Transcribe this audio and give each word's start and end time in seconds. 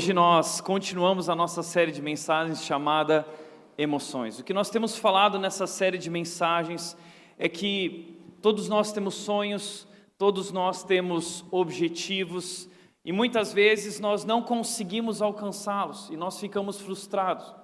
Hoje 0.00 0.14
nós 0.14 0.62
continuamos 0.62 1.28
a 1.28 1.34
nossa 1.34 1.62
série 1.62 1.92
de 1.92 2.00
mensagens 2.00 2.64
chamada 2.64 3.28
Emoções. 3.76 4.38
O 4.38 4.42
que 4.42 4.54
nós 4.54 4.70
temos 4.70 4.96
falado 4.96 5.38
nessa 5.38 5.66
série 5.66 5.98
de 5.98 6.08
mensagens 6.08 6.96
é 7.38 7.50
que 7.50 8.18
todos 8.40 8.66
nós 8.66 8.92
temos 8.92 9.14
sonhos, 9.14 9.86
todos 10.16 10.50
nós 10.52 10.82
temos 10.82 11.44
objetivos 11.50 12.66
e 13.04 13.12
muitas 13.12 13.52
vezes 13.52 14.00
nós 14.00 14.24
não 14.24 14.40
conseguimos 14.40 15.20
alcançá-los 15.20 16.08
e 16.08 16.16
nós 16.16 16.40
ficamos 16.40 16.80
frustrados. 16.80 17.54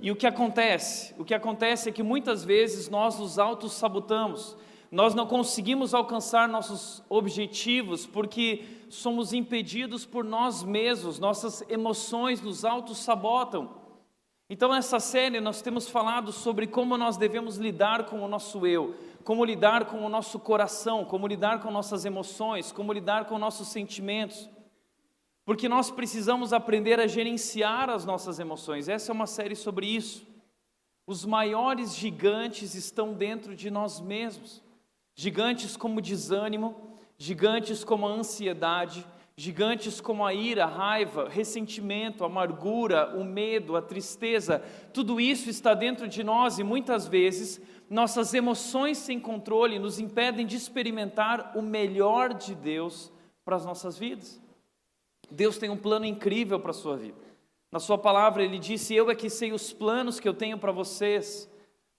E 0.00 0.10
o 0.10 0.16
que 0.16 0.26
acontece? 0.26 1.14
O 1.16 1.24
que 1.24 1.32
acontece 1.32 1.88
é 1.88 1.92
que 1.92 2.02
muitas 2.02 2.44
vezes 2.44 2.88
nós 2.90 3.20
nos 3.20 3.38
auto-sabotamos, 3.38 4.56
nós 4.90 5.14
não 5.14 5.28
conseguimos 5.28 5.94
alcançar 5.94 6.48
nossos 6.48 7.04
objetivos 7.08 8.04
porque 8.04 8.64
somos 8.88 9.32
impedidos 9.32 10.04
por 10.06 10.24
nós 10.24 10.62
mesmos, 10.62 11.18
nossas 11.18 11.62
emoções 11.68 12.40
nos 12.40 12.64
auto-sabotam. 12.64 13.86
Então, 14.48 14.70
nessa 14.70 15.00
série, 15.00 15.40
nós 15.40 15.60
temos 15.60 15.88
falado 15.88 16.32
sobre 16.32 16.66
como 16.66 16.96
nós 16.96 17.16
devemos 17.16 17.56
lidar 17.56 18.06
com 18.06 18.22
o 18.22 18.28
nosso 18.28 18.64
eu, 18.66 18.94
como 19.24 19.44
lidar 19.44 19.86
com 19.86 20.04
o 20.04 20.08
nosso 20.08 20.38
coração, 20.38 21.04
como 21.04 21.26
lidar 21.26 21.60
com 21.60 21.70
nossas 21.70 22.04
emoções, 22.04 22.70
como 22.70 22.92
lidar 22.92 23.24
com 23.24 23.38
nossos 23.38 23.68
sentimentos. 23.68 24.48
Porque 25.44 25.68
nós 25.68 25.90
precisamos 25.90 26.52
aprender 26.52 27.00
a 27.00 27.06
gerenciar 27.06 27.90
as 27.90 28.04
nossas 28.04 28.38
emoções. 28.38 28.88
Essa 28.88 29.10
é 29.10 29.14
uma 29.14 29.26
série 29.26 29.56
sobre 29.56 29.86
isso. 29.86 30.24
Os 31.06 31.24
maiores 31.24 31.94
gigantes 31.94 32.74
estão 32.74 33.14
dentro 33.14 33.54
de 33.54 33.70
nós 33.70 34.00
mesmos. 34.00 34.62
Gigantes 35.14 35.76
como 35.76 36.00
desânimo, 36.00 36.95
gigantes 37.18 37.82
como 37.82 38.06
a 38.06 38.10
ansiedade, 38.10 39.06
gigantes 39.36 40.00
como 40.00 40.24
a 40.24 40.32
ira, 40.32 40.64
a 40.64 40.68
raiva, 40.68 41.28
ressentimento, 41.28 42.24
a 42.24 42.26
amargura, 42.26 43.14
o 43.16 43.24
medo, 43.24 43.76
a 43.76 43.82
tristeza, 43.82 44.62
tudo 44.92 45.20
isso 45.20 45.50
está 45.50 45.74
dentro 45.74 46.08
de 46.08 46.24
nós 46.24 46.58
e 46.58 46.64
muitas 46.64 47.06
vezes 47.06 47.60
nossas 47.88 48.34
emoções 48.34 48.98
sem 48.98 49.20
controle 49.20 49.78
nos 49.78 49.98
impedem 49.98 50.46
de 50.46 50.56
experimentar 50.56 51.52
o 51.54 51.62
melhor 51.62 52.34
de 52.34 52.54
Deus 52.54 53.12
para 53.44 53.56
as 53.56 53.64
nossas 53.64 53.98
vidas. 53.98 54.40
Deus 55.30 55.58
tem 55.58 55.70
um 55.70 55.76
plano 55.76 56.04
incrível 56.04 56.58
para 56.58 56.70
a 56.70 56.74
sua 56.74 56.96
vida. 56.96 57.20
Na 57.70 57.78
sua 57.78 57.98
palavra 57.98 58.42
ele 58.42 58.58
disse: 58.58 58.94
"Eu 58.94 59.10
é 59.10 59.14
que 59.14 59.28
sei 59.28 59.52
os 59.52 59.72
planos 59.72 60.18
que 60.18 60.28
eu 60.28 60.34
tenho 60.34 60.56
para 60.56 60.72
vocês, 60.72 61.48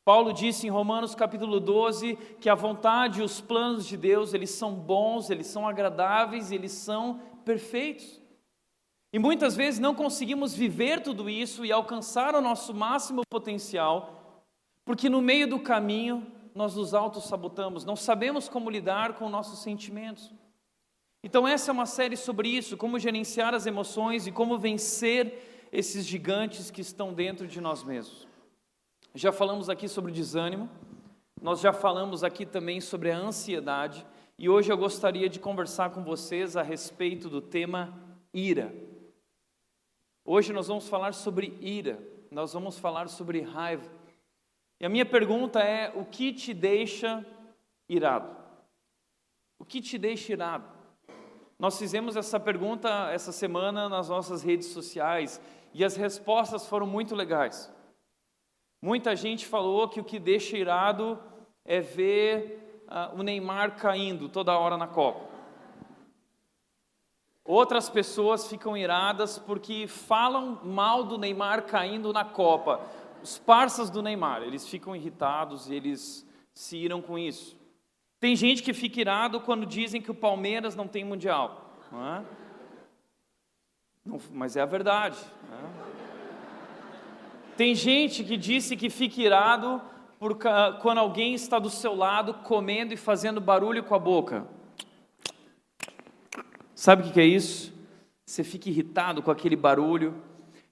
Paulo 0.08 0.32
disse 0.32 0.66
em 0.66 0.70
Romanos 0.70 1.14
capítulo 1.14 1.60
12 1.60 2.18
que 2.40 2.48
a 2.48 2.56
vontade 2.56 3.20
e 3.20 3.24
os 3.26 3.42
planos 3.42 3.86
de 3.86 3.98
Deus, 3.98 4.34
eles 4.34 4.52
são 4.52 4.74
bons, 4.74 5.30
eles 5.30 5.48
são 5.48 5.68
agradáveis, 5.68 6.50
eles 6.50 6.72
são 6.72 7.20
perfeitos. 7.44 8.22
E 9.12 9.20
muitas 9.20 9.54
vezes 9.54 9.82
não 9.82 9.94
conseguimos 9.94 10.56
viver 10.56 11.04
tudo 11.04 11.30
isso 11.30 11.66
e 11.66 11.74
alcançar 11.74 12.36
o 12.36 12.42
nosso 12.42 12.74
máximo 12.74 13.24
potencial, 13.30 14.46
porque 14.86 15.10
no 15.10 15.22
meio 15.22 15.46
do 15.46 15.60
caminho 15.60 16.26
nós 16.56 16.78
nos 16.78 16.94
auto-sabotamos, 16.94 17.84
não 17.84 17.98
sabemos 17.98 18.48
como 18.48 18.70
lidar 18.70 19.16
com 19.16 19.28
nossos 19.28 19.60
sentimentos. 19.60 20.32
Então, 21.22 21.46
essa 21.46 21.70
é 21.70 21.74
uma 21.74 21.86
série 21.86 22.16
sobre 22.16 22.48
isso, 22.48 22.78
como 22.78 22.98
gerenciar 22.98 23.54
as 23.54 23.66
emoções 23.66 24.26
e 24.26 24.32
como 24.32 24.58
vencer 24.58 25.68
esses 25.70 26.06
gigantes 26.06 26.72
que 26.72 26.80
estão 26.80 27.14
dentro 27.14 27.46
de 27.46 27.60
nós 27.60 27.84
mesmos. 27.84 28.27
Já 29.18 29.32
falamos 29.32 29.68
aqui 29.68 29.88
sobre 29.88 30.12
desânimo, 30.12 30.70
nós 31.42 31.60
já 31.60 31.74
falamos 31.74 32.24
aqui 32.24 32.46
também 32.46 32.80
sobre 32.80 33.10
a 33.10 33.18
ansiedade, 33.18 34.06
e 34.38 34.48
hoje 34.48 34.72
eu 34.72 34.78
gostaria 34.78 35.28
de 35.28 35.40
conversar 35.40 35.90
com 35.90 36.04
vocês 36.04 36.56
a 36.56 36.62
respeito 36.62 37.28
do 37.28 37.42
tema 37.42 37.98
ira. 38.32 38.72
Hoje 40.24 40.54
nós 40.54 40.68
vamos 40.68 40.88
falar 40.88 41.16
sobre 41.16 41.58
ira, 41.60 42.00
nós 42.30 42.54
vamos 42.54 42.78
falar 42.78 43.10
sobre 43.10 43.42
raiva. 43.42 43.90
E 44.80 44.86
a 44.86 44.90
minha 44.90 45.04
pergunta 45.04 45.62
é: 45.62 45.92
o 45.96 46.06
que 46.06 46.32
te 46.32 46.54
deixa 46.54 47.26
irado? 47.90 48.38
O 49.58 49.66
que 49.66 49.82
te 49.82 49.98
deixa 49.98 50.34
irado? 50.34 50.70
Nós 51.58 51.80
fizemos 51.80 52.16
essa 52.16 52.40
pergunta 52.40 53.10
essa 53.12 53.32
semana 53.32 53.90
nas 53.90 54.10
nossas 54.10 54.44
redes 54.44 54.68
sociais 54.68 55.42
e 55.74 55.84
as 55.84 55.96
respostas 55.96 56.68
foram 56.68 56.86
muito 56.86 57.16
legais. 57.16 57.76
Muita 58.82 59.16
gente 59.16 59.46
falou 59.46 59.88
que 59.88 60.00
o 60.00 60.04
que 60.04 60.20
deixa 60.20 60.58
irado 60.58 61.20
é 61.66 61.82
ver 61.82 62.86
uh, 62.88 63.20
o 63.20 63.24
Neymar 63.24 63.76
caindo 63.76 64.30
toda 64.30 64.58
hora 64.58 64.78
na 64.78 64.88
Copa. 64.88 65.28
Outras 67.44 67.90
pessoas 67.90 68.48
ficam 68.48 68.78
iradas 68.78 69.40
porque 69.40 69.88
falam 69.88 70.60
mal 70.64 71.04
do 71.04 71.18
Neymar 71.18 71.66
caindo 71.66 72.14
na 72.14 72.24
Copa. 72.24 72.82
Os 73.24 73.40
parças 73.40 73.90
do 73.90 74.02
Neymar, 74.02 74.44
eles 74.44 74.68
ficam 74.68 74.96
irritados 74.96 75.68
e 75.68 75.74
eles 75.74 76.28
se 76.54 76.78
iram 76.78 77.02
com 77.02 77.18
isso. 77.18 77.58
Tem 78.20 78.36
gente 78.36 78.62
que 78.62 78.74
fica 78.74 79.00
irado 79.02 79.40
quando 79.40 79.66
dizem 79.66 80.02
que 80.02 80.12
o 80.12 80.16
Palmeiras 80.16 80.76
não 80.76 80.88
tem 80.88 81.04
mundial. 81.04 81.80
Não 81.92 82.16
é? 82.16 82.26
Não, 84.06 84.20
mas 84.32 84.56
é 84.56 84.62
a 84.62 84.66
verdade. 84.66 85.18
Não 85.50 85.58
é? 86.04 86.07
Tem 87.58 87.74
gente 87.74 88.24
que 88.24 88.38
disse 88.38 88.78
que 88.78 88.88
fica 88.88 89.20
irado 89.20 89.82
por, 90.20 90.38
quando 90.80 91.00
alguém 91.00 91.34
está 91.34 91.58
do 91.58 91.72
seu 91.72 91.96
lado 91.96 92.36
comendo 92.36 92.94
e 92.94 92.98
fazendo 92.98 93.42
barulho 93.42 93.84
com 93.84 93.96
a 93.96 94.00
boca. 94.00 94.48
Sabe 96.76 97.10
o 97.10 97.12
que 97.12 97.20
é 97.20 97.26
isso? 97.26 97.74
Você 98.24 98.44
fica 98.44 98.70
irritado 98.70 99.24
com 99.24 99.32
aquele 99.32 99.56
barulho. 99.56 100.14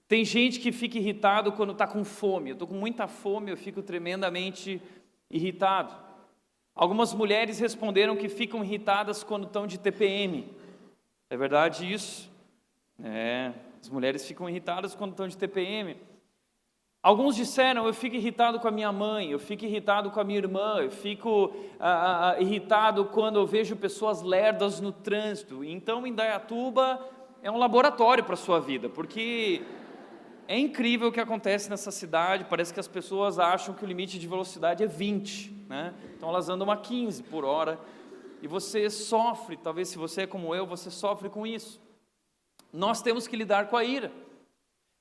Tem 0.08 0.24
gente 0.24 0.60
que 0.60 0.72
fica 0.72 1.00
irritado 1.00 1.52
quando 1.54 1.72
está 1.72 1.88
com 1.88 2.06
fome. 2.06 2.52
Eu 2.52 2.54
estou 2.54 2.68
com 2.68 2.76
muita 2.76 3.08
fome, 3.08 3.50
eu 3.50 3.58
fico 3.58 3.82
tremendamente 3.82 4.80
irritado. 5.28 5.92
Algumas 6.76 7.16
mulheres 7.16 7.58
responderam 7.58 8.16
que 8.16 8.30
ficam 8.30 8.64
irritadas 8.64 9.24
quando 9.24 9.48
estão 9.48 9.66
de 9.66 9.80
TPM. 9.80 10.54
É 11.32 11.36
verdade 11.36 11.92
isso? 11.92 12.32
É, 13.04 13.54
as 13.82 13.90
mulheres 13.90 14.24
ficam 14.28 14.48
irritadas 14.48 14.94
quando 14.94 15.12
estão 15.12 15.28
de 15.28 15.36
TPM. 15.36 15.98
Alguns 17.06 17.36
disseram: 17.36 17.86
eu 17.86 17.94
fico 17.94 18.16
irritado 18.16 18.60
com 18.60 18.68
a 18.68 18.72
minha 18.72 18.92
mãe, 18.92 19.30
eu 19.30 19.38
fico 19.38 19.64
irritado 19.64 20.10
com 20.10 20.20
a 20.20 20.24
minha 20.24 20.40
irmã, 20.40 20.78
eu 20.80 20.90
fico 20.90 21.54
ah, 21.80 22.32
ah, 22.32 22.42
irritado 22.42 23.06
quando 23.06 23.38
eu 23.38 23.46
vejo 23.46 23.76
pessoas 23.76 24.24
lerdas 24.24 24.82
no 24.82 24.92
trânsito. 24.92 25.64
Então, 25.64 26.08
Indaiatuba 26.08 27.00
é 27.44 27.52
um 27.52 27.58
laboratório 27.58 28.24
para 28.24 28.34
a 28.34 28.38
sua 28.38 28.60
vida, 28.60 28.90
porque 28.90 29.62
é 30.48 30.58
incrível 30.58 31.10
o 31.10 31.12
que 31.12 31.20
acontece 31.20 31.70
nessa 31.70 31.92
cidade. 31.92 32.48
Parece 32.50 32.74
que 32.74 32.80
as 32.80 32.88
pessoas 32.88 33.38
acham 33.38 33.76
que 33.76 33.86
o 33.86 33.88
limite 33.88 34.18
de 34.18 34.28
velocidade 34.28 34.84
é 34.84 34.88
20, 34.88 35.68
né? 35.70 35.94
então 36.18 36.28
elas 36.28 36.50
andam 36.50 36.72
a 36.72 36.78
15 36.78 37.22
por 37.22 37.46
hora. 37.46 37.80
E 38.42 38.48
você 38.48 38.90
sofre, 38.90 39.58
talvez 39.58 39.90
se 39.90 39.98
você 40.00 40.24
é 40.24 40.28
como 40.28 40.56
eu, 40.56 40.66
você 40.66 40.90
sofre 40.90 41.30
com 41.30 41.46
isso. 41.46 41.80
Nós 42.74 43.04
temos 43.04 43.28
que 43.28 43.36
lidar 43.36 43.68
com 43.68 43.78
a 43.78 43.84
ira. 43.84 44.12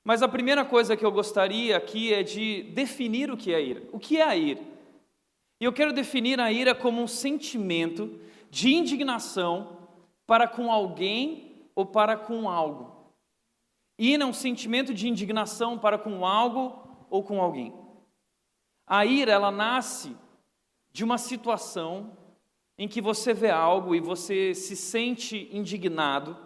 Mas 0.05 0.21
a 0.21 0.27
primeira 0.27 0.63
coisa 0.63 0.95
que 0.95 1.03
eu 1.03 1.11
gostaria 1.11 1.75
aqui 1.75 2.13
é 2.13 2.21
de 2.21 2.61
definir 2.75 3.31
o 3.31 3.35
que 3.35 3.51
é 3.51 3.59
ira. 3.59 3.83
O 3.91 3.97
que 3.97 4.17
é 4.17 4.21
a 4.21 4.35
ira? 4.35 4.61
E 5.59 5.65
eu 5.65 5.73
quero 5.73 5.91
definir 5.91 6.39
a 6.39 6.51
ira 6.51 6.75
como 6.75 7.01
um 7.01 7.07
sentimento 7.07 8.19
de 8.51 8.71
indignação 8.71 9.89
para 10.27 10.47
com 10.47 10.71
alguém 10.71 11.67
ou 11.73 11.87
para 11.87 12.15
com 12.15 12.47
algo. 12.47 12.95
Ira 13.97 14.23
é 14.23 14.27
um 14.27 14.33
sentimento 14.33 14.93
de 14.93 15.07
indignação 15.09 15.79
para 15.79 15.97
com 15.97 16.23
algo 16.23 16.87
ou 17.09 17.23
com 17.23 17.41
alguém. 17.41 17.73
A 18.85 19.07
ira, 19.07 19.31
ela 19.31 19.49
nasce 19.49 20.15
de 20.93 21.03
uma 21.03 21.17
situação 21.17 22.15
em 22.77 22.87
que 22.87 23.01
você 23.01 23.33
vê 23.33 23.49
algo 23.49 23.95
e 23.95 23.99
você 23.99 24.53
se 24.53 24.75
sente 24.75 25.49
indignado 25.51 26.44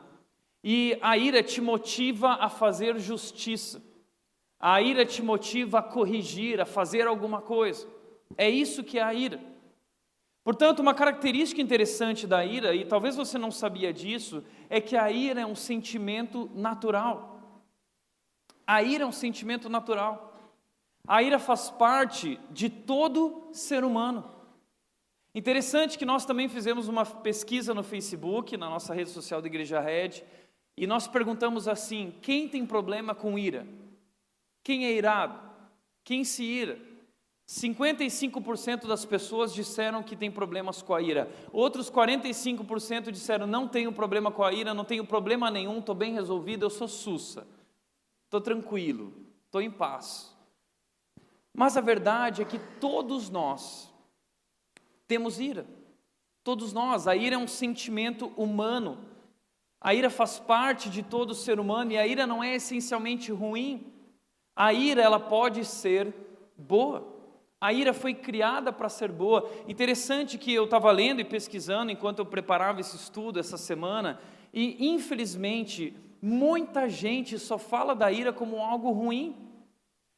e 0.64 0.98
a 1.02 1.18
ira 1.18 1.42
te 1.42 1.62
motiva 1.62 2.34
a 2.34 2.50
fazer 2.50 3.00
justiça. 3.00 3.82
A 4.60 4.82
ira 4.82 5.06
te 5.06 5.22
motiva 5.22 5.80
a 5.80 5.84
corrigir, 5.84 6.60
a 6.60 6.66
fazer 6.66 7.08
alguma 7.08 7.42
coisa. 7.42 7.88
É 8.38 8.50
isso 8.50 8.84
que 8.84 9.00
é 9.00 9.04
a 9.04 9.14
ira. 9.14 9.40
Portanto, 10.44 10.80
uma 10.80 10.94
característica 10.94 11.62
interessante 11.62 12.26
da 12.26 12.44
ira, 12.44 12.74
e 12.74 12.84
talvez 12.84 13.16
você 13.16 13.38
não 13.38 13.52
sabia 13.52 13.94
disso, 13.94 14.44
é 14.70 14.82
que 14.82 14.96
a 14.96 15.12
ira 15.12 15.42
é 15.42 15.46
um 15.46 15.56
sentimento 15.56 16.50
natural. 16.54 17.40
A 18.66 18.84
ira 18.84 19.04
é 19.04 19.08
um 19.08 19.12
sentimento 19.12 19.70
natural. 19.70 20.38
A 21.08 21.24
ira 21.24 21.40
faz 21.40 21.70
parte 21.70 22.40
de 22.52 22.70
todo 22.70 23.50
ser 23.54 23.84
humano. 23.84 24.30
Interessante 25.34 25.98
que 25.98 26.06
nós 26.06 26.26
também 26.26 26.50
fizemos 26.50 26.88
uma 26.88 27.06
pesquisa 27.06 27.74
no 27.74 27.84
Facebook, 27.84 28.58
na 28.58 28.70
nossa 28.70 28.94
rede 28.94 29.10
social 29.10 29.42
da 29.42 29.48
Igreja 29.48 29.80
Red, 29.80 30.24
e 30.80 30.88
nós 30.88 31.10
perguntamos 31.10 31.68
assim: 31.68 32.14
quem 32.22 32.48
tem 32.48 32.66
problema 32.66 33.14
com 33.14 33.38
ira? 33.38 33.68
Quem 34.64 34.86
é 34.86 34.94
irado? 34.94 35.38
Quem 36.06 36.24
se 36.24 36.42
ira? 36.42 36.80
55% 37.46 38.88
das 38.88 39.04
pessoas 39.04 39.54
disseram 39.54 40.02
que 40.02 40.16
tem 40.16 40.32
problemas 40.32 40.82
com 40.82 40.96
a 40.96 41.02
ira. 41.02 41.30
Outros 41.52 41.92
45% 41.92 43.12
disseram 43.12 43.46
não 43.46 43.68
tenho 43.68 43.92
problema 43.92 44.32
com 44.32 44.42
a 44.42 44.54
ira, 44.54 44.74
não 44.74 44.86
tenho 44.86 45.06
problema 45.06 45.52
nenhum, 45.52 45.80
estou 45.80 45.96
bem 45.96 46.14
resolvido, 46.14 46.66
eu 46.66 46.70
sou 46.70 46.88
sussa. 46.88 47.46
Estou 48.26 48.40
tranquilo, 48.40 49.14
estou 49.46 49.62
em 49.62 49.72
paz. 49.72 50.34
Mas 51.54 51.76
a 51.76 51.82
verdade 51.82 52.42
é 52.42 52.46
que 52.46 52.60
todos 52.80 53.30
nós 53.30 53.94
temos 55.08 55.42
ira. 55.42 55.68
Todos 56.42 56.72
nós, 56.72 57.06
a 57.06 57.18
ira 57.18 57.36
é 57.36 57.38
um 57.38 57.48
sentimento 57.48 58.28
humano. 58.38 59.09
A 59.82 59.94
ira 59.94 60.10
faz 60.10 60.40
parte 60.40 60.90
de 60.90 61.02
todo 61.02 61.34
ser 61.34 61.60
humano 61.60 61.92
e 61.92 61.98
a 61.98 62.06
ira 62.06 62.28
não 62.28 62.44
é 62.44 62.56
essencialmente 62.56 63.32
ruim. 63.32 63.94
A 64.56 64.74
ira 64.74 65.02
ela 65.02 65.20
pode 65.20 65.64
ser 65.64 66.14
boa. 66.58 67.18
A 67.62 67.72
ira 67.74 67.94
foi 67.94 68.14
criada 68.14 68.72
para 68.74 68.90
ser 68.90 69.12
boa. 69.12 69.50
Interessante 69.68 70.38
que 70.38 70.54
eu 70.54 70.66
estava 70.66 70.92
lendo 70.92 71.22
e 71.22 71.26
pesquisando 71.26 71.92
enquanto 71.92 72.20
eu 72.20 72.26
preparava 72.26 72.82
esse 72.82 72.96
estudo 72.96 73.40
essa 73.40 73.58
semana, 73.58 74.20
e 74.54 74.90
infelizmente 74.90 75.96
muita 76.22 76.90
gente 76.90 77.38
só 77.40 77.58
fala 77.58 77.96
da 77.96 78.12
ira 78.12 78.34
como 78.34 78.62
algo 78.62 78.92
ruim 78.92 79.36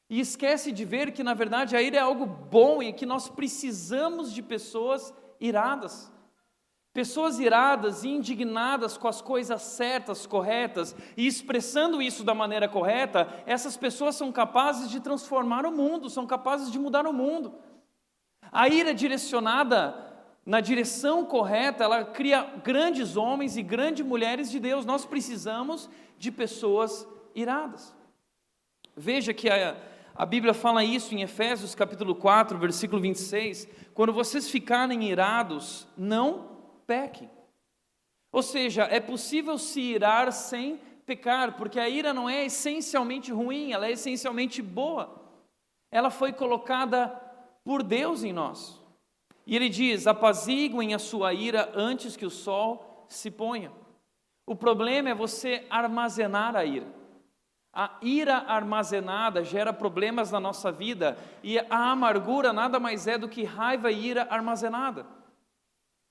e 0.10 0.20
esquece 0.20 0.72
de 0.72 0.84
ver 0.84 1.12
que 1.12 1.24
na 1.24 1.34
verdade 1.34 1.76
a 1.76 1.82
ira 1.82 1.98
é 1.98 2.00
algo 2.00 2.26
bom 2.26 2.82
e 2.82 2.92
que 2.92 3.06
nós 3.06 3.30
precisamos 3.30 4.34
de 4.34 4.42
pessoas 4.42 5.14
iradas. 5.40 6.12
Pessoas 6.94 7.40
iradas 7.40 8.04
e 8.04 8.10
indignadas 8.10 8.98
com 8.98 9.08
as 9.08 9.22
coisas 9.22 9.62
certas, 9.62 10.26
corretas, 10.26 10.94
e 11.16 11.26
expressando 11.26 12.02
isso 12.02 12.24
da 12.24 12.36
maneira 12.36 12.68
correta, 12.68 13.30
essas 13.46 13.78
pessoas 13.78 14.16
são 14.16 14.30
capazes 14.30 14.90
de 14.90 15.00
transformar 15.00 15.66
o 15.66 15.72
mundo, 15.72 16.10
são 16.10 16.28
capazes 16.28 16.70
de 16.70 16.78
mudar 16.78 17.08
o 17.08 17.14
mundo. 17.14 17.54
A 18.52 18.68
ira 18.68 18.94
direcionada 18.94 20.12
na 20.46 20.60
direção 20.60 21.24
correta, 21.24 21.86
ela 21.86 22.04
cria 22.04 22.44
grandes 22.62 23.16
homens 23.16 23.56
e 23.56 23.64
grandes 23.64 24.06
mulheres 24.06 24.52
de 24.52 24.60
Deus. 24.60 24.86
Nós 24.86 25.06
precisamos 25.06 25.90
de 26.18 26.30
pessoas 26.30 27.08
iradas. 27.34 27.96
Veja 28.98 29.34
que 29.34 29.50
a, 29.50 29.78
a 30.14 30.26
Bíblia 30.26 30.54
fala 30.54 30.84
isso 30.84 31.16
em 31.16 31.22
Efésios 31.22 31.74
capítulo 31.74 32.16
4, 32.16 32.58
versículo 32.58 33.02
26. 33.02 33.68
Quando 33.94 34.12
vocês 34.12 34.50
ficarem 34.50 35.10
irados, 35.10 35.88
não 35.98 36.51
pequem. 36.86 37.30
Ou 38.32 38.42
seja, 38.42 38.84
é 38.84 39.00
possível 39.00 39.58
se 39.58 39.82
irar 39.82 40.32
sem 40.32 40.80
pecar, 41.06 41.58
porque 41.58 41.80
a 41.80 41.90
ira 41.90 42.14
não 42.14 42.30
é 42.30 42.46
essencialmente 42.46 43.32
ruim, 43.32 43.72
ela 43.72 43.88
é 43.88 43.92
essencialmente 43.92 44.62
boa. 44.62 45.22
Ela 45.92 46.10
foi 46.10 46.32
colocada 46.32 47.08
por 47.64 47.84
Deus 47.84 48.24
em 48.24 48.32
nós. 48.32 48.80
E 49.46 49.56
ele 49.56 49.68
diz: 49.68 50.08
apaziguem 50.08 50.94
a 50.94 51.00
sua 51.00 51.34
ira 51.34 51.72
antes 51.76 52.16
que 52.16 52.26
o 52.26 52.30
sol 52.30 53.06
se 53.10 53.30
ponha. 53.30 53.72
O 54.46 54.56
problema 54.56 55.10
é 55.10 55.14
você 55.14 55.66
armazenar 55.70 56.56
a 56.56 56.64
ira. 56.64 56.88
A 57.74 57.98
ira 58.02 58.38
armazenada 58.38 59.44
gera 59.44 59.72
problemas 59.72 60.32
na 60.32 60.40
nossa 60.40 60.72
vida 60.72 61.18
e 61.42 61.58
a 61.58 61.92
amargura 61.92 62.52
nada 62.52 62.80
mais 62.80 63.08
é 63.08 63.18
do 63.18 63.30
que 63.30 63.44
raiva 63.44 63.92
e 63.92 64.08
ira 64.08 64.28
armazenada. 64.30 65.06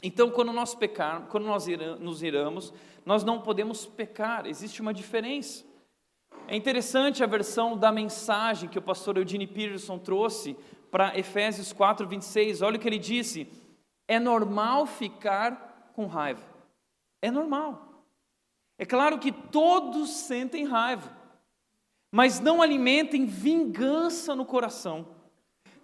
Então, 0.03 0.31
quando 0.31 0.53
nós 0.53 0.75
pecar, 0.75 1.27
quando 1.29 1.45
nós 1.45 1.67
nos 1.99 2.23
iramos, 2.23 2.73
nós 3.05 3.23
não 3.23 3.41
podemos 3.41 3.85
pecar, 3.85 4.47
existe 4.47 4.81
uma 4.81 4.95
diferença. 4.95 5.65
É 6.49 6.57
interessante 6.57 7.23
a 7.23 7.27
versão 7.27 7.77
da 7.77 7.93
mensagem 7.93 8.69
que 8.69 8.79
o 8.79 8.83
pastor 8.83 9.19
Eugene 9.19 9.47
Peterson 9.47 9.99
trouxe 9.99 10.57
para 10.91 11.17
Efésios 11.19 11.73
4, 11.73 12.07
26. 12.07 12.63
Olha 12.63 12.77
o 12.77 12.81
que 12.81 12.89
ele 12.89 12.99
disse: 12.99 13.47
é 14.09 14.19
normal 14.19 14.87
ficar 14.87 15.93
com 15.95 16.07
raiva. 16.07 16.43
É 17.23 17.31
normal. 17.31 18.05
É 18.79 18.87
claro 18.87 19.19
que 19.19 19.31
todos 19.31 20.09
sentem 20.09 20.65
raiva, 20.65 21.15
mas 22.11 22.41
não 22.41 22.63
alimentem 22.63 23.27
vingança 23.27 24.35
no 24.35 24.47
coração. 24.47 25.07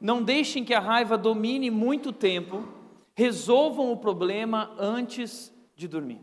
Não 0.00 0.22
deixem 0.22 0.64
que 0.64 0.72
a 0.72 0.80
raiva 0.80 1.18
domine 1.18 1.70
muito 1.70 2.12
tempo 2.12 2.75
resolvam 3.16 3.90
o 3.90 3.96
problema 3.96 4.76
antes 4.78 5.52
de 5.74 5.88
dormir. 5.88 6.20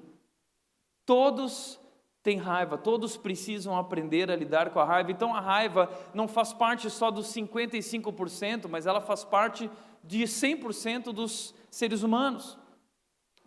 Todos 1.05 1.79
têm 2.21 2.37
raiva, 2.37 2.77
todos 2.77 3.17
precisam 3.17 3.75
aprender 3.75 4.29
a 4.29 4.35
lidar 4.35 4.69
com 4.69 4.79
a 4.79 4.85
raiva. 4.85 5.11
Então 5.11 5.35
a 5.35 5.41
raiva 5.41 5.91
não 6.13 6.27
faz 6.27 6.53
parte 6.53 6.89
só 6.91 7.09
dos 7.09 7.27
55%, 7.33 8.69
mas 8.69 8.85
ela 8.85 9.01
faz 9.01 9.25
parte 9.25 9.69
de 10.03 10.23
100% 10.23 11.11
dos 11.11 11.55
seres 11.69 12.03
humanos. 12.03 12.57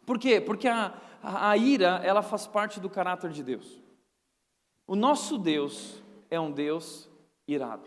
Por 0.04 0.18
quê? 0.18 0.40
Porque 0.40 0.66
a, 0.66 0.92
a, 1.22 1.50
a 1.50 1.56
ira, 1.56 2.00
ela 2.02 2.22
faz 2.22 2.48
parte 2.48 2.80
do 2.80 2.90
caráter 2.90 3.30
de 3.30 3.44
Deus. 3.44 3.80
O 4.88 4.96
nosso 4.96 5.38
Deus 5.38 6.02
é 6.28 6.38
um 6.38 6.50
Deus 6.50 7.08
irado. 7.46 7.86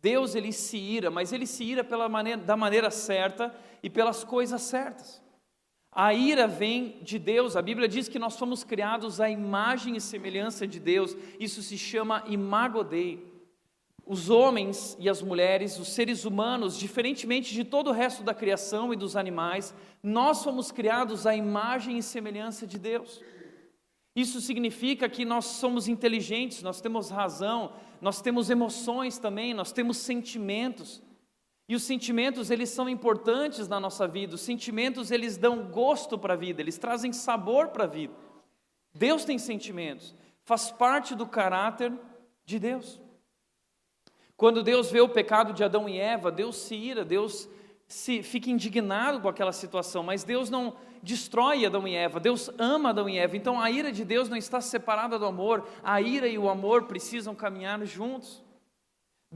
Deus 0.00 0.34
ele 0.34 0.52
se 0.52 0.78
ira, 0.78 1.10
mas 1.10 1.32
ele 1.32 1.46
se 1.46 1.62
ira 1.62 1.84
pela 1.84 2.08
maneira, 2.08 2.40
da 2.40 2.56
maneira 2.56 2.90
certa 2.90 3.54
e 3.86 3.88
pelas 3.88 4.24
coisas 4.24 4.62
certas. 4.62 5.22
A 5.92 6.12
ira 6.12 6.48
vem 6.48 6.98
de 7.02 7.20
Deus, 7.20 7.54
a 7.54 7.62
Bíblia 7.62 7.86
diz 7.86 8.08
que 8.08 8.18
nós 8.18 8.36
fomos 8.36 8.64
criados 8.64 9.20
à 9.20 9.30
imagem 9.30 9.94
e 9.94 10.00
semelhança 10.00 10.66
de 10.66 10.80
Deus, 10.80 11.16
isso 11.38 11.62
se 11.62 11.78
chama 11.78 12.24
imago 12.26 12.82
Dei. 12.82 13.24
Os 14.04 14.28
homens 14.28 14.96
e 14.98 15.08
as 15.08 15.22
mulheres, 15.22 15.78
os 15.78 15.90
seres 15.90 16.24
humanos, 16.24 16.76
diferentemente 16.76 17.54
de 17.54 17.62
todo 17.62 17.90
o 17.90 17.92
resto 17.92 18.24
da 18.24 18.34
criação 18.34 18.92
e 18.92 18.96
dos 18.96 19.14
animais, 19.14 19.72
nós 20.02 20.42
fomos 20.42 20.72
criados 20.72 21.24
à 21.24 21.36
imagem 21.36 21.96
e 21.96 22.02
semelhança 22.02 22.66
de 22.66 22.80
Deus. 22.80 23.20
Isso 24.16 24.40
significa 24.40 25.08
que 25.08 25.24
nós 25.24 25.44
somos 25.44 25.86
inteligentes, 25.86 26.60
nós 26.60 26.80
temos 26.80 27.08
razão, 27.08 27.72
nós 28.00 28.20
temos 28.20 28.50
emoções 28.50 29.16
também, 29.16 29.54
nós 29.54 29.70
temos 29.70 29.98
sentimentos. 29.98 31.05
E 31.68 31.74
os 31.74 31.82
sentimentos, 31.82 32.50
eles 32.50 32.70
são 32.70 32.88
importantes 32.88 33.66
na 33.66 33.80
nossa 33.80 34.06
vida. 34.06 34.34
Os 34.34 34.40
sentimentos, 34.40 35.10
eles 35.10 35.36
dão 35.36 35.64
gosto 35.64 36.16
para 36.16 36.34
a 36.34 36.36
vida, 36.36 36.60
eles 36.60 36.78
trazem 36.78 37.12
sabor 37.12 37.68
para 37.68 37.84
a 37.84 37.88
vida. 37.88 38.14
Deus 38.94 39.24
tem 39.24 39.38
sentimentos, 39.38 40.14
faz 40.44 40.70
parte 40.70 41.14
do 41.14 41.26
caráter 41.26 41.92
de 42.44 42.58
Deus. 42.58 43.00
Quando 44.36 44.62
Deus 44.62 44.90
vê 44.90 45.00
o 45.00 45.08
pecado 45.08 45.52
de 45.52 45.64
Adão 45.64 45.88
e 45.88 45.98
Eva, 45.98 46.30
Deus 46.30 46.56
se 46.56 46.74
ira, 46.74 47.04
Deus 47.04 47.48
se 47.88 48.22
fica 48.22 48.50
indignado 48.50 49.20
com 49.20 49.28
aquela 49.28 49.52
situação, 49.52 50.02
mas 50.02 50.24
Deus 50.24 50.50
não 50.50 50.76
destrói 51.02 51.64
Adão 51.64 51.86
e 51.86 51.94
Eva, 51.94 52.18
Deus 52.18 52.50
ama 52.58 52.90
Adão 52.90 53.08
e 53.08 53.18
Eva. 53.18 53.36
Então 53.36 53.60
a 53.60 53.70
ira 53.70 53.92
de 53.92 54.04
Deus 54.04 54.28
não 54.28 54.36
está 54.36 54.60
separada 54.60 55.18
do 55.18 55.26
amor, 55.26 55.66
a 55.82 56.00
ira 56.00 56.26
e 56.28 56.38
o 56.38 56.48
amor 56.48 56.84
precisam 56.84 57.34
caminhar 57.34 57.84
juntos. 57.84 58.42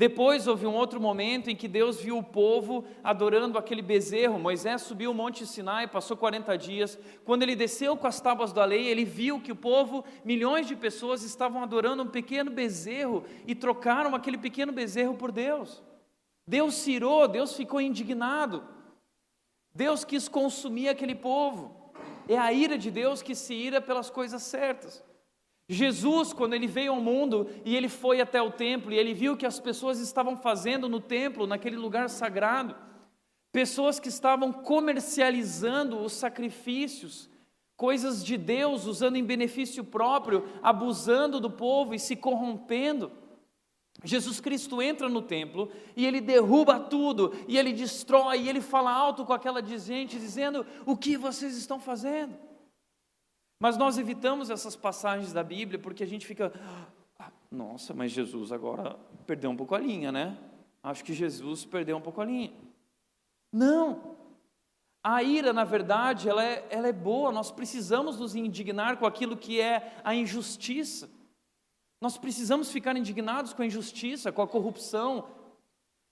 Depois 0.00 0.46
houve 0.46 0.66
um 0.66 0.74
outro 0.74 0.98
momento 0.98 1.50
em 1.50 1.54
que 1.54 1.68
Deus 1.68 2.00
viu 2.00 2.16
o 2.16 2.22
povo 2.22 2.86
adorando 3.04 3.58
aquele 3.58 3.82
bezerro. 3.82 4.38
Moisés 4.38 4.80
subiu 4.80 5.10
o 5.10 5.14
monte 5.14 5.46
Sinai, 5.46 5.86
passou 5.86 6.16
40 6.16 6.56
dias. 6.56 6.98
Quando 7.22 7.42
ele 7.42 7.54
desceu 7.54 7.94
com 7.98 8.06
as 8.06 8.18
tábuas 8.18 8.50
da 8.50 8.64
lei, 8.64 8.86
ele 8.86 9.04
viu 9.04 9.42
que 9.42 9.52
o 9.52 9.54
povo, 9.54 10.02
milhões 10.24 10.66
de 10.66 10.74
pessoas, 10.74 11.22
estavam 11.22 11.62
adorando 11.62 12.02
um 12.02 12.06
pequeno 12.06 12.50
bezerro 12.50 13.24
e 13.46 13.54
trocaram 13.54 14.14
aquele 14.14 14.38
pequeno 14.38 14.72
bezerro 14.72 15.16
por 15.16 15.30
Deus. 15.30 15.82
Deus 16.46 16.76
se 16.76 16.92
irou, 16.92 17.28
Deus 17.28 17.54
ficou 17.54 17.78
indignado. 17.78 18.64
Deus 19.74 20.02
quis 20.02 20.28
consumir 20.28 20.88
aquele 20.88 21.14
povo. 21.14 21.92
É 22.26 22.38
a 22.38 22.50
ira 22.54 22.78
de 22.78 22.90
Deus 22.90 23.20
que 23.20 23.34
se 23.34 23.52
ira 23.52 23.82
pelas 23.82 24.08
coisas 24.08 24.44
certas. 24.44 25.04
Jesus, 25.72 26.32
quando 26.32 26.54
ele 26.54 26.66
veio 26.66 26.92
ao 26.92 27.00
mundo 27.00 27.48
e 27.64 27.76
ele 27.76 27.88
foi 27.88 28.20
até 28.20 28.42
o 28.42 28.50
templo 28.50 28.92
e 28.92 28.98
ele 28.98 29.14
viu 29.14 29.36
que 29.36 29.46
as 29.46 29.60
pessoas 29.60 30.00
estavam 30.00 30.36
fazendo 30.36 30.88
no 30.88 30.98
templo, 30.98 31.46
naquele 31.46 31.76
lugar 31.76 32.10
sagrado, 32.10 32.74
pessoas 33.52 34.00
que 34.00 34.08
estavam 34.08 34.52
comercializando 34.52 35.96
os 36.00 36.12
sacrifícios, 36.12 37.30
coisas 37.76 38.24
de 38.24 38.36
Deus, 38.36 38.84
usando 38.84 39.14
em 39.14 39.22
benefício 39.22 39.84
próprio, 39.84 40.44
abusando 40.60 41.38
do 41.38 41.48
povo 41.48 41.94
e 41.94 42.00
se 42.00 42.16
corrompendo. 42.16 43.12
Jesus 44.02 44.40
Cristo 44.40 44.82
entra 44.82 45.08
no 45.08 45.22
templo 45.22 45.70
e 45.96 46.04
ele 46.04 46.20
derruba 46.20 46.80
tudo, 46.80 47.32
e 47.46 47.56
ele 47.56 47.72
destrói, 47.72 48.40
e 48.40 48.48
ele 48.48 48.60
fala 48.60 48.90
alto 48.90 49.24
com 49.24 49.32
aquela 49.32 49.64
gente, 49.64 50.18
dizendo: 50.18 50.66
O 50.84 50.96
que 50.96 51.16
vocês 51.16 51.56
estão 51.56 51.78
fazendo? 51.78 52.49
Mas 53.60 53.76
nós 53.76 53.98
evitamos 53.98 54.48
essas 54.48 54.74
passagens 54.74 55.34
da 55.34 55.44
Bíblia 55.44 55.78
porque 55.78 56.02
a 56.02 56.06
gente 56.06 56.26
fica, 56.26 56.50
ah, 57.18 57.30
nossa, 57.50 57.92
mas 57.92 58.10
Jesus 58.10 58.50
agora 58.50 58.98
perdeu 59.26 59.50
um 59.50 59.56
pouco 59.56 59.74
a 59.74 59.78
linha, 59.78 60.10
né? 60.10 60.38
Acho 60.82 61.04
que 61.04 61.12
Jesus 61.12 61.66
perdeu 61.66 61.98
um 61.98 62.00
pouco 62.00 62.22
a 62.22 62.24
linha. 62.24 62.52
Não. 63.52 64.16
A 65.04 65.22
ira, 65.22 65.52
na 65.52 65.64
verdade, 65.64 66.26
ela 66.28 66.42
é, 66.42 66.66
ela 66.70 66.88
é 66.88 66.92
boa, 66.92 67.30
nós 67.30 67.50
precisamos 67.50 68.18
nos 68.18 68.34
indignar 68.34 68.96
com 68.96 69.06
aquilo 69.06 69.36
que 69.36 69.60
é 69.60 69.94
a 70.02 70.14
injustiça. 70.14 71.10
Nós 72.00 72.16
precisamos 72.16 72.70
ficar 72.72 72.96
indignados 72.96 73.52
com 73.52 73.60
a 73.60 73.66
injustiça, 73.66 74.32
com 74.32 74.40
a 74.40 74.48
corrupção. 74.48 75.26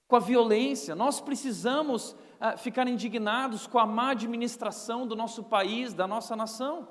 com 0.06 0.16
a 0.16 0.20
violência, 0.20 0.94
nós 0.94 1.20
precisamos 1.20 2.16
ah, 2.40 2.56
ficar 2.56 2.88
indignados 2.88 3.66
com 3.66 3.78
a 3.78 3.86
má 3.86 4.12
administração 4.12 5.06
do 5.06 5.14
nosso 5.14 5.44
país, 5.44 5.92
da 5.92 6.06
nossa 6.06 6.34
nação. 6.34 6.88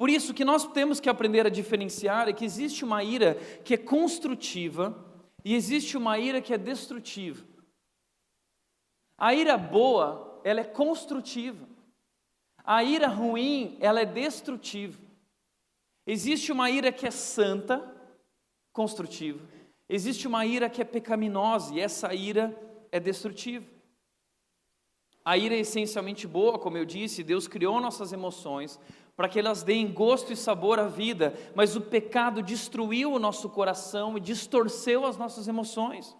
Por 0.00 0.08
isso, 0.08 0.32
que 0.32 0.46
nós 0.46 0.66
temos 0.66 0.98
que 0.98 1.10
aprender 1.10 1.44
a 1.44 1.50
diferenciar 1.50 2.26
é 2.26 2.32
que 2.32 2.42
existe 2.42 2.86
uma 2.86 3.04
ira 3.04 3.34
que 3.62 3.74
é 3.74 3.76
construtiva 3.76 4.96
e 5.44 5.54
existe 5.54 5.94
uma 5.94 6.18
ira 6.18 6.40
que 6.40 6.54
é 6.54 6.56
destrutiva. 6.56 7.44
A 9.18 9.34
ira 9.34 9.58
boa, 9.58 10.40
ela 10.42 10.60
é 10.62 10.64
construtiva. 10.64 11.68
A 12.64 12.82
ira 12.82 13.08
ruim, 13.08 13.76
ela 13.78 14.00
é 14.00 14.06
destrutiva. 14.06 14.98
Existe 16.06 16.50
uma 16.50 16.70
ira 16.70 16.90
que 16.90 17.06
é 17.06 17.10
santa, 17.10 17.86
construtiva. 18.72 19.46
Existe 19.86 20.26
uma 20.26 20.46
ira 20.46 20.70
que 20.70 20.80
é 20.80 20.84
pecaminosa 20.86 21.74
e 21.74 21.80
essa 21.80 22.14
ira 22.14 22.58
é 22.90 22.98
destrutiva. 22.98 23.66
A 25.22 25.36
ira 25.36 25.54
é 25.54 25.58
essencialmente 25.58 26.26
boa, 26.26 26.58
como 26.58 26.78
eu 26.78 26.86
disse, 26.86 27.22
Deus 27.22 27.46
criou 27.46 27.78
nossas 27.82 28.14
emoções 28.14 28.80
para 29.20 29.28
que 29.28 29.38
elas 29.38 29.62
deem 29.62 29.92
gosto 29.92 30.32
e 30.32 30.36
sabor 30.36 30.80
à 30.80 30.86
vida, 30.86 31.34
mas 31.54 31.76
o 31.76 31.80
pecado 31.82 32.42
destruiu 32.42 33.12
o 33.12 33.18
nosso 33.18 33.50
coração 33.50 34.16
e 34.16 34.20
distorceu 34.20 35.04
as 35.04 35.18
nossas 35.18 35.46
emoções. 35.46 36.16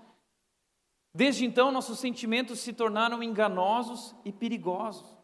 Desde 1.15 1.47
então, 1.47 1.73
nossos 1.73 1.99
sentimentos 1.99 2.61
se 2.61 2.75
tornaram 2.75 3.23
enganosos 3.23 4.15
e 4.23 4.31
perigosos. 4.31 5.17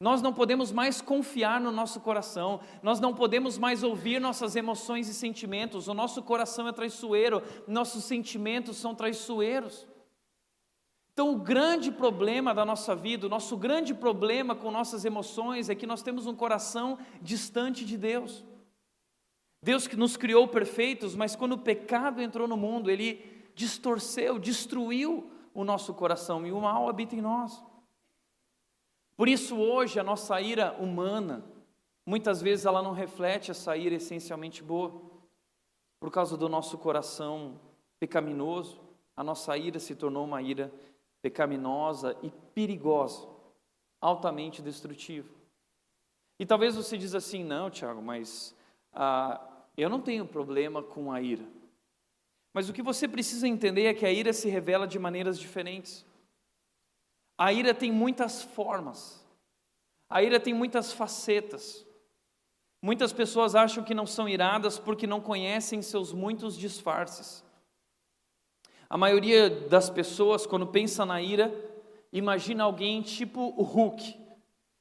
Nós 0.00 0.20
não 0.20 0.32
podemos 0.32 0.72
mais 0.72 1.00
confiar 1.00 1.60
no 1.60 1.70
nosso 1.70 2.00
coração, 2.00 2.58
nós 2.82 2.98
não 2.98 3.14
podemos 3.14 3.56
mais 3.56 3.84
ouvir 3.84 4.20
nossas 4.20 4.56
emoções 4.56 5.06
e 5.06 5.14
sentimentos. 5.14 5.86
O 5.86 5.94
nosso 5.94 6.20
coração 6.24 6.66
é 6.66 6.72
traiçoeiro, 6.72 7.40
nossos 7.68 8.02
sentimentos 8.02 8.78
são 8.78 8.96
traiçoeiros. 8.96 9.86
Então, 11.12 11.32
o 11.32 11.38
grande 11.38 11.90
problema 11.90 12.54
da 12.54 12.64
nossa 12.64 12.94
vida, 12.94 13.26
o 13.26 13.30
nosso 13.30 13.56
grande 13.56 13.92
problema 13.92 14.54
com 14.54 14.70
nossas 14.70 15.04
emoções 15.04 15.68
é 15.68 15.74
que 15.74 15.86
nós 15.86 16.02
temos 16.02 16.26
um 16.26 16.34
coração 16.34 16.98
distante 17.20 17.84
de 17.84 17.96
Deus. 17.96 18.44
Deus 19.62 19.86
que 19.86 19.96
nos 19.96 20.16
criou 20.16 20.48
perfeitos, 20.48 21.14
mas 21.14 21.36
quando 21.36 21.52
o 21.52 21.58
pecado 21.58 22.22
entrou 22.22 22.48
no 22.48 22.56
mundo, 22.56 22.90
ele 22.90 23.50
distorceu, 23.54 24.38
destruiu 24.38 25.30
o 25.52 25.64
nosso 25.64 25.92
coração 25.92 26.46
e 26.46 26.52
o 26.52 26.60
mal 26.60 26.88
habita 26.88 27.14
em 27.14 27.20
nós. 27.20 27.62
Por 29.16 29.28
isso, 29.28 29.56
hoje, 29.56 30.00
a 30.00 30.02
nossa 30.02 30.40
ira 30.40 30.72
humana, 30.80 31.44
muitas 32.06 32.40
vezes 32.40 32.64
ela 32.64 32.82
não 32.82 32.92
reflete 32.92 33.50
essa 33.50 33.76
ira 33.76 33.96
essencialmente 33.96 34.62
boa. 34.62 35.02
Por 35.98 36.10
causa 36.10 36.38
do 36.38 36.48
nosso 36.48 36.78
coração 36.78 37.60
pecaminoso, 37.98 38.80
a 39.14 39.22
nossa 39.22 39.58
ira 39.58 39.78
se 39.78 39.94
tornou 39.94 40.24
uma 40.24 40.40
ira 40.40 40.72
pecaminosa 41.22 42.16
e 42.22 42.30
perigosa, 42.54 43.26
altamente 44.00 44.62
destrutiva. 44.62 45.28
E 46.38 46.46
talvez 46.46 46.74
você 46.74 46.96
diz 46.96 47.14
assim, 47.14 47.44
não, 47.44 47.70
Tiago, 47.70 48.00
mas 48.00 48.56
ah, 48.92 49.40
eu 49.76 49.88
não 49.88 50.00
tenho 50.00 50.26
problema 50.26 50.82
com 50.82 51.12
a 51.12 51.20
ira. 51.20 51.44
Mas 52.52 52.68
o 52.68 52.72
que 52.72 52.82
você 52.82 53.06
precisa 53.06 53.46
entender 53.46 53.84
é 53.84 53.94
que 53.94 54.06
a 54.06 54.12
ira 54.12 54.32
se 54.32 54.48
revela 54.48 54.86
de 54.86 54.98
maneiras 54.98 55.38
diferentes. 55.38 56.04
A 57.38 57.52
ira 57.52 57.72
tem 57.72 57.92
muitas 57.92 58.42
formas, 58.42 59.24
a 60.08 60.22
ira 60.22 60.40
tem 60.40 60.52
muitas 60.52 60.92
facetas. 60.92 61.86
Muitas 62.82 63.12
pessoas 63.12 63.54
acham 63.54 63.84
que 63.84 63.94
não 63.94 64.06
são 64.06 64.28
iradas 64.28 64.78
porque 64.78 65.06
não 65.06 65.20
conhecem 65.20 65.82
seus 65.82 66.12
muitos 66.12 66.56
disfarces. 66.56 67.44
A 68.90 68.98
maioria 68.98 69.48
das 69.48 69.88
pessoas, 69.88 70.44
quando 70.44 70.66
pensa 70.66 71.06
na 71.06 71.22
ira, 71.22 71.54
imagina 72.12 72.64
alguém 72.64 73.00
tipo 73.00 73.54
o 73.56 73.62
Hulk, 73.62 74.18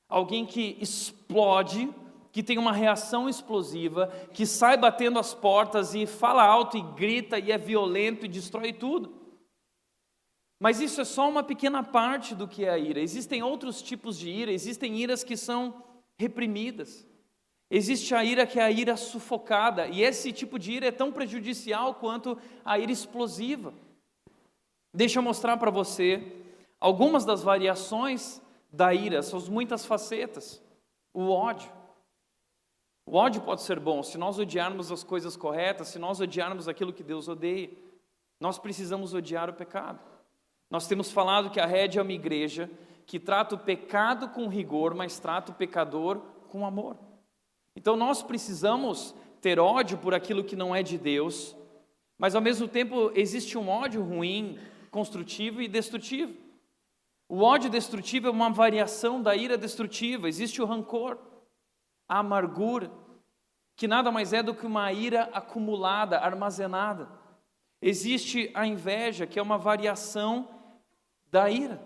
alguém 0.10 0.48
que 0.48 0.76
explode, 0.82 1.88
que 2.32 2.42
tem 2.42 2.58
uma 2.58 2.74
reação 2.74 3.30
explosiva, 3.30 4.08
que 4.34 4.48
sai 4.48 4.78
batendo 4.78 5.20
as 5.20 5.36
portas 5.36 5.94
e 5.94 6.08
fala 6.08 6.44
alto 6.44 6.76
e 6.76 6.82
grita 6.82 7.38
e 7.38 7.52
é 7.52 7.58
violento 7.58 8.26
e 8.26 8.30
destrói 8.30 8.74
tudo. 8.74 9.14
Mas 10.60 10.82
isso 10.82 11.00
é 11.00 11.06
só 11.06 11.30
uma 11.30 11.44
pequena 11.44 11.84
parte 11.84 12.34
do 12.34 12.48
que 12.48 12.66
é 12.66 12.72
a 12.72 12.80
ira. 12.80 13.00
Existem 13.00 13.44
outros 13.44 13.80
tipos 13.80 14.18
de 14.18 14.28
ira, 14.28 14.52
existem 14.52 14.98
iras 14.98 15.24
que 15.24 15.38
são 15.38 15.84
reprimidas. 16.18 17.08
Existe 17.70 18.16
a 18.16 18.26
ira 18.26 18.48
que 18.48 18.60
é 18.60 18.64
a 18.64 18.72
ira 18.72 18.98
sufocada, 18.98 19.86
e 19.86 20.02
esse 20.02 20.34
tipo 20.34 20.58
de 20.58 20.72
ira 20.72 20.88
é 20.88 20.92
tão 20.92 21.12
prejudicial 21.12 21.94
quanto 21.94 22.36
a 22.66 22.80
ira 22.80 22.92
explosiva. 22.92 23.72
Deixa 24.94 25.20
eu 25.20 25.24
mostrar 25.24 25.58
para 25.58 25.72
você 25.72 26.44
algumas 26.80 27.26
das 27.26 27.44
variações 27.44 28.42
da 28.72 28.94
ira, 28.94 29.22
suas 29.22 29.48
muitas 29.48 29.86
facetas. 29.86 30.62
O 31.14 31.30
ódio. 31.30 31.72
O 33.06 33.16
ódio 33.16 33.42
pode 33.42 33.62
ser 33.62 33.80
bom 33.80 34.04
se 34.04 34.18
nós 34.18 34.38
odiarmos 34.38 34.92
as 34.92 35.04
coisas 35.04 35.36
corretas, 35.36 35.88
se 35.88 36.00
nós 36.00 36.20
odiarmos 36.20 36.68
aquilo 36.68 36.94
que 36.94 37.04
Deus 37.04 37.28
odeia. 37.28 37.70
Nós 38.40 38.58
precisamos 38.60 39.14
odiar 39.14 39.50
o 39.50 39.54
pecado. 39.54 40.00
Nós 40.70 40.88
temos 40.88 41.12
falado 41.12 41.50
que 41.50 41.60
a 41.60 41.66
rede 41.66 41.98
é 41.98 42.02
uma 42.02 42.14
igreja 42.14 42.70
que 43.06 43.20
trata 43.20 43.56
o 43.56 43.60
pecado 43.60 44.30
com 44.30 44.48
rigor, 44.48 44.94
mas 44.94 45.20
trata 45.20 45.52
o 45.52 45.56
pecador 45.56 46.22
com 46.50 46.66
amor. 46.66 46.96
Então 47.76 47.96
nós 47.96 48.22
precisamos 48.22 49.16
ter 49.42 49.60
ódio 49.60 49.98
por 49.98 50.14
aquilo 50.14 50.44
que 50.44 50.56
não 50.56 50.76
é 50.76 50.84
de 50.84 50.98
Deus, 50.98 51.56
mas 52.18 52.36
ao 52.36 52.42
mesmo 52.42 52.68
tempo 52.68 53.12
existe 53.16 53.58
um 53.58 53.68
ódio 53.68 54.04
ruim, 54.04 54.60
construtivo 54.90 55.62
e 55.62 55.68
destrutivo. 55.68 56.34
O 57.28 57.42
ódio 57.42 57.70
destrutivo 57.70 58.28
é 58.28 58.32
uma 58.32 58.50
variação 58.50 59.22
da 59.22 59.36
ira 59.36 59.58
destrutiva, 59.58 60.28
existe 60.28 60.62
o 60.62 60.66
rancor, 60.66 61.18
a 62.08 62.20
amargura, 62.20 62.92
que 63.76 63.88
nada 63.88 64.12
mais 64.12 64.34
é 64.34 64.42
do 64.42 64.56
que 64.56 64.66
uma 64.66 64.92
ira 64.92 65.30
acumulada, 65.32 66.20
armazenada. 66.20 67.08
Existe 67.82 68.52
a 68.54 68.66
inveja, 68.66 69.28
que 69.28 69.40
é 69.40 69.42
uma 69.42 69.58
variação 69.58 70.50
da 71.30 71.50
ira. 71.50 71.82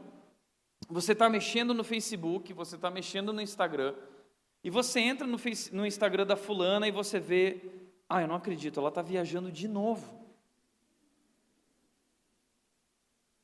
Você 0.89 1.11
está 1.11 1.29
mexendo 1.29 1.73
no 1.73 1.83
Facebook, 1.83 2.53
você 2.53 2.75
está 2.75 2.89
mexendo 2.89 3.33
no 3.33 3.41
Instagram, 3.41 3.93
e 4.63 4.69
você 4.69 5.01
entra 5.01 5.27
no, 5.27 5.37
no 5.73 5.85
Instagram 5.85 6.25
da 6.25 6.37
fulana 6.37 6.87
e 6.87 6.91
você 6.91 7.19
vê, 7.19 7.61
ah, 8.07 8.21
eu 8.21 8.27
não 8.27 8.35
acredito, 8.35 8.79
ela 8.79 8.89
está 8.89 9.01
viajando 9.01 9.51
de 9.51 9.67
novo. 9.67 10.22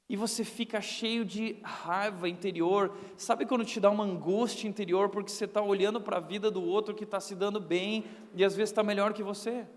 E 0.09 0.17
você 0.17 0.43
fica 0.43 0.81
cheio 0.81 1.23
de 1.23 1.59
raiva 1.63 2.27
interior. 2.27 2.97
Sabe 3.15 3.45
quando 3.45 3.63
te 3.63 3.79
dá 3.79 3.91
uma 3.91 4.03
angústia 4.03 4.67
interior 4.67 5.09
porque 5.09 5.29
você 5.29 5.45
está 5.45 5.61
olhando 5.61 6.01
para 6.01 6.17
a 6.17 6.19
vida 6.19 6.49
do 6.49 6.63
outro 6.63 6.95
que 6.95 7.03
está 7.03 7.19
se 7.19 7.35
dando 7.35 7.59
bem 7.59 8.03
e 8.33 8.43
às 8.43 8.55
vezes 8.55 8.71
está 8.71 8.81
melhor 8.81 9.13
que 9.13 9.21
você? 9.21 9.67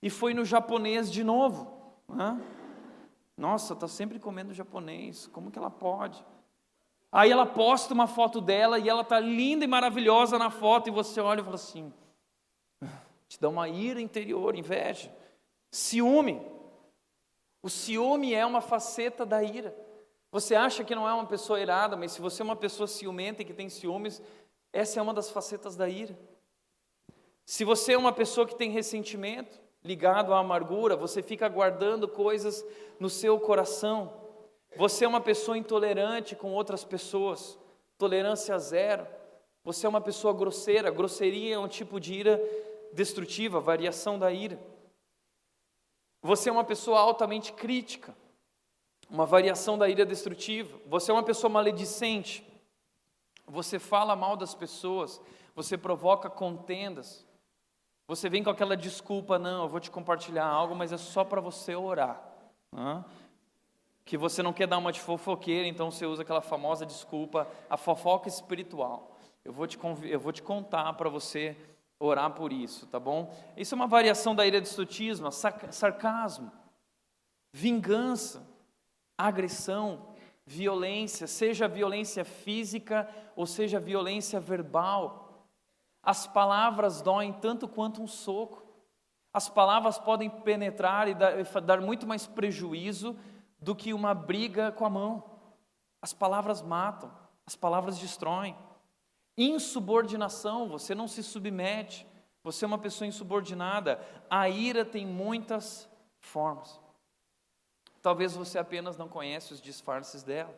E 0.00 0.08
foi 0.08 0.32
no 0.32 0.46
japonês 0.46 1.12
de 1.12 1.22
novo. 1.22 1.70
Nossa, 3.36 3.74
está 3.74 3.86
sempre 3.86 4.18
comendo 4.18 4.54
japonês, 4.54 5.26
como 5.26 5.50
que 5.50 5.58
ela 5.58 5.70
pode? 5.70 6.24
Aí 7.12 7.30
ela 7.30 7.46
posta 7.46 7.92
uma 7.92 8.06
foto 8.06 8.40
dela 8.40 8.78
e 8.78 8.88
ela 8.88 9.02
está 9.02 9.20
linda 9.20 9.64
e 9.64 9.68
maravilhosa 9.68 10.38
na 10.38 10.50
foto, 10.50 10.88
e 10.88 10.90
você 10.90 11.20
olha 11.20 11.40
e 11.40 11.44
fala 11.44 11.56
assim: 11.56 11.92
te 13.28 13.40
dá 13.40 13.48
uma 13.48 13.68
ira 13.68 14.00
interior, 14.00 14.56
inveja, 14.56 15.14
ciúme. 15.70 16.53
O 17.64 17.70
ciúme 17.70 18.34
é 18.34 18.44
uma 18.44 18.60
faceta 18.60 19.24
da 19.24 19.42
ira. 19.42 19.74
Você 20.30 20.54
acha 20.54 20.84
que 20.84 20.94
não 20.94 21.08
é 21.08 21.14
uma 21.14 21.24
pessoa 21.24 21.58
irada, 21.58 21.96
mas 21.96 22.12
se 22.12 22.20
você 22.20 22.42
é 22.42 22.44
uma 22.44 22.54
pessoa 22.54 22.86
ciumenta 22.86 23.40
e 23.40 23.44
que 23.46 23.54
tem 23.54 23.70
ciúmes, 23.70 24.20
essa 24.70 25.00
é 25.00 25.02
uma 25.02 25.14
das 25.14 25.30
facetas 25.30 25.74
da 25.74 25.88
ira. 25.88 26.14
Se 27.46 27.64
você 27.64 27.94
é 27.94 27.96
uma 27.96 28.12
pessoa 28.12 28.46
que 28.46 28.54
tem 28.54 28.68
ressentimento, 28.68 29.58
ligado 29.82 30.34
à 30.34 30.40
amargura, 30.40 30.94
você 30.94 31.22
fica 31.22 31.48
guardando 31.48 32.06
coisas 32.06 32.62
no 33.00 33.08
seu 33.08 33.40
coração. 33.40 34.12
Você 34.76 35.06
é 35.06 35.08
uma 35.08 35.22
pessoa 35.22 35.56
intolerante 35.56 36.36
com 36.36 36.52
outras 36.52 36.84
pessoas, 36.84 37.58
tolerância 37.96 38.58
zero. 38.58 39.06
Você 39.64 39.86
é 39.86 39.88
uma 39.88 40.02
pessoa 40.02 40.34
grosseira, 40.34 40.90
grosseria 40.90 41.54
é 41.54 41.58
um 41.58 41.66
tipo 41.66 41.98
de 41.98 42.12
ira 42.12 42.38
destrutiva, 42.92 43.58
variação 43.58 44.18
da 44.18 44.30
ira. 44.30 44.60
Você 46.24 46.48
é 46.48 46.52
uma 46.52 46.64
pessoa 46.64 46.98
altamente 47.00 47.52
crítica, 47.52 48.16
uma 49.10 49.26
variação 49.26 49.76
da 49.76 49.86
ira 49.90 50.06
destrutiva. 50.06 50.80
Você 50.86 51.10
é 51.10 51.14
uma 51.14 51.22
pessoa 51.22 51.50
maledicente. 51.50 52.42
Você 53.46 53.78
fala 53.78 54.16
mal 54.16 54.34
das 54.34 54.54
pessoas, 54.54 55.20
você 55.54 55.76
provoca 55.76 56.30
contendas. 56.30 57.26
Você 58.08 58.30
vem 58.30 58.42
com 58.42 58.48
aquela 58.48 58.74
desculpa, 58.74 59.38
não, 59.38 59.64
eu 59.64 59.68
vou 59.68 59.78
te 59.78 59.90
compartilhar 59.90 60.46
algo, 60.46 60.74
mas 60.74 60.92
é 60.92 60.96
só 60.96 61.24
para 61.24 61.42
você 61.42 61.76
orar. 61.76 62.26
Né? 62.72 63.04
Que 64.02 64.16
você 64.16 64.42
não 64.42 64.54
quer 64.54 64.66
dar 64.66 64.78
uma 64.78 64.92
de 64.92 65.02
fofoqueira, 65.02 65.68
então 65.68 65.90
você 65.90 66.06
usa 66.06 66.22
aquela 66.22 66.40
famosa 66.40 66.86
desculpa, 66.86 67.46
a 67.68 67.76
fofoca 67.76 68.30
espiritual. 68.30 69.14
Eu 69.44 69.52
vou 69.52 69.66
te, 69.66 69.78
eu 70.04 70.18
vou 70.18 70.32
te 70.32 70.40
contar 70.40 70.90
para 70.94 71.10
você 71.10 71.54
orar 72.04 72.30
por 72.30 72.52
isso, 72.52 72.86
tá 72.86 73.00
bom? 73.00 73.34
Isso 73.56 73.74
é 73.74 73.76
uma 73.76 73.86
variação 73.86 74.34
da 74.34 74.46
ira 74.46 74.60
de 74.60 74.68
estotismo, 74.68 75.30
sarcasmo, 75.32 76.52
vingança. 77.52 78.42
agressão, 79.16 80.08
violência, 80.44 81.26
seja 81.26 81.68
violência 81.68 82.24
física 82.24 83.08
ou 83.36 83.46
seja 83.46 83.80
violência 83.80 84.40
verbal. 84.40 85.48
As 86.02 86.26
palavras 86.26 87.00
doem 87.00 87.32
tanto 87.32 87.66
quanto 87.66 88.02
um 88.02 88.06
soco. 88.06 88.62
As 89.32 89.48
palavras 89.48 89.98
podem 89.98 90.28
penetrar 90.28 91.08
e 91.08 91.14
dar, 91.14 91.42
dar 91.62 91.80
muito 91.80 92.06
mais 92.06 92.26
prejuízo 92.26 93.16
do 93.60 93.74
que 93.74 93.94
uma 93.94 94.14
briga 94.14 94.70
com 94.72 94.84
a 94.84 94.90
mão. 94.90 95.24
As 96.02 96.12
palavras 96.12 96.60
matam, 96.60 97.10
as 97.46 97.56
palavras 97.56 97.98
destroem. 97.98 98.54
Insubordinação, 99.36 100.68
você 100.68 100.94
não 100.94 101.08
se 101.08 101.22
submete, 101.22 102.06
você 102.42 102.64
é 102.64 102.68
uma 102.68 102.78
pessoa 102.78 103.08
insubordinada. 103.08 103.98
A 104.28 104.48
ira 104.48 104.84
tem 104.84 105.06
muitas 105.06 105.88
formas. 106.20 106.80
Talvez 108.02 108.36
você 108.36 108.58
apenas 108.58 108.96
não 108.96 109.08
conhece 109.08 109.52
os 109.52 109.62
disfarces 109.62 110.22
dela. 110.22 110.54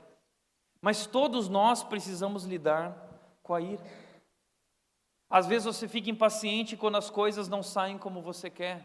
Mas 0.80 1.06
todos 1.06 1.48
nós 1.48 1.84
precisamos 1.84 2.44
lidar 2.44 2.94
com 3.42 3.54
a 3.54 3.60
ira. 3.60 3.84
Às 5.30 5.46
vezes 5.46 5.64
você 5.64 5.88
fica 5.88 6.10
impaciente 6.10 6.76
quando 6.76 6.96
as 6.96 7.08
coisas 7.08 7.48
não 7.48 7.62
saem 7.62 7.96
como 7.96 8.20
você 8.20 8.50
quer. 8.50 8.84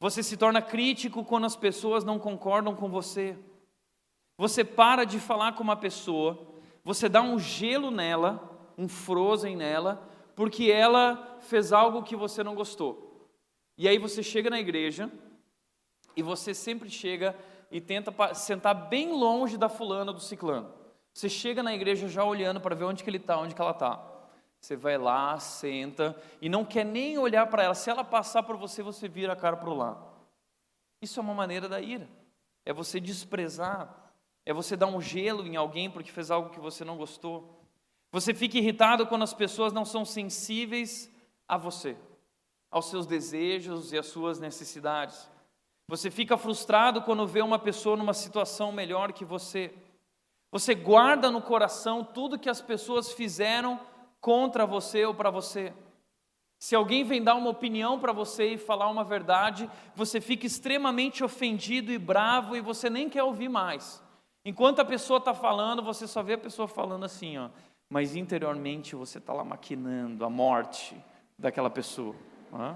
Você 0.00 0.22
se 0.22 0.36
torna 0.36 0.62
crítico 0.62 1.24
quando 1.24 1.46
as 1.46 1.56
pessoas 1.56 2.04
não 2.04 2.18
concordam 2.18 2.74
com 2.74 2.88
você. 2.88 3.36
Você 4.36 4.64
para 4.64 5.04
de 5.04 5.18
falar 5.18 5.54
com 5.54 5.62
uma 5.64 5.76
pessoa, 5.76 6.38
você 6.88 7.06
dá 7.06 7.20
um 7.20 7.38
gelo 7.38 7.90
nela, 7.90 8.50
um 8.78 8.88
frozen 8.88 9.54
nela, 9.54 10.08
porque 10.34 10.72
ela 10.72 11.36
fez 11.38 11.70
algo 11.70 12.02
que 12.02 12.16
você 12.16 12.42
não 12.42 12.54
gostou. 12.54 13.28
E 13.76 13.86
aí 13.86 13.98
você 13.98 14.22
chega 14.22 14.48
na 14.48 14.58
igreja, 14.58 15.12
e 16.16 16.22
você 16.22 16.54
sempre 16.54 16.88
chega 16.88 17.36
e 17.70 17.78
tenta 17.78 18.34
sentar 18.34 18.88
bem 18.88 19.12
longe 19.12 19.58
da 19.58 19.68
fulana 19.68 20.14
do 20.14 20.20
ciclano. 20.20 20.72
Você 21.12 21.28
chega 21.28 21.62
na 21.62 21.74
igreja 21.74 22.08
já 22.08 22.24
olhando 22.24 22.58
para 22.58 22.74
ver 22.74 22.84
onde 22.84 23.04
que 23.04 23.10
ele 23.10 23.18
está, 23.18 23.38
onde 23.38 23.54
que 23.54 23.60
ela 23.60 23.72
está. 23.72 24.02
Você 24.58 24.74
vai 24.74 24.96
lá, 24.96 25.38
senta 25.38 26.16
e 26.40 26.48
não 26.48 26.64
quer 26.64 26.86
nem 26.86 27.18
olhar 27.18 27.48
para 27.48 27.64
ela. 27.64 27.74
Se 27.74 27.90
ela 27.90 28.02
passar 28.02 28.42
por 28.44 28.56
você, 28.56 28.82
você 28.82 29.06
vira 29.06 29.34
a 29.34 29.36
cara 29.36 29.58
para 29.58 29.68
o 29.68 29.76
lado. 29.76 30.02
Isso 31.02 31.20
é 31.20 31.22
uma 31.22 31.34
maneira 31.34 31.68
da 31.68 31.82
ira. 31.82 32.08
É 32.64 32.72
você 32.72 32.98
desprezar. 32.98 34.07
É 34.48 34.52
você 34.54 34.78
dar 34.78 34.86
um 34.86 34.98
gelo 34.98 35.46
em 35.46 35.56
alguém 35.56 35.90
porque 35.90 36.10
fez 36.10 36.30
algo 36.30 36.48
que 36.48 36.58
você 36.58 36.82
não 36.82 36.96
gostou. 36.96 37.62
Você 38.10 38.32
fica 38.32 38.56
irritado 38.56 39.06
quando 39.06 39.20
as 39.20 39.34
pessoas 39.34 39.74
não 39.74 39.84
são 39.84 40.06
sensíveis 40.06 41.12
a 41.46 41.58
você, 41.58 41.98
aos 42.70 42.86
seus 42.86 43.04
desejos 43.04 43.92
e 43.92 43.98
às 43.98 44.06
suas 44.06 44.40
necessidades. 44.40 45.30
Você 45.86 46.10
fica 46.10 46.38
frustrado 46.38 47.02
quando 47.02 47.26
vê 47.26 47.42
uma 47.42 47.58
pessoa 47.58 47.94
numa 47.94 48.14
situação 48.14 48.72
melhor 48.72 49.12
que 49.12 49.22
você. 49.22 49.70
Você 50.50 50.74
guarda 50.74 51.30
no 51.30 51.42
coração 51.42 52.02
tudo 52.02 52.38
que 52.38 52.48
as 52.48 52.62
pessoas 52.62 53.12
fizeram 53.12 53.78
contra 54.18 54.64
você 54.64 55.04
ou 55.04 55.12
para 55.12 55.28
você. 55.28 55.74
Se 56.58 56.74
alguém 56.74 57.04
vem 57.04 57.22
dar 57.22 57.34
uma 57.34 57.50
opinião 57.50 58.00
para 58.00 58.14
você 58.14 58.54
e 58.54 58.56
falar 58.56 58.88
uma 58.88 59.04
verdade, 59.04 59.70
você 59.94 60.22
fica 60.22 60.46
extremamente 60.46 61.22
ofendido 61.22 61.92
e 61.92 61.98
bravo 61.98 62.56
e 62.56 62.62
você 62.62 62.88
nem 62.88 63.10
quer 63.10 63.22
ouvir 63.22 63.50
mais. 63.50 64.07
Enquanto 64.44 64.80
a 64.80 64.84
pessoa 64.84 65.18
está 65.18 65.34
falando, 65.34 65.82
você 65.82 66.06
só 66.06 66.22
vê 66.22 66.34
a 66.34 66.38
pessoa 66.38 66.66
falando 66.66 67.04
assim, 67.04 67.36
ó. 67.38 67.50
Mas 67.90 68.14
interiormente 68.14 68.94
você 68.94 69.18
está 69.18 69.32
lá 69.32 69.44
maquinando 69.44 70.24
a 70.24 70.30
morte 70.30 70.96
daquela 71.38 71.70
pessoa. 71.70 72.14
Ó. 72.52 72.74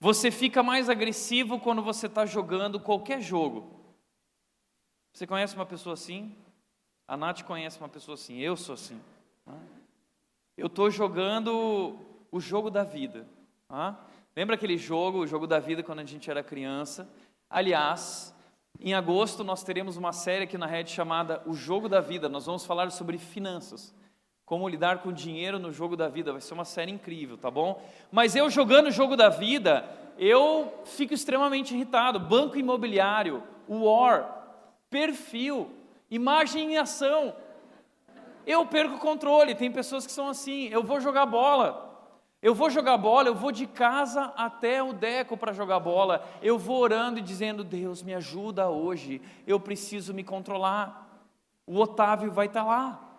Você 0.00 0.30
fica 0.30 0.62
mais 0.62 0.88
agressivo 0.90 1.58
quando 1.60 1.82
você 1.82 2.06
está 2.06 2.26
jogando 2.26 2.80
qualquer 2.80 3.20
jogo. 3.20 3.70
Você 5.12 5.26
conhece 5.26 5.54
uma 5.54 5.64
pessoa 5.64 5.94
assim? 5.94 6.34
A 7.06 7.16
Nath 7.16 7.42
conhece 7.42 7.78
uma 7.78 7.88
pessoa 7.88 8.14
assim, 8.14 8.38
eu 8.38 8.56
sou 8.56 8.74
assim. 8.74 9.00
Eu 10.56 10.66
estou 10.66 10.90
jogando 10.90 11.98
o 12.30 12.40
jogo 12.40 12.70
da 12.70 12.82
vida. 12.82 13.26
Lembra 14.34 14.56
aquele 14.56 14.76
jogo, 14.76 15.18
o 15.18 15.26
jogo 15.26 15.46
da 15.46 15.60
vida, 15.60 15.82
quando 15.82 16.00
a 16.00 16.04
gente 16.04 16.30
era 16.30 16.42
criança? 16.42 17.08
Aliás, 17.48 18.33
em 18.80 18.92
agosto 18.92 19.44
nós 19.44 19.62
teremos 19.62 19.96
uma 19.96 20.12
série 20.12 20.44
aqui 20.44 20.58
na 20.58 20.66
rede 20.66 20.90
chamada 20.90 21.42
O 21.46 21.54
Jogo 21.54 21.88
da 21.88 22.00
Vida. 22.00 22.28
Nós 22.28 22.46
vamos 22.46 22.66
falar 22.66 22.90
sobre 22.90 23.18
finanças. 23.18 23.94
Como 24.44 24.68
lidar 24.68 24.98
com 24.98 25.10
dinheiro 25.10 25.58
no 25.58 25.72
jogo 25.72 25.96
da 25.96 26.08
vida. 26.08 26.32
Vai 26.32 26.40
ser 26.40 26.52
uma 26.52 26.66
série 26.66 26.92
incrível, 26.92 27.38
tá 27.38 27.50
bom? 27.50 27.82
Mas 28.12 28.36
eu 28.36 28.50
jogando 28.50 28.88
o 28.88 28.90
jogo 28.90 29.16
da 29.16 29.30
vida, 29.30 29.88
eu 30.18 30.82
fico 30.84 31.14
extremamente 31.14 31.74
irritado. 31.74 32.20
Banco 32.20 32.58
imobiliário, 32.58 33.42
war, 33.66 34.58
perfil, 34.90 35.70
imagem 36.10 36.72
em 36.72 36.76
ação. 36.76 37.34
Eu 38.46 38.66
perco 38.66 38.96
o 38.96 39.00
controle. 39.00 39.54
Tem 39.54 39.72
pessoas 39.72 40.04
que 40.04 40.12
são 40.12 40.28
assim. 40.28 40.68
Eu 40.68 40.82
vou 40.82 41.00
jogar 41.00 41.24
bola. 41.24 41.93
Eu 42.44 42.54
vou 42.54 42.68
jogar 42.68 42.98
bola, 42.98 43.28
eu 43.28 43.34
vou 43.34 43.50
de 43.50 43.66
casa 43.66 44.24
até 44.36 44.82
o 44.82 44.92
Deco 44.92 45.34
para 45.34 45.54
jogar 45.54 45.80
bola. 45.80 46.22
Eu 46.42 46.58
vou 46.58 46.78
orando 46.78 47.18
e 47.18 47.22
dizendo: 47.22 47.64
Deus, 47.64 48.02
me 48.02 48.12
ajuda 48.12 48.68
hoje. 48.68 49.22
Eu 49.46 49.58
preciso 49.58 50.12
me 50.12 50.22
controlar. 50.22 51.24
O 51.66 51.80
Otávio 51.80 52.30
vai 52.30 52.44
estar 52.44 52.62
tá 52.62 52.66
lá. 52.66 53.16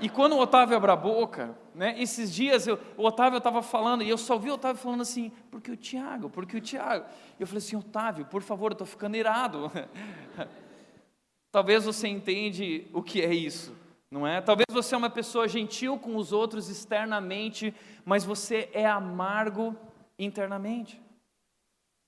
E 0.00 0.08
quando 0.08 0.32
o 0.32 0.38
Otávio 0.38 0.74
abre 0.74 0.90
a 0.90 0.96
boca, 0.96 1.54
né, 1.74 1.94
esses 2.00 2.34
dias 2.34 2.66
eu, 2.66 2.78
o 2.96 3.04
Otávio 3.04 3.36
estava 3.36 3.60
falando, 3.60 4.02
e 4.02 4.08
eu 4.08 4.16
só 4.16 4.38
vi 4.38 4.50
o 4.50 4.54
Otávio 4.54 4.80
falando 4.80 5.02
assim, 5.02 5.30
porque 5.50 5.70
o 5.70 5.76
Tiago, 5.76 6.30
porque 6.30 6.56
o 6.56 6.62
Tiago. 6.62 7.04
Eu 7.38 7.46
falei 7.46 7.58
assim, 7.58 7.76
Otávio, 7.76 8.24
por 8.24 8.40
favor, 8.40 8.70
eu 8.70 8.72
estou 8.72 8.86
ficando 8.86 9.18
irado. 9.18 9.70
Talvez 11.52 11.84
você 11.84 12.08
entende 12.08 12.86
o 12.94 13.02
que 13.02 13.20
é 13.20 13.34
isso, 13.34 13.76
não 14.12 14.26
é? 14.26 14.42
Talvez 14.42 14.66
você 14.70 14.94
é 14.94 14.98
uma 14.98 15.08
pessoa 15.08 15.48
gentil 15.48 15.98
com 15.98 16.16
os 16.16 16.32
outros 16.32 16.68
externamente, 16.68 17.74
mas 18.04 18.24
você 18.24 18.68
é 18.74 18.86
amargo 18.86 19.74
internamente. 20.18 21.00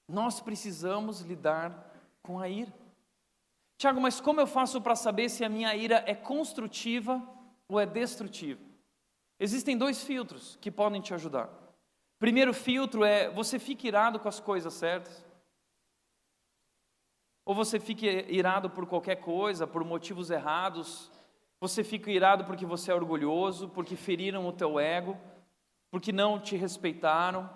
Nós 0.07 0.39
precisamos 0.39 1.23
lidar 1.23 1.91
com 2.23 2.39
a 2.39 2.47
ira. 2.47 2.71
Tiago, 3.79 4.03
mas 4.03 4.21
como 4.21 4.39
eu 4.39 4.47
faço 4.47 4.83
para 4.83 4.95
saber 4.95 5.31
se 5.31 5.47
a 5.47 5.49
minha 5.49 5.75
ira 5.75 6.05
é 6.07 6.15
construtiva 6.15 7.27
ou 7.67 7.81
é 7.81 7.87
destrutivo? 7.87 8.61
Existem 9.41 9.77
dois 9.77 10.05
filtros 10.05 10.59
que 10.61 10.71
podem 10.71 11.01
te 11.01 11.15
ajudar. 11.15 11.49
Primeiro 12.19 12.53
filtro 12.53 13.03
é 13.03 13.31
você 13.31 13.59
fica 13.59 13.89
irado 13.89 14.21
com 14.21 14.29
as 14.29 14.39
coisas 14.39 14.75
certas. 14.75 15.25
Ou 17.47 17.55
você 17.55 17.81
fica 17.81 18.07
irado 18.07 18.69
por 18.69 18.85
qualquer 18.85 19.17
coisa, 19.17 19.67
por 19.67 19.83
motivos 19.83 20.31
errados. 20.31 21.11
Você 21.65 21.83
fica 21.83 22.11
irado 22.11 22.45
porque 22.45 22.67
você 22.67 22.93
é 22.93 22.95
orgulhoso, 22.95 23.71
porque 23.71 23.97
feriram 23.97 24.47
o 24.47 24.53
teu 24.53 24.79
ego, 24.79 25.19
porque 25.91 26.13
não 26.13 26.39
te 26.39 26.57
respeitaram. 26.57 27.49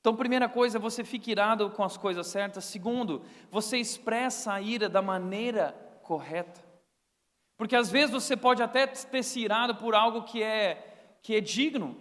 Então, 0.00 0.16
primeira 0.16 0.48
coisa, 0.48 0.80
você 0.80 1.04
fica 1.04 1.30
irado 1.30 1.70
com 1.70 1.84
as 1.84 1.96
coisas 1.96 2.26
certas. 2.26 2.64
Segundo, 2.64 3.22
você 3.52 3.78
expressa 3.78 4.52
a 4.52 4.60
ira 4.60 4.88
da 4.88 5.00
maneira 5.00 5.70
correta. 6.02 6.60
Porque 7.56 7.76
às 7.76 7.88
vezes 7.88 8.10
você 8.10 8.36
pode 8.36 8.64
até 8.64 8.84
ter 8.84 9.22
se 9.22 9.38
irado 9.38 9.76
por 9.76 9.94
algo 9.94 10.24
que 10.24 10.42
é, 10.42 11.18
que 11.22 11.36
é 11.36 11.40
digno, 11.40 11.96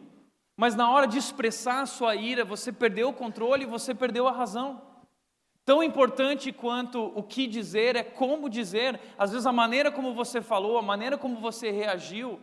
mas 0.55 0.73
na 0.73 0.89
hora 0.89 1.05
de 1.05 1.19
expressar 1.19 1.81
a 1.81 1.85
sua 1.85 2.15
ira, 2.15 2.43
você 2.43 2.71
perdeu 2.71 3.09
o 3.09 3.13
controle 3.13 3.65
e 3.65 3.67
você 3.67 3.93
perdeu 3.93 4.27
a 4.27 4.31
razão. 4.31 4.81
Tão 5.67 5.83
importante 5.83 6.53
quanto 6.53 7.11
o 7.13 7.21
que 7.21 7.45
dizer 7.45 7.97
é 7.97 8.01
como 8.01 8.49
dizer. 8.49 9.01
Às 9.17 9.31
vezes 9.31 9.45
a 9.45 9.51
maneira 9.51 9.91
como 9.91 10.13
você 10.13 10.41
falou, 10.41 10.77
a 10.77 10.81
maneira 10.81 11.17
como 11.17 11.41
você 11.41 11.71
reagiu, 11.71 12.39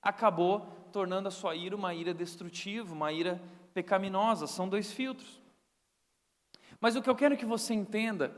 acabou 0.00 0.60
tornando 0.90 1.28
a 1.28 1.30
sua 1.30 1.54
ira 1.54 1.76
uma 1.76 1.92
ira 1.92 2.14
destrutiva, 2.14 2.94
uma 2.94 3.12
ira 3.12 3.38
pecaminosa. 3.74 4.46
São 4.46 4.66
dois 4.66 4.90
filtros. 4.90 5.42
Mas 6.80 6.96
o 6.96 7.02
que 7.02 7.10
eu 7.10 7.14
quero 7.14 7.36
que 7.36 7.44
você 7.44 7.74
entenda 7.74 8.34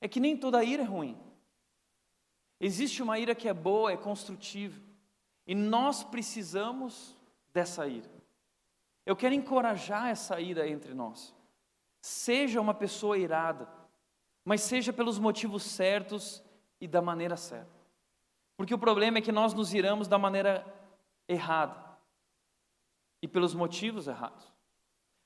é 0.00 0.06
que 0.06 0.20
nem 0.20 0.36
toda 0.36 0.62
ira 0.62 0.84
é 0.84 0.86
ruim. 0.86 1.18
Existe 2.60 3.02
uma 3.02 3.18
ira 3.18 3.34
que 3.34 3.48
é 3.48 3.52
boa, 3.52 3.90
é 3.90 3.96
construtiva. 3.96 4.80
E 5.48 5.52
nós 5.52 6.04
precisamos 6.04 7.18
dessa 7.52 7.88
ira. 7.88 8.08
Eu 9.04 9.16
quero 9.16 9.34
encorajar 9.34 10.10
essa 10.10 10.40
ira 10.40 10.68
entre 10.68 10.94
nós. 10.94 11.34
Seja 12.02 12.60
uma 12.60 12.74
pessoa 12.74 13.16
irada, 13.16 13.68
mas 14.44 14.60
seja 14.60 14.92
pelos 14.92 15.20
motivos 15.20 15.62
certos 15.62 16.42
e 16.80 16.88
da 16.88 17.00
maneira 17.00 17.36
certa. 17.36 17.70
Porque 18.56 18.74
o 18.74 18.78
problema 18.78 19.18
é 19.18 19.22
que 19.22 19.30
nós 19.30 19.54
nos 19.54 19.72
iramos 19.72 20.08
da 20.08 20.18
maneira 20.18 20.66
errada 21.28 21.80
e 23.22 23.28
pelos 23.28 23.54
motivos 23.54 24.08
errados. 24.08 24.52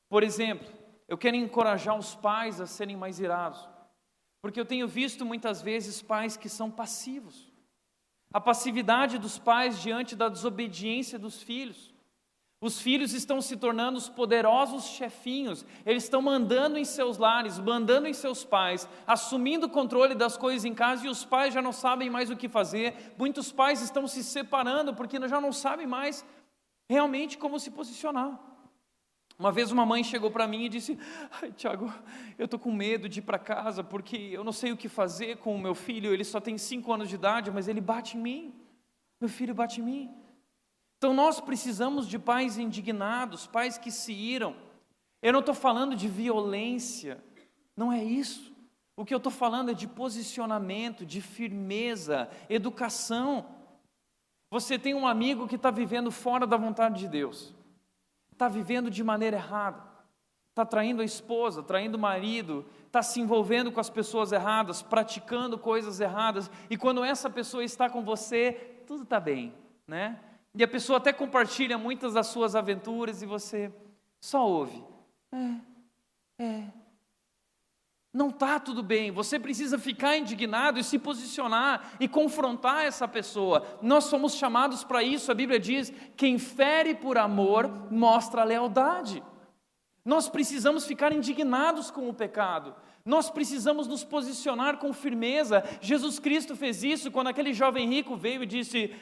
Por 0.06 0.22
exemplo, 0.22 0.70
eu 1.08 1.16
quero 1.16 1.34
encorajar 1.34 1.98
os 1.98 2.14
pais 2.14 2.60
a 2.60 2.66
serem 2.66 2.94
mais 2.94 3.18
irados. 3.18 3.66
Porque 4.42 4.60
eu 4.60 4.66
tenho 4.66 4.86
visto 4.86 5.24
muitas 5.24 5.62
vezes 5.62 6.02
pais 6.02 6.36
que 6.36 6.48
são 6.48 6.70
passivos. 6.70 7.50
A 8.30 8.40
passividade 8.40 9.18
dos 9.18 9.38
pais 9.38 9.80
diante 9.80 10.14
da 10.14 10.28
desobediência 10.28 11.18
dos 11.18 11.42
filhos. 11.42 11.95
Os 12.66 12.80
filhos 12.80 13.12
estão 13.12 13.40
se 13.40 13.56
tornando 13.56 13.96
os 13.96 14.08
poderosos 14.08 14.86
chefinhos, 14.86 15.64
eles 15.84 16.02
estão 16.02 16.20
mandando 16.20 16.76
em 16.76 16.84
seus 16.84 17.16
lares, 17.16 17.60
mandando 17.60 18.08
em 18.08 18.12
seus 18.12 18.44
pais, 18.44 18.88
assumindo 19.06 19.66
o 19.66 19.70
controle 19.70 20.16
das 20.16 20.36
coisas 20.36 20.64
em 20.64 20.74
casa 20.74 21.06
e 21.06 21.08
os 21.08 21.24
pais 21.24 21.54
já 21.54 21.62
não 21.62 21.72
sabem 21.72 22.10
mais 22.10 22.28
o 22.28 22.36
que 22.36 22.48
fazer. 22.48 23.14
Muitos 23.16 23.52
pais 23.52 23.80
estão 23.82 24.08
se 24.08 24.24
separando 24.24 24.92
porque 24.92 25.16
já 25.28 25.40
não 25.40 25.52
sabem 25.52 25.86
mais 25.86 26.24
realmente 26.90 27.38
como 27.38 27.60
se 27.60 27.70
posicionar. 27.70 28.36
Uma 29.38 29.52
vez 29.52 29.70
uma 29.70 29.86
mãe 29.86 30.02
chegou 30.02 30.32
para 30.32 30.48
mim 30.48 30.64
e 30.64 30.68
disse: 30.68 30.98
Ai, 31.40 31.52
Tiago, 31.52 31.92
eu 32.36 32.46
estou 32.46 32.58
com 32.58 32.72
medo 32.72 33.08
de 33.08 33.20
ir 33.20 33.22
para 33.22 33.38
casa 33.38 33.84
porque 33.84 34.16
eu 34.16 34.42
não 34.42 34.52
sei 34.52 34.72
o 34.72 34.76
que 34.76 34.88
fazer 34.88 35.36
com 35.36 35.54
o 35.54 35.58
meu 35.60 35.74
filho. 35.76 36.12
Ele 36.12 36.24
só 36.24 36.40
tem 36.40 36.58
cinco 36.58 36.92
anos 36.92 37.08
de 37.08 37.14
idade, 37.14 37.48
mas 37.48 37.68
ele 37.68 37.80
bate 37.80 38.16
em 38.16 38.20
mim. 38.20 38.54
Meu 39.20 39.30
filho 39.30 39.54
bate 39.54 39.80
em 39.80 39.84
mim. 39.84 40.25
Então 40.98 41.12
nós 41.12 41.40
precisamos 41.40 42.08
de 42.08 42.18
pais 42.18 42.58
indignados, 42.58 43.46
pais 43.46 43.76
que 43.76 43.90
se 43.90 44.12
iram. 44.12 44.56
Eu 45.22 45.32
não 45.32 45.40
estou 45.40 45.54
falando 45.54 45.94
de 45.94 46.08
violência, 46.08 47.22
não 47.76 47.92
é 47.92 48.02
isso. 48.02 48.54
O 48.96 49.04
que 49.04 49.12
eu 49.12 49.18
estou 49.18 49.32
falando 49.32 49.70
é 49.70 49.74
de 49.74 49.86
posicionamento, 49.86 51.04
de 51.04 51.20
firmeza, 51.20 52.30
educação. 52.48 53.46
Você 54.50 54.78
tem 54.78 54.94
um 54.94 55.06
amigo 55.06 55.46
que 55.46 55.56
está 55.56 55.70
vivendo 55.70 56.10
fora 56.10 56.46
da 56.46 56.56
vontade 56.56 57.00
de 57.00 57.08
Deus, 57.08 57.54
está 58.32 58.48
vivendo 58.48 58.90
de 58.90 59.04
maneira 59.04 59.36
errada, 59.36 59.82
está 60.48 60.64
traindo 60.64 61.02
a 61.02 61.04
esposa, 61.04 61.62
traindo 61.62 61.98
o 61.98 62.00
marido, 62.00 62.64
está 62.86 63.02
se 63.02 63.20
envolvendo 63.20 63.70
com 63.70 63.80
as 63.80 63.90
pessoas 63.90 64.32
erradas, 64.32 64.80
praticando 64.80 65.58
coisas 65.58 66.00
erradas, 66.00 66.50
e 66.70 66.78
quando 66.78 67.04
essa 67.04 67.28
pessoa 67.28 67.62
está 67.62 67.90
com 67.90 68.02
você, 68.02 68.52
tudo 68.86 69.02
está 69.02 69.20
bem, 69.20 69.52
né? 69.86 70.18
E 70.56 70.64
a 70.64 70.68
pessoa 70.68 70.96
até 70.96 71.12
compartilha 71.12 71.76
muitas 71.76 72.14
das 72.14 72.28
suas 72.28 72.56
aventuras 72.56 73.20
e 73.20 73.26
você 73.26 73.70
só 74.18 74.48
ouve. 74.48 74.82
É, 75.30 76.42
é. 76.42 76.62
Não 78.10 78.30
está 78.30 78.58
tudo 78.58 78.82
bem, 78.82 79.10
você 79.10 79.38
precisa 79.38 79.78
ficar 79.78 80.16
indignado 80.16 80.80
e 80.80 80.84
se 80.84 80.98
posicionar 80.98 81.96
e 82.00 82.08
confrontar 82.08 82.86
essa 82.86 83.06
pessoa. 83.06 83.78
Nós 83.82 84.04
somos 84.04 84.34
chamados 84.36 84.82
para 84.82 85.02
isso, 85.02 85.30
a 85.30 85.34
Bíblia 85.34 85.60
diz: 85.60 85.92
quem 86.16 86.38
fere 86.38 86.94
por 86.94 87.18
amor 87.18 87.68
mostra 87.92 88.42
lealdade. 88.42 89.22
Nós 90.02 90.30
precisamos 90.30 90.86
ficar 90.86 91.12
indignados 91.12 91.90
com 91.90 92.08
o 92.08 92.14
pecado, 92.14 92.74
nós 93.04 93.28
precisamos 93.28 93.86
nos 93.86 94.02
posicionar 94.02 94.78
com 94.78 94.90
firmeza. 94.94 95.62
Jesus 95.82 96.18
Cristo 96.18 96.56
fez 96.56 96.82
isso 96.82 97.10
quando 97.10 97.26
aquele 97.26 97.52
jovem 97.52 97.86
rico 97.86 98.16
veio 98.16 98.42
e 98.42 98.46
disse: 98.46 98.94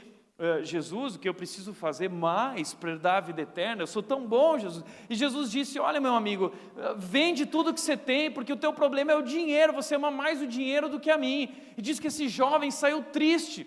Jesus, 0.62 1.14
o 1.14 1.18
que 1.18 1.28
eu 1.28 1.34
preciso 1.34 1.72
fazer 1.72 2.10
mais 2.10 2.74
para 2.74 2.96
dar 2.96 3.18
a 3.18 3.20
vida 3.20 3.42
eterna? 3.42 3.82
Eu 3.82 3.86
sou 3.86 4.02
tão 4.02 4.26
bom, 4.26 4.58
Jesus. 4.58 4.84
E 5.08 5.14
Jesus 5.14 5.48
disse: 5.48 5.78
Olha, 5.78 6.00
meu 6.00 6.14
amigo, 6.14 6.46
uh, 6.46 6.96
vende 6.98 7.46
tudo 7.46 7.72
que 7.72 7.80
você 7.80 7.96
tem, 7.96 8.32
porque 8.32 8.52
o 8.52 8.56
teu 8.56 8.72
problema 8.72 9.12
é 9.12 9.14
o 9.14 9.22
dinheiro, 9.22 9.72
você 9.72 9.94
ama 9.94 10.10
mais 10.10 10.42
o 10.42 10.46
dinheiro 10.46 10.88
do 10.88 10.98
que 10.98 11.08
a 11.08 11.16
mim. 11.16 11.54
E 11.76 11.82
diz 11.82 12.00
que 12.00 12.08
esse 12.08 12.26
jovem 12.26 12.72
saiu 12.72 13.04
triste, 13.04 13.64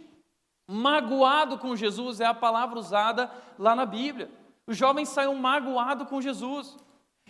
magoado 0.68 1.58
com 1.58 1.74
Jesus, 1.74 2.20
é 2.20 2.26
a 2.26 2.34
palavra 2.34 2.78
usada 2.78 3.32
lá 3.58 3.74
na 3.74 3.86
Bíblia. 3.86 4.30
O 4.68 4.74
jovem 4.74 5.06
saiu 5.06 5.34
magoado 5.34 6.06
com 6.06 6.20
Jesus. 6.20 6.78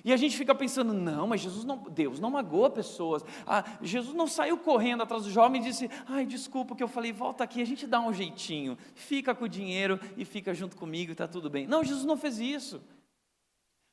E 0.04 0.14
a 0.14 0.18
gente 0.18 0.38
fica 0.38 0.54
pensando, 0.54 0.94
não, 0.94 1.28
mas 1.28 1.42
Jesus 1.42 1.66
não, 1.66 1.78
Deus 1.78 2.20
não 2.20 2.30
magoa 2.30 2.70
pessoas. 2.70 3.24
Ah, 3.46 3.64
Jesus 3.82 4.16
não 4.16 4.28
saiu 4.28 4.58
correndo 4.58 5.04
atrás 5.04 5.24
do 5.24 5.32
jovem 5.32 5.62
e 5.62 5.66
disse, 5.66 5.90
ai, 6.06 6.26
desculpa 6.26 6.76
que 6.76 6.84
eu 6.84 6.88
falei, 6.88 7.12
volta 7.12 7.44
aqui, 7.44 7.62
a 7.62 7.66
gente 7.66 7.88
dá 7.88 8.00
um 8.00 8.14
jeitinho, 8.14 8.78
fica 8.94 9.34
com 9.34 9.46
o 9.46 9.50
dinheiro 9.50 10.00
e 10.16 10.24
fica 10.24 10.54
junto 10.54 10.78
comigo 10.78 11.12
e 11.12 11.14
está 11.14 11.28
tudo 11.28 11.50
bem. 11.50 11.66
Não, 11.68 11.84
Jesus 11.84 12.06
não 12.06 12.16
fez 12.16 12.40
isso. 12.40 12.82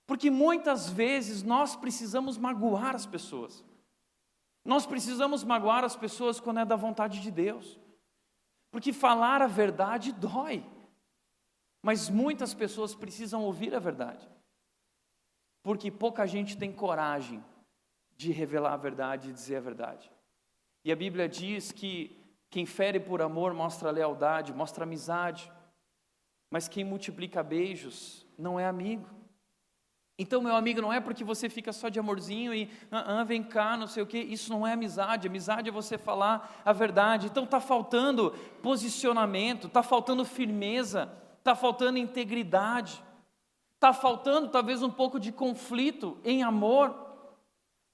Porque 0.07 0.31
muitas 0.31 0.91
vezes 0.91 1.43
nós 1.43 1.75
precisamos 1.75 2.37
magoar 2.37 2.95
as 2.95 3.07
pessoas. 3.07 3.65
Nós 4.65 4.85
precisamos 4.85 5.43
magoar 5.43 5.85
as 5.85 5.97
pessoas 5.97 6.39
quando 6.39 6.61
é 6.61 6.65
da 6.65 6.77
vontade 6.77 7.21
de 7.21 7.31
Deus. 7.31 7.79
Porque 8.71 8.93
falar 8.93 9.41
a 9.41 9.47
verdade 9.47 10.13
dói. 10.13 10.65
Mas 11.83 12.11
muitas 12.11 12.53
pessoas 12.53 12.95
precisam 12.95 13.43
ouvir 13.43 13.75
a 13.75 13.79
verdade 13.79 14.29
porque 15.65 15.91
pouca 15.91 16.27
gente 16.27 16.57
tem 16.59 16.71
coragem 16.71 17.43
de 18.17 18.31
revelar 18.31 18.75
a 18.75 18.77
verdade 18.77 19.31
e 19.31 19.33
dizer 19.33 19.57
a 19.57 19.61
verdade. 19.61 20.13
E 20.85 20.93
a 20.93 20.97
Bíblia 20.97 21.27
diz 21.27 21.73
que 21.73 22.23
quem 22.51 22.67
fere 22.67 23.01
por 23.01 23.23
amor 23.23 23.55
mostra 23.55 23.91
lealdade, 23.91 24.53
mostra 24.53 24.85
amizade, 24.85 25.51
mas 26.51 26.69
quem 26.69 26.85
multiplica 26.85 27.43
beijos 27.43 28.27
não 28.39 28.61
é 28.61 28.67
amigo. 28.67 29.09
Então, 30.19 30.43
meu 30.43 30.55
amigo, 30.55 30.83
não 30.83 30.93
é 30.93 31.01
porque 31.01 31.25
você 31.25 31.49
fica 31.49 31.73
só 31.73 31.89
de 31.89 31.99
amorzinho 31.99 32.55
e 32.55 32.71
ah, 32.93 33.21
ah, 33.21 33.25
vem 33.25 33.43
cá, 33.43 33.77
não 33.77 33.89
sei 33.89 34.03
o 34.03 34.07
que, 34.07 34.19
isso 34.19 34.53
não 34.53 34.67
é 34.67 34.75
amizade. 34.75 35.27
Amizade 35.27 35.71
é 35.71 35.73
você 35.73 35.97
falar 35.97 36.63
a 36.63 36.73
verdade. 36.75 37.27
Então, 37.27 37.45
está 37.45 37.59
faltando 37.59 38.33
posicionamento, 38.63 39.67
está 39.67 39.83
faltando 39.83 40.25
firmeza, 40.27 41.11
está 41.39 41.57
faltando 41.57 41.99
integridade. 41.99 43.03
Está 43.85 43.93
faltando 43.93 44.49
talvez 44.49 44.83
um 44.83 44.89
pouco 44.89 45.21
de 45.21 45.31
conflito 45.31 46.17
em 46.25 46.43
amor. 46.43 46.95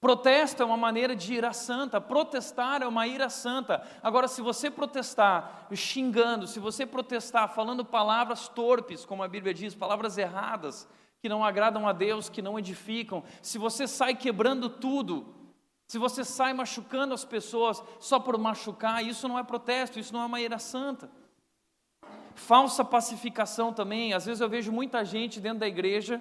Protesto 0.00 0.62
é 0.62 0.64
uma 0.64 0.76
maneira 0.76 1.16
de 1.16 1.34
ira 1.34 1.52
santa, 1.52 2.00
protestar 2.00 2.80
é 2.80 2.86
uma 2.86 3.08
ira 3.08 3.28
santa. 3.28 3.84
Agora, 4.00 4.28
se 4.28 4.40
você 4.40 4.70
protestar 4.70 5.66
xingando, 5.74 6.46
se 6.46 6.60
você 6.60 6.86
protestar 6.86 7.52
falando 7.52 7.84
palavras 7.84 8.46
torpes, 8.46 9.04
como 9.04 9.24
a 9.24 9.26
Bíblia 9.26 9.52
diz, 9.52 9.74
palavras 9.74 10.16
erradas, 10.16 10.88
que 11.20 11.28
não 11.28 11.44
agradam 11.44 11.88
a 11.88 11.92
Deus, 11.92 12.28
que 12.28 12.40
não 12.40 12.56
edificam, 12.56 13.24
se 13.42 13.58
você 13.58 13.88
sai 13.88 14.14
quebrando 14.14 14.68
tudo, 14.68 15.34
se 15.88 15.98
você 15.98 16.24
sai 16.24 16.52
machucando 16.52 17.14
as 17.14 17.24
pessoas 17.24 17.82
só 17.98 18.20
por 18.20 18.38
machucar, 18.38 19.04
isso 19.04 19.26
não 19.26 19.36
é 19.36 19.42
protesto, 19.42 19.98
isso 19.98 20.12
não 20.12 20.22
é 20.22 20.26
uma 20.26 20.40
ira 20.40 20.60
santa. 20.60 21.10
Falsa 22.40 22.82
pacificação 22.82 23.70
também. 23.70 24.14
Às 24.14 24.24
vezes 24.24 24.40
eu 24.40 24.48
vejo 24.48 24.72
muita 24.72 25.04
gente 25.04 25.38
dentro 25.38 25.58
da 25.58 25.68
igreja 25.68 26.20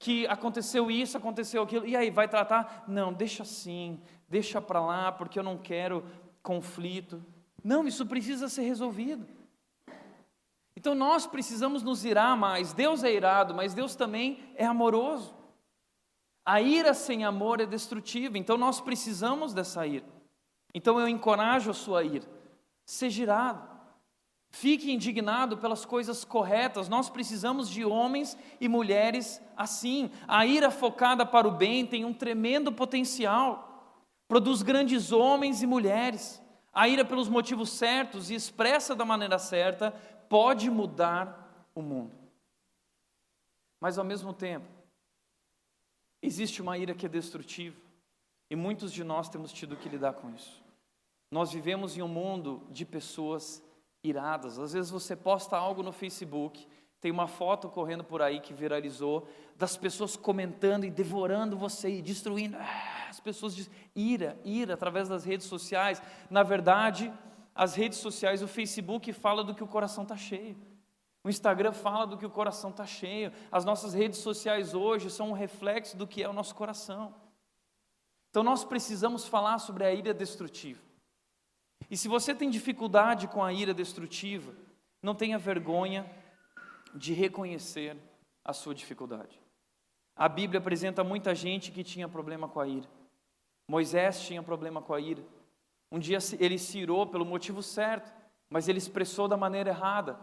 que 0.00 0.26
aconteceu 0.26 0.90
isso, 0.90 1.16
aconteceu 1.16 1.62
aquilo, 1.62 1.86
e 1.86 1.94
aí 1.94 2.10
vai 2.10 2.26
tratar? 2.26 2.84
Não, 2.88 3.12
deixa 3.12 3.44
assim, 3.44 4.00
deixa 4.28 4.60
para 4.60 4.80
lá, 4.80 5.12
porque 5.12 5.38
eu 5.38 5.42
não 5.42 5.56
quero 5.56 6.04
conflito. 6.42 7.24
Não, 7.62 7.86
isso 7.86 8.04
precisa 8.04 8.48
ser 8.48 8.62
resolvido. 8.62 9.24
Então 10.74 10.94
nós 10.94 11.26
precisamos 11.26 11.84
nos 11.84 12.04
irar 12.04 12.36
mais. 12.36 12.72
Deus 12.72 13.04
é 13.04 13.12
irado, 13.12 13.54
mas 13.54 13.72
Deus 13.72 13.94
também 13.94 14.40
é 14.56 14.66
amoroso. 14.66 15.32
A 16.44 16.60
ira 16.60 16.94
sem 16.94 17.24
amor 17.24 17.60
é 17.60 17.66
destrutiva, 17.66 18.36
então 18.36 18.56
nós 18.56 18.80
precisamos 18.80 19.54
dessa 19.54 19.86
ira. 19.86 20.06
Então 20.74 20.98
eu 20.98 21.06
encorajo 21.06 21.70
a 21.70 21.74
sua 21.74 22.02
ira. 22.02 22.26
Seja 22.84 23.22
irado. 23.22 23.79
Fique 24.50 24.90
indignado 24.90 25.56
pelas 25.56 25.84
coisas 25.84 26.24
corretas. 26.24 26.88
Nós 26.88 27.08
precisamos 27.08 27.70
de 27.70 27.84
homens 27.84 28.36
e 28.60 28.68
mulheres 28.68 29.40
assim. 29.56 30.10
A 30.26 30.44
ira 30.44 30.70
focada 30.70 31.24
para 31.24 31.46
o 31.46 31.52
bem 31.52 31.86
tem 31.86 32.04
um 32.04 32.12
tremendo 32.12 32.72
potencial. 32.72 33.96
Produz 34.26 34.62
grandes 34.62 35.12
homens 35.12 35.62
e 35.62 35.66
mulheres. 35.66 36.42
A 36.72 36.88
ira 36.88 37.04
pelos 37.04 37.28
motivos 37.28 37.70
certos 37.70 38.30
e 38.30 38.34
expressa 38.34 38.94
da 38.94 39.04
maneira 39.04 39.38
certa 39.38 39.92
pode 40.28 40.68
mudar 40.68 41.68
o 41.74 41.80
mundo. 41.80 42.18
Mas 43.80 43.98
ao 43.98 44.04
mesmo 44.04 44.32
tempo, 44.32 44.66
existe 46.20 46.60
uma 46.60 46.76
ira 46.76 46.94
que 46.94 47.06
é 47.06 47.08
destrutiva. 47.08 47.76
E 48.50 48.56
muitos 48.56 48.92
de 48.92 49.04
nós 49.04 49.28
temos 49.28 49.52
tido 49.52 49.76
que 49.76 49.88
lidar 49.88 50.14
com 50.14 50.28
isso. 50.34 50.62
Nós 51.30 51.52
vivemos 51.52 51.96
em 51.96 52.02
um 52.02 52.08
mundo 52.08 52.66
de 52.70 52.84
pessoas 52.84 53.62
iradas. 54.02 54.58
Às 54.58 54.72
vezes 54.72 54.90
você 54.90 55.14
posta 55.14 55.56
algo 55.56 55.82
no 55.82 55.92
Facebook, 55.92 56.66
tem 57.00 57.10
uma 57.10 57.26
foto 57.26 57.68
correndo 57.68 58.04
por 58.04 58.20
aí 58.20 58.40
que 58.40 58.52
viralizou, 58.52 59.26
das 59.56 59.76
pessoas 59.76 60.16
comentando 60.16 60.84
e 60.84 60.90
devorando 60.90 61.56
você 61.56 61.90
e 61.90 62.02
destruindo. 62.02 62.56
Ah, 62.58 63.06
as 63.08 63.20
pessoas 63.20 63.54
dizem 63.54 63.72
ira, 63.94 64.38
ira 64.44 64.74
através 64.74 65.08
das 65.08 65.24
redes 65.24 65.46
sociais. 65.46 66.02
Na 66.28 66.42
verdade, 66.42 67.12
as 67.54 67.74
redes 67.74 67.98
sociais, 67.98 68.42
o 68.42 68.48
Facebook 68.48 69.12
fala 69.12 69.42
do 69.42 69.54
que 69.54 69.64
o 69.64 69.66
coração 69.66 70.02
está 70.02 70.16
cheio. 70.16 70.56
O 71.22 71.28
Instagram 71.28 71.72
fala 71.72 72.06
do 72.06 72.16
que 72.16 72.24
o 72.24 72.30
coração 72.30 72.70
está 72.70 72.86
cheio. 72.86 73.32
As 73.52 73.64
nossas 73.64 73.92
redes 73.92 74.20
sociais 74.20 74.72
hoje 74.72 75.10
são 75.10 75.30
um 75.30 75.34
reflexo 75.34 75.96
do 75.96 76.06
que 76.06 76.22
é 76.22 76.28
o 76.28 76.32
nosso 76.32 76.54
coração. 76.54 77.14
Então 78.30 78.42
nós 78.42 78.64
precisamos 78.64 79.26
falar 79.26 79.58
sobre 79.58 79.84
a 79.84 79.92
ira 79.92 80.14
destrutiva. 80.14 80.80
E 81.90 81.96
se 81.96 82.06
você 82.06 82.34
tem 82.34 82.48
dificuldade 82.48 83.26
com 83.26 83.42
a 83.42 83.52
ira 83.52 83.74
destrutiva, 83.74 84.54
não 85.02 85.14
tenha 85.14 85.38
vergonha 85.38 86.08
de 86.94 87.12
reconhecer 87.12 87.96
a 88.44 88.52
sua 88.52 88.74
dificuldade. 88.74 89.40
A 90.14 90.28
Bíblia 90.28 90.60
apresenta 90.60 91.02
muita 91.02 91.34
gente 91.34 91.72
que 91.72 91.82
tinha 91.82 92.08
problema 92.08 92.48
com 92.48 92.60
a 92.60 92.68
ira. 92.68 92.88
Moisés 93.66 94.20
tinha 94.20 94.42
problema 94.42 94.80
com 94.80 94.94
a 94.94 95.00
ira. 95.00 95.22
Um 95.90 95.98
dia 95.98 96.18
ele 96.38 96.58
se 96.58 96.78
irou 96.78 97.06
pelo 97.06 97.24
motivo 97.24 97.62
certo, 97.62 98.12
mas 98.48 98.68
ele 98.68 98.78
expressou 98.78 99.26
da 99.26 99.36
maneira 99.36 99.70
errada. 99.70 100.18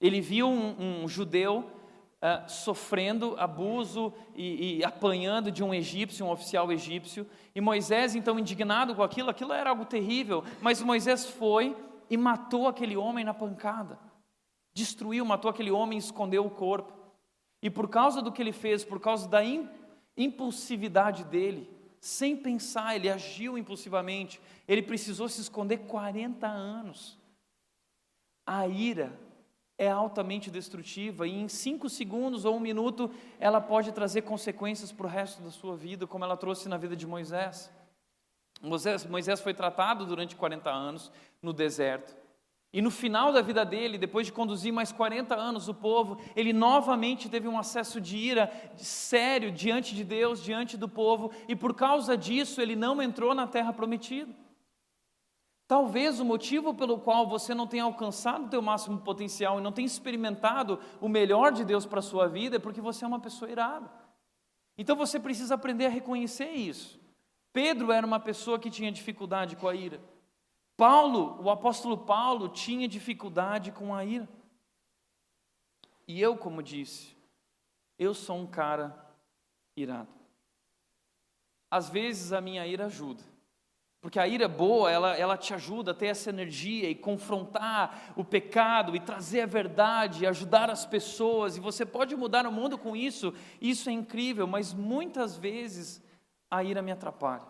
Ele 0.00 0.20
viu 0.20 0.48
um, 0.48 1.02
um 1.02 1.08
judeu 1.08 1.70
uh, 2.22 2.48
sofrendo 2.48 3.34
abuso 3.38 4.12
e, 4.34 4.78
e 4.78 4.84
apanhando 4.84 5.50
de 5.50 5.64
um 5.64 5.72
egípcio, 5.72 6.26
um 6.26 6.30
oficial 6.30 6.70
egípcio. 6.70 7.26
E 7.54 7.60
Moisés, 7.60 8.14
então, 8.14 8.38
indignado 8.38 8.94
com 8.94 9.02
aquilo, 9.02 9.30
aquilo 9.30 9.52
era 9.52 9.70
algo 9.70 9.84
terrível, 9.84 10.44
mas 10.60 10.82
Moisés 10.82 11.26
foi 11.26 11.76
e 12.08 12.16
matou 12.16 12.68
aquele 12.68 12.96
homem 12.96 13.24
na 13.24 13.34
pancada. 13.34 13.98
Destruiu, 14.72 15.24
matou 15.24 15.50
aquele 15.50 15.70
homem 15.70 15.98
escondeu 15.98 16.44
o 16.44 16.50
corpo. 16.50 16.92
E 17.62 17.68
por 17.68 17.88
causa 17.88 18.22
do 18.22 18.32
que 18.32 18.40
ele 18.40 18.52
fez, 18.52 18.84
por 18.84 19.00
causa 19.00 19.28
da 19.28 19.40
impulsividade 20.16 21.24
dele, 21.24 21.68
sem 22.00 22.36
pensar, 22.36 22.96
ele 22.96 23.10
agiu 23.10 23.58
impulsivamente, 23.58 24.40
ele 24.66 24.82
precisou 24.82 25.28
se 25.28 25.40
esconder 25.40 25.78
40 25.78 26.46
anos. 26.46 27.18
A 28.46 28.66
ira 28.66 29.18
é 29.80 29.88
altamente 29.88 30.50
destrutiva 30.50 31.26
e 31.26 31.40
em 31.40 31.48
cinco 31.48 31.88
segundos 31.88 32.44
ou 32.44 32.54
um 32.54 32.60
minuto 32.60 33.10
ela 33.38 33.62
pode 33.62 33.90
trazer 33.92 34.20
consequências 34.20 34.92
para 34.92 35.06
o 35.06 35.08
resto 35.08 35.40
da 35.40 35.50
sua 35.50 35.74
vida, 35.74 36.06
como 36.06 36.22
ela 36.22 36.36
trouxe 36.36 36.68
na 36.68 36.76
vida 36.76 36.94
de 36.94 37.06
Moisés. 37.06 37.72
Moisés, 38.60 39.06
Moisés 39.06 39.40
foi 39.40 39.54
tratado 39.54 40.04
durante 40.04 40.36
40 40.36 40.70
anos 40.70 41.10
no 41.40 41.50
deserto. 41.50 42.14
E 42.70 42.82
no 42.82 42.90
final 42.90 43.32
da 43.32 43.40
vida 43.40 43.64
dele, 43.64 43.96
depois 43.96 44.26
de 44.26 44.34
conduzir 44.34 44.70
mais 44.70 44.92
40 44.92 45.34
anos 45.34 45.66
o 45.66 45.72
povo, 45.72 46.20
ele 46.36 46.52
novamente 46.52 47.30
teve 47.30 47.48
um 47.48 47.58
acesso 47.58 48.02
de 48.02 48.18
ira 48.18 48.52
sério 48.76 49.50
diante 49.50 49.94
de 49.94 50.04
Deus, 50.04 50.44
diante 50.44 50.76
do 50.76 50.90
povo, 50.90 51.32
e 51.48 51.56
por 51.56 51.74
causa 51.74 52.18
disso 52.18 52.60
ele 52.60 52.76
não 52.76 53.00
entrou 53.00 53.34
na 53.34 53.46
terra 53.46 53.72
prometida. 53.72 54.30
Talvez 55.70 56.18
o 56.18 56.24
motivo 56.24 56.74
pelo 56.74 56.98
qual 56.98 57.28
você 57.28 57.54
não 57.54 57.64
tenha 57.64 57.84
alcançado 57.84 58.46
o 58.46 58.48
teu 58.48 58.60
máximo 58.60 58.98
potencial 59.02 59.56
e 59.56 59.62
não 59.62 59.70
tenha 59.70 59.86
experimentado 59.86 60.80
o 61.00 61.08
melhor 61.08 61.52
de 61.52 61.64
Deus 61.64 61.86
para 61.86 62.00
a 62.00 62.02
sua 62.02 62.26
vida 62.26 62.56
é 62.56 62.58
porque 62.58 62.80
você 62.80 63.04
é 63.04 63.06
uma 63.06 63.20
pessoa 63.20 63.48
irada. 63.48 63.88
Então 64.76 64.96
você 64.96 65.20
precisa 65.20 65.54
aprender 65.54 65.86
a 65.86 65.88
reconhecer 65.88 66.50
isso. 66.50 66.98
Pedro 67.52 67.92
era 67.92 68.04
uma 68.04 68.18
pessoa 68.18 68.58
que 68.58 68.68
tinha 68.68 68.90
dificuldade 68.90 69.54
com 69.54 69.68
a 69.68 69.74
ira. 69.76 70.00
Paulo, 70.76 71.40
o 71.40 71.48
apóstolo 71.48 71.98
Paulo, 71.98 72.48
tinha 72.48 72.88
dificuldade 72.88 73.70
com 73.70 73.94
a 73.94 74.04
ira. 74.04 74.28
E 76.08 76.20
eu, 76.20 76.36
como 76.36 76.64
disse, 76.64 77.16
eu 77.96 78.12
sou 78.12 78.38
um 78.38 78.46
cara 78.48 79.08
irado. 79.76 80.10
Às 81.70 81.88
vezes 81.88 82.32
a 82.32 82.40
minha 82.40 82.66
ira 82.66 82.86
ajuda. 82.86 83.29
Porque 84.00 84.18
a 84.18 84.26
ira 84.26 84.48
boa, 84.48 84.90
ela, 84.90 85.14
ela 85.16 85.36
te 85.36 85.52
ajuda 85.52 85.90
a 85.90 85.94
ter 85.94 86.06
essa 86.06 86.30
energia 86.30 86.88
e 86.88 86.94
confrontar 86.94 88.12
o 88.16 88.24
pecado 88.24 88.96
e 88.96 89.00
trazer 89.00 89.42
a 89.42 89.46
verdade, 89.46 90.24
e 90.24 90.26
ajudar 90.26 90.70
as 90.70 90.86
pessoas, 90.86 91.56
e 91.56 91.60
você 91.60 91.84
pode 91.84 92.16
mudar 92.16 92.46
o 92.46 92.52
mundo 92.52 92.78
com 92.78 92.96
isso, 92.96 93.34
isso 93.60 93.90
é 93.90 93.92
incrível, 93.92 94.46
mas 94.46 94.72
muitas 94.72 95.36
vezes 95.36 96.02
a 96.50 96.64
ira 96.64 96.80
me 96.80 96.90
atrapalha. 96.90 97.46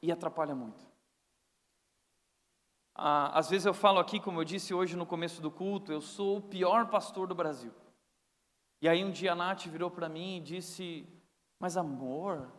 E 0.00 0.12
atrapalha 0.12 0.54
muito. 0.54 0.84
Ah, 2.94 3.36
às 3.36 3.50
vezes 3.50 3.66
eu 3.66 3.74
falo 3.74 3.98
aqui, 3.98 4.20
como 4.20 4.40
eu 4.40 4.44
disse 4.44 4.72
hoje 4.72 4.96
no 4.96 5.06
começo 5.06 5.42
do 5.42 5.50
culto, 5.50 5.92
eu 5.92 6.00
sou 6.00 6.36
o 6.36 6.42
pior 6.42 6.88
pastor 6.88 7.26
do 7.26 7.34
Brasil. 7.34 7.72
E 8.80 8.88
aí 8.88 9.04
um 9.04 9.10
dia 9.10 9.32
a 9.32 9.34
Nath 9.34 9.66
virou 9.66 9.90
para 9.90 10.08
mim 10.08 10.36
e 10.36 10.40
disse: 10.40 11.08
Mas 11.58 11.76
amor, 11.76 12.52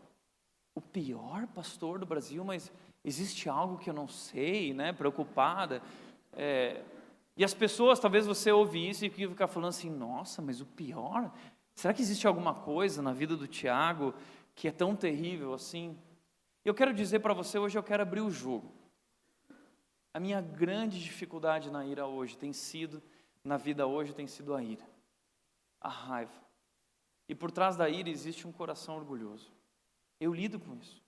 o 0.76 0.82
pior 0.82 1.48
pastor 1.48 2.00
do 2.00 2.06
Brasil, 2.06 2.44
mas 2.44 2.72
existe 3.04 3.50
algo 3.50 3.78
que 3.78 3.90
eu 3.90 3.94
não 3.94 4.08
sei, 4.08 4.74
né? 4.74 4.92
Preocupada. 4.94 5.82
É, 6.34 6.84
e 7.36 7.44
as 7.44 7.54
pessoas, 7.54 8.00
talvez 8.00 8.26
você 8.26 8.52
ouve 8.52 8.90
isso 8.90 9.06
e 9.06 9.10
fica 9.10 9.48
falando 9.48 9.70
assim: 9.70 9.90
nossa, 9.90 10.42
mas 10.42 10.62
o 10.62 10.66
pior? 10.66 11.32
Será 11.76 11.94
que 11.94 12.02
existe 12.02 12.28
alguma 12.28 12.54
coisa 12.54 13.02
na 13.02 13.14
vida 13.14 13.36
do 13.36 13.48
Tiago 13.48 14.14
que 14.56 14.68
é 14.68 14.72
tão 14.72 14.96
terrível 14.96 15.54
assim? 15.54 15.98
Eu 16.64 16.74
quero 16.74 16.94
dizer 16.94 17.20
para 17.20 17.34
você 17.34 17.58
hoje, 17.58 17.78
eu 17.78 17.84
quero 17.84 18.04
abrir 18.04 18.22
o 18.22 18.32
jogo. 18.32 18.72
A 20.14 20.20
minha 20.20 20.40
grande 20.40 21.04
dificuldade 21.04 21.72
na 21.72 21.86
ira 21.86 22.06
hoje 22.06 22.38
tem 22.38 22.54
sido, 22.54 23.02
na 23.44 23.58
vida 23.58 23.88
hoje, 23.88 24.14
tem 24.14 24.28
sido 24.28 24.54
a 24.54 24.62
ira, 24.62 24.88
a 25.82 25.90
raiva. 25.90 26.32
E 27.28 27.34
por 27.34 27.52
trás 27.52 27.76
da 27.76 27.90
ira 27.90 28.10
existe 28.10 28.48
um 28.48 28.52
coração 28.52 28.96
orgulhoso. 28.96 29.52
Eu 30.20 30.34
lido 30.34 30.60
com 30.60 30.76
isso. 30.76 31.02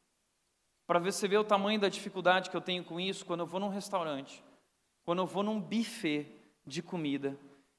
Para 0.88 1.00
você 1.00 1.28
ver 1.28 1.38
o 1.38 1.44
tamanho 1.44 1.80
da 1.80 1.90
dificuldade 1.90 2.50
que 2.50 2.56
eu 2.56 2.62
tenho 2.62 2.84
com 2.84 3.00
isso, 3.00 3.26
quando 3.26 3.40
eu 3.40 3.46
vou 3.46 3.60
num 3.60 3.70
restaurante, 3.70 4.44
quando 5.04 5.20
eu 5.20 5.26
vou 5.26 5.44
num 5.44 5.60
buffet 5.60 6.28
de 6.66 6.82
comida, 6.82 7.38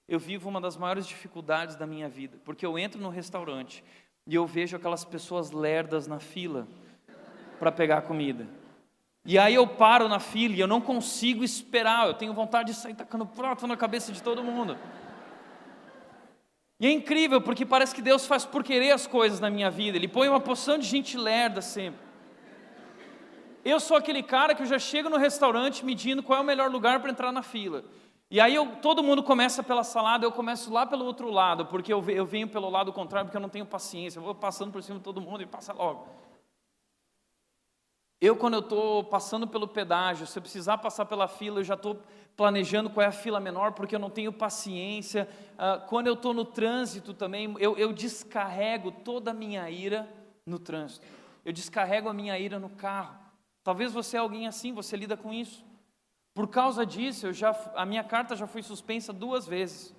eu 0.08 0.18
vivo 0.18 0.48
uma 0.48 0.60
das 0.60 0.76
maiores 0.76 1.06
dificuldades 1.06 1.76
da 1.76 1.86
minha 1.86 2.08
vida, 2.08 2.38
porque 2.44 2.64
eu 2.64 2.78
entro 2.78 3.00
no 3.00 3.08
restaurante 3.08 3.82
e 4.26 4.34
eu 4.34 4.46
vejo 4.46 4.76
aquelas 4.76 5.04
pessoas 5.04 5.50
lerdas 5.50 6.06
na 6.06 6.18
fila 6.18 6.66
para 7.58 7.72
pegar 7.72 8.02
comida. 8.02 8.46
E 9.24 9.38
aí 9.38 9.54
eu 9.54 9.66
paro 9.66 10.08
na 10.08 10.20
fila 10.20 10.54
e 10.54 10.60
eu 10.60 10.68
não 10.68 10.80
consigo 10.80 11.42
esperar, 11.42 12.06
eu 12.06 12.14
tenho 12.14 12.32
vontade 12.32 12.72
de 12.72 12.78
sair 12.78 12.94
tacando 12.94 13.26
prato 13.26 13.66
na 13.66 13.76
cabeça 13.76 14.12
de 14.12 14.22
todo 14.22 14.42
mundo. 14.42 14.78
E 16.78 16.86
é 16.86 16.90
incrível 16.90 17.40
porque 17.40 17.64
parece 17.64 17.94
que 17.94 18.02
Deus 18.02 18.26
faz 18.26 18.44
por 18.44 18.62
querer 18.62 18.92
as 18.92 19.06
coisas 19.06 19.40
na 19.40 19.48
minha 19.48 19.70
vida. 19.70 19.96
Ele 19.96 20.08
põe 20.08 20.28
uma 20.28 20.40
porção 20.40 20.76
de 20.76 20.86
gente 20.86 21.16
lerda 21.16 21.62
sempre. 21.62 22.04
Eu 23.64 23.80
sou 23.80 23.96
aquele 23.96 24.22
cara 24.22 24.54
que 24.54 24.62
eu 24.62 24.66
já 24.66 24.78
chego 24.78 25.08
no 25.08 25.16
restaurante 25.16 25.84
medindo 25.84 26.22
qual 26.22 26.38
é 26.38 26.42
o 26.42 26.44
melhor 26.44 26.70
lugar 26.70 27.00
para 27.00 27.10
entrar 27.10 27.32
na 27.32 27.42
fila. 27.42 27.84
E 28.30 28.40
aí 28.40 28.54
eu, 28.54 28.76
todo 28.82 29.02
mundo 29.02 29.22
começa 29.22 29.62
pela 29.62 29.82
salada, 29.82 30.24
eu 30.24 30.32
começo 30.32 30.72
lá 30.72 30.84
pelo 30.84 31.04
outro 31.04 31.30
lado, 31.30 31.66
porque 31.66 31.92
eu, 31.92 32.04
eu 32.10 32.26
venho 32.26 32.48
pelo 32.48 32.68
lado 32.68 32.92
contrário, 32.92 33.26
porque 33.26 33.36
eu 33.36 33.40
não 33.40 33.48
tenho 33.48 33.64
paciência. 33.64 34.18
Eu 34.18 34.22
vou 34.22 34.34
passando 34.34 34.70
por 34.70 34.82
cima 34.82 34.98
de 34.98 35.04
todo 35.04 35.20
mundo 35.20 35.42
e 35.42 35.46
passa 35.46 35.72
logo. 35.72 36.06
Eu, 38.20 38.36
quando 38.36 38.54
eu 38.54 38.60
estou 38.60 39.04
passando 39.04 39.46
pelo 39.46 39.68
pedágio, 39.68 40.26
se 40.26 40.38
eu 40.38 40.42
precisar 40.42 40.78
passar 40.78 41.04
pela 41.04 41.28
fila, 41.28 41.60
eu 41.60 41.64
já 41.64 41.74
estou 41.74 42.00
planejando 42.36 42.90
qual 42.90 43.04
é 43.04 43.08
a 43.08 43.12
fila 43.12 43.40
menor, 43.40 43.72
porque 43.72 43.94
eu 43.94 43.98
não 43.98 44.10
tenho 44.10 44.32
paciência. 44.32 45.28
Uh, 45.54 45.86
quando 45.88 46.06
eu 46.06 46.14
estou 46.14 46.34
no 46.34 46.44
trânsito 46.44 47.14
também, 47.14 47.54
eu, 47.58 47.76
eu 47.78 47.92
descarrego 47.92 48.90
toda 48.90 49.30
a 49.30 49.34
minha 49.34 49.68
ira 49.70 50.08
no 50.44 50.58
trânsito. 50.58 51.06
Eu 51.44 51.52
descarrego 51.52 52.08
a 52.08 52.12
minha 52.12 52.38
ira 52.38 52.58
no 52.58 52.68
carro. 52.68 53.16
Talvez 53.64 53.92
você 53.92 54.16
é 54.16 54.20
alguém 54.20 54.46
assim, 54.46 54.72
você 54.72 54.96
lida 54.96 55.16
com 55.16 55.32
isso. 55.32 55.64
Por 56.34 56.48
causa 56.48 56.84
disso, 56.84 57.28
eu 57.28 57.32
já, 57.32 57.58
a 57.74 57.86
minha 57.86 58.04
carta 58.04 58.36
já 58.36 58.46
foi 58.46 58.62
suspensa 58.62 59.12
duas 59.12 59.46
vezes. 59.46 59.94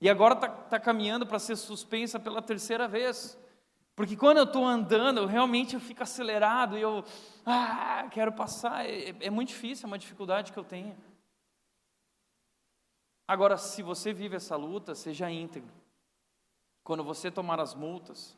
E 0.00 0.10
agora 0.10 0.34
está 0.34 0.48
tá 0.48 0.80
caminhando 0.80 1.24
para 1.24 1.38
ser 1.38 1.54
suspensa 1.54 2.18
pela 2.18 2.42
terceira 2.42 2.88
vez. 2.88 3.38
Porque 3.94 4.16
quando 4.16 4.38
eu 4.38 4.44
estou 4.44 4.66
andando, 4.66 5.20
eu 5.20 5.26
realmente 5.26 5.74
eu 5.74 5.80
fico 5.80 6.02
acelerado 6.02 6.76
e 6.76 6.82
eu 6.82 7.04
ah, 7.46 8.08
quero 8.10 8.32
passar. 8.32 8.84
É, 8.84 9.14
é 9.20 9.30
muito 9.30 9.50
difícil, 9.50 9.86
é 9.86 9.86
uma 9.86 9.98
dificuldade 9.98 10.52
que 10.52 10.58
eu 10.58 10.64
tenho. 10.64 10.96
Agora, 13.26 13.56
se 13.56 13.82
você 13.82 14.12
vive 14.12 14.36
essa 14.36 14.56
luta, 14.56 14.94
seja 14.94 15.30
íntegro. 15.30 15.72
Quando 16.82 17.02
você 17.02 17.30
tomar 17.30 17.58
as 17.58 17.74
multas, 17.74 18.36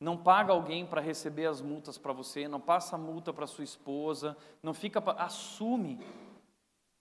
não 0.00 0.16
paga 0.16 0.52
alguém 0.52 0.86
para 0.86 1.00
receber 1.00 1.46
as 1.46 1.60
multas 1.60 1.98
para 1.98 2.12
você, 2.12 2.48
não 2.48 2.60
passa 2.60 2.96
a 2.96 2.98
multa 2.98 3.32
para 3.32 3.46
sua 3.46 3.64
esposa, 3.64 4.36
não 4.62 4.72
fica. 4.72 5.00
Assume. 5.18 6.00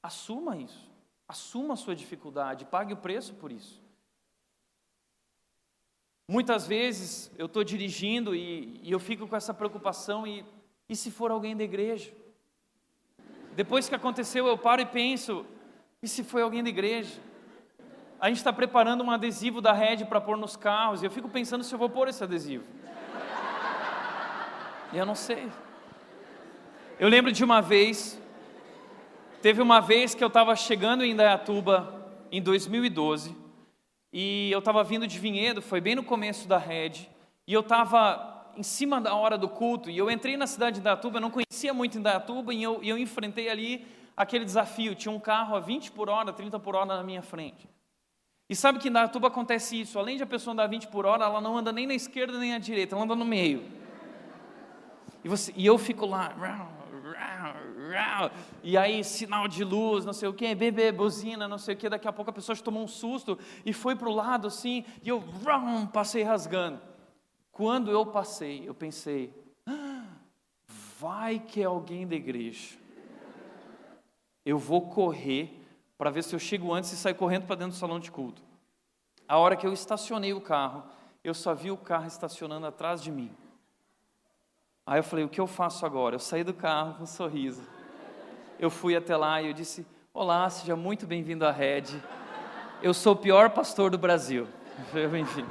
Assuma 0.03 0.57
isso. 0.57 0.91
Assuma 1.27 1.75
a 1.75 1.77
sua 1.77 1.95
dificuldade, 1.95 2.65
pague 2.65 2.93
o 2.93 2.97
preço 2.97 3.33
por 3.35 3.53
isso. 3.53 3.81
Muitas 6.27 6.67
vezes 6.67 7.31
eu 7.37 7.45
estou 7.45 7.63
dirigindo 7.63 8.35
e, 8.35 8.79
e, 8.83 8.91
eu 8.91 8.99
fico 8.99 9.27
com 9.27 9.35
essa 9.35 9.53
preocupação 9.53 10.27
e, 10.27 10.45
e 10.89 10.95
se 10.95 11.09
for 11.09 11.31
alguém 11.31 11.55
da 11.55 11.63
igreja? 11.63 12.13
Depois 13.55 13.87
que 13.87 13.95
aconteceu 13.95 14.45
eu 14.45 14.57
paro 14.57 14.81
e 14.81 14.85
penso, 14.85 15.45
e 16.03 16.07
se 16.07 16.23
foi 16.23 16.41
alguém 16.41 16.63
da 16.63 16.69
igreja? 16.69 17.19
A 18.19 18.27
gente 18.27 18.37
está 18.37 18.51
preparando 18.51 19.03
um 19.03 19.11
adesivo 19.11 19.61
da 19.61 19.71
rede 19.71 20.03
para 20.03 20.19
pôr 20.19 20.35
nos 20.35 20.55
carros 20.55 21.01
e 21.01 21.05
eu 21.05 21.11
fico 21.11 21.29
pensando 21.29 21.63
se 21.63 21.73
eu 21.73 21.77
vou 21.77 21.89
pôr 21.89 22.07
esse 22.07 22.23
adesivo. 22.23 22.63
E 24.91 24.97
eu 24.97 25.05
não 25.05 25.13
sei. 25.13 25.47
Eu 26.99 27.07
lembro 27.07 27.31
de 27.31 27.43
uma 27.43 27.61
vez, 27.61 28.19
teve 29.43 29.61
uma 29.61 29.79
vez 29.79 30.15
que 30.15 30.23
eu 30.23 30.27
estava 30.27 30.55
chegando 30.55 31.03
em 31.03 31.11
Indaiatuba 31.11 32.11
em 32.31 32.41
2012 32.41 33.35
e 34.11 34.51
eu 34.51 34.59
estava 34.59 34.83
vindo 34.83 35.05
de 35.05 35.19
Vinhedo, 35.19 35.61
foi 35.61 35.79
bem 35.79 35.95
no 35.95 36.03
começo 36.03 36.47
da 36.47 36.57
rede, 36.57 37.09
e 37.47 37.53
eu 37.53 37.61
estava 37.61 38.51
em 38.57 38.63
cima 38.63 38.99
da 38.99 39.15
hora 39.15 39.37
do 39.37 39.47
culto, 39.47 39.89
e 39.89 39.97
eu 39.97 40.11
entrei 40.11 40.35
na 40.35 40.45
cidade 40.45 40.75
de 40.75 40.79
Indaiatuba, 40.81 41.17
eu 41.17 41.21
não 41.21 41.31
conhecia 41.31 41.73
muito 41.73 41.97
Indaiatuba, 41.97 42.53
e 42.53 42.61
eu, 42.61 42.79
e 42.83 42.89
eu 42.89 42.97
enfrentei 42.97 43.49
ali 43.49 43.87
aquele 44.15 44.45
desafio, 44.45 44.95
tinha 44.95 45.11
um 45.11 45.19
carro 45.19 45.55
a 45.55 45.59
20 45.59 45.91
por 45.91 46.09
hora, 46.09 46.31
30 46.33 46.59
por 46.59 46.75
hora 46.75 46.85
na 46.85 47.03
minha 47.03 47.21
frente. 47.21 47.69
E 48.49 48.55
sabe 48.55 48.79
que 48.79 48.87
em 48.87 48.91
Indaiatuba 48.91 49.29
acontece 49.29 49.79
isso, 49.79 49.97
além 49.97 50.17
de 50.17 50.23
a 50.23 50.27
pessoa 50.27 50.51
andar 50.53 50.67
20 50.67 50.87
por 50.87 51.05
hora, 51.05 51.23
ela 51.23 51.39
não 51.39 51.57
anda 51.57 51.71
nem 51.71 51.87
na 51.87 51.93
esquerda 51.93 52.37
nem 52.37 52.51
na 52.51 52.57
direita, 52.57 52.95
ela 52.95 53.05
anda 53.05 53.15
no 53.15 53.23
meio. 53.23 53.63
E, 55.23 55.29
você, 55.29 55.53
e 55.55 55.65
eu 55.65 55.77
fico 55.77 56.05
lá, 56.05 56.33
e 58.63 58.77
aí 58.77 59.03
sinal 59.03 59.47
de 59.47 59.63
luz, 59.63 60.05
não 60.05 60.13
sei 60.13 60.27
o 60.27 60.33
que, 60.33 60.53
bebê, 60.53 60.91
buzina, 60.91 61.47
não 61.47 61.57
sei 61.57 61.75
o 61.75 61.77
que, 61.77 61.89
daqui 61.89 62.07
a 62.07 62.13
pouco 62.13 62.31
a 62.31 62.33
pessoa 62.33 62.57
tomou 62.57 62.83
um 62.83 62.87
susto 62.87 63.37
e 63.65 63.73
foi 63.73 63.95
para 63.95 64.09
o 64.09 64.13
lado 64.13 64.47
assim, 64.47 64.85
e 65.01 65.09
eu 65.09 65.23
passei 65.91 66.23
rasgando. 66.23 66.81
Quando 67.51 67.91
eu 67.91 68.05
passei, 68.05 68.67
eu 68.67 68.73
pensei, 68.73 69.33
ah, 69.65 70.05
vai 70.99 71.39
que 71.39 71.61
é 71.61 71.65
alguém 71.65 72.07
da 72.07 72.15
igreja. 72.15 72.80
Eu 74.45 74.57
vou 74.57 74.89
correr 74.89 75.61
para 75.97 76.09
ver 76.09 76.23
se 76.23 76.35
eu 76.35 76.39
chego 76.39 76.73
antes 76.73 76.91
e 76.91 76.97
sair 76.97 77.13
correndo 77.13 77.45
para 77.45 77.55
dentro 77.55 77.73
do 77.73 77.79
salão 77.79 77.99
de 77.99 78.11
culto. 78.11 78.41
A 79.27 79.37
hora 79.37 79.55
que 79.55 79.65
eu 79.65 79.71
estacionei 79.71 80.33
o 80.33 80.41
carro, 80.41 80.83
eu 81.23 81.33
só 81.33 81.53
vi 81.53 81.69
o 81.69 81.77
carro 81.77 82.07
estacionando 82.07 82.65
atrás 82.65 83.01
de 83.01 83.11
mim. 83.11 83.31
Aí 84.85 84.99
eu 84.99 85.03
falei: 85.03 85.23
o 85.23 85.29
que 85.29 85.39
eu 85.39 85.47
faço 85.47 85.85
agora? 85.85 86.15
Eu 86.15 86.19
saí 86.19 86.43
do 86.43 86.53
carro 86.53 86.95
com 86.95 87.03
um 87.03 87.07
sorriso. 87.07 87.61
Eu 88.59 88.69
fui 88.69 88.95
até 88.95 89.15
lá 89.15 89.41
e 89.41 89.47
eu 89.47 89.53
disse: 89.53 89.85
Olá, 90.13 90.49
seja 90.49 90.75
muito 90.75 91.05
bem-vindo 91.05 91.45
à 91.45 91.51
Rede. 91.51 92.01
Eu 92.81 92.93
sou 92.93 93.13
o 93.13 93.17
pior 93.17 93.51
pastor 93.51 93.91
do 93.91 93.97
Brasil. 93.97 94.47
Bem-vindo. 94.91 95.49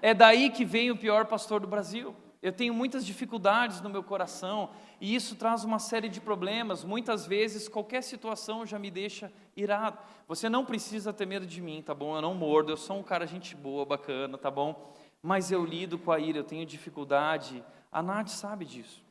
É 0.00 0.14
daí 0.14 0.50
que 0.50 0.64
vem 0.64 0.90
o 0.90 0.96
pior 0.96 1.26
pastor 1.26 1.60
do 1.60 1.66
Brasil. 1.66 2.14
Eu 2.46 2.52
tenho 2.52 2.72
muitas 2.72 3.04
dificuldades 3.04 3.80
no 3.80 3.90
meu 3.90 4.04
coração 4.04 4.70
e 5.00 5.16
isso 5.16 5.34
traz 5.34 5.64
uma 5.64 5.80
série 5.80 6.08
de 6.08 6.20
problemas. 6.20 6.84
Muitas 6.84 7.26
vezes, 7.26 7.66
qualquer 7.66 8.02
situação 8.02 8.64
já 8.64 8.78
me 8.78 8.88
deixa 8.88 9.32
irado. 9.56 9.98
Você 10.28 10.48
não 10.48 10.64
precisa 10.64 11.12
ter 11.12 11.26
medo 11.26 11.44
de 11.44 11.60
mim, 11.60 11.82
tá 11.82 11.92
bom? 11.92 12.14
Eu 12.14 12.22
não 12.22 12.34
mordo, 12.34 12.70
eu 12.70 12.76
sou 12.76 13.00
um 13.00 13.02
cara 13.02 13.26
gente 13.26 13.56
boa, 13.56 13.84
bacana, 13.84 14.38
tá 14.38 14.48
bom? 14.48 14.94
Mas 15.20 15.50
eu 15.50 15.64
lido 15.64 15.98
com 15.98 16.12
a 16.12 16.20
ira, 16.20 16.38
eu 16.38 16.44
tenho 16.44 16.64
dificuldade 16.64 17.64
a 17.90 18.00
Nath 18.00 18.28
sabe 18.28 18.64
disso. 18.64 19.02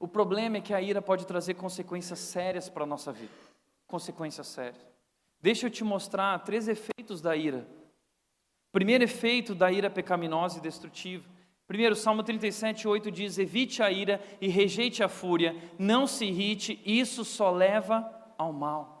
O 0.00 0.08
problema 0.08 0.56
é 0.56 0.60
que 0.62 0.72
a 0.72 0.80
ira 0.80 1.02
pode 1.02 1.26
trazer 1.26 1.52
consequências 1.52 2.18
sérias 2.18 2.70
para 2.70 2.84
a 2.84 2.86
nossa 2.86 3.12
vida. 3.12 3.34
Consequências 3.86 4.46
sérias. 4.46 4.80
Deixa 5.38 5.66
eu 5.66 5.70
te 5.70 5.84
mostrar 5.84 6.38
três 6.38 6.66
efeitos 6.66 7.20
da 7.20 7.36
ira. 7.36 7.68
Primeiro 8.72 9.04
efeito 9.04 9.54
da 9.54 9.70
ira 9.70 9.90
pecaminosa 9.90 10.58
e 10.58 10.62
destrutiva. 10.62 11.35
Primeiro, 11.66 11.96
Salmo 11.96 12.22
37, 12.22 12.86
8 12.86 13.10
diz: 13.10 13.38
Evite 13.38 13.82
a 13.82 13.90
ira 13.90 14.20
e 14.40 14.48
rejeite 14.48 15.02
a 15.02 15.08
fúria, 15.08 15.56
não 15.78 16.06
se 16.06 16.24
irrite, 16.26 16.80
isso 16.84 17.24
só 17.24 17.50
leva 17.50 18.08
ao 18.38 18.52
mal. 18.52 18.94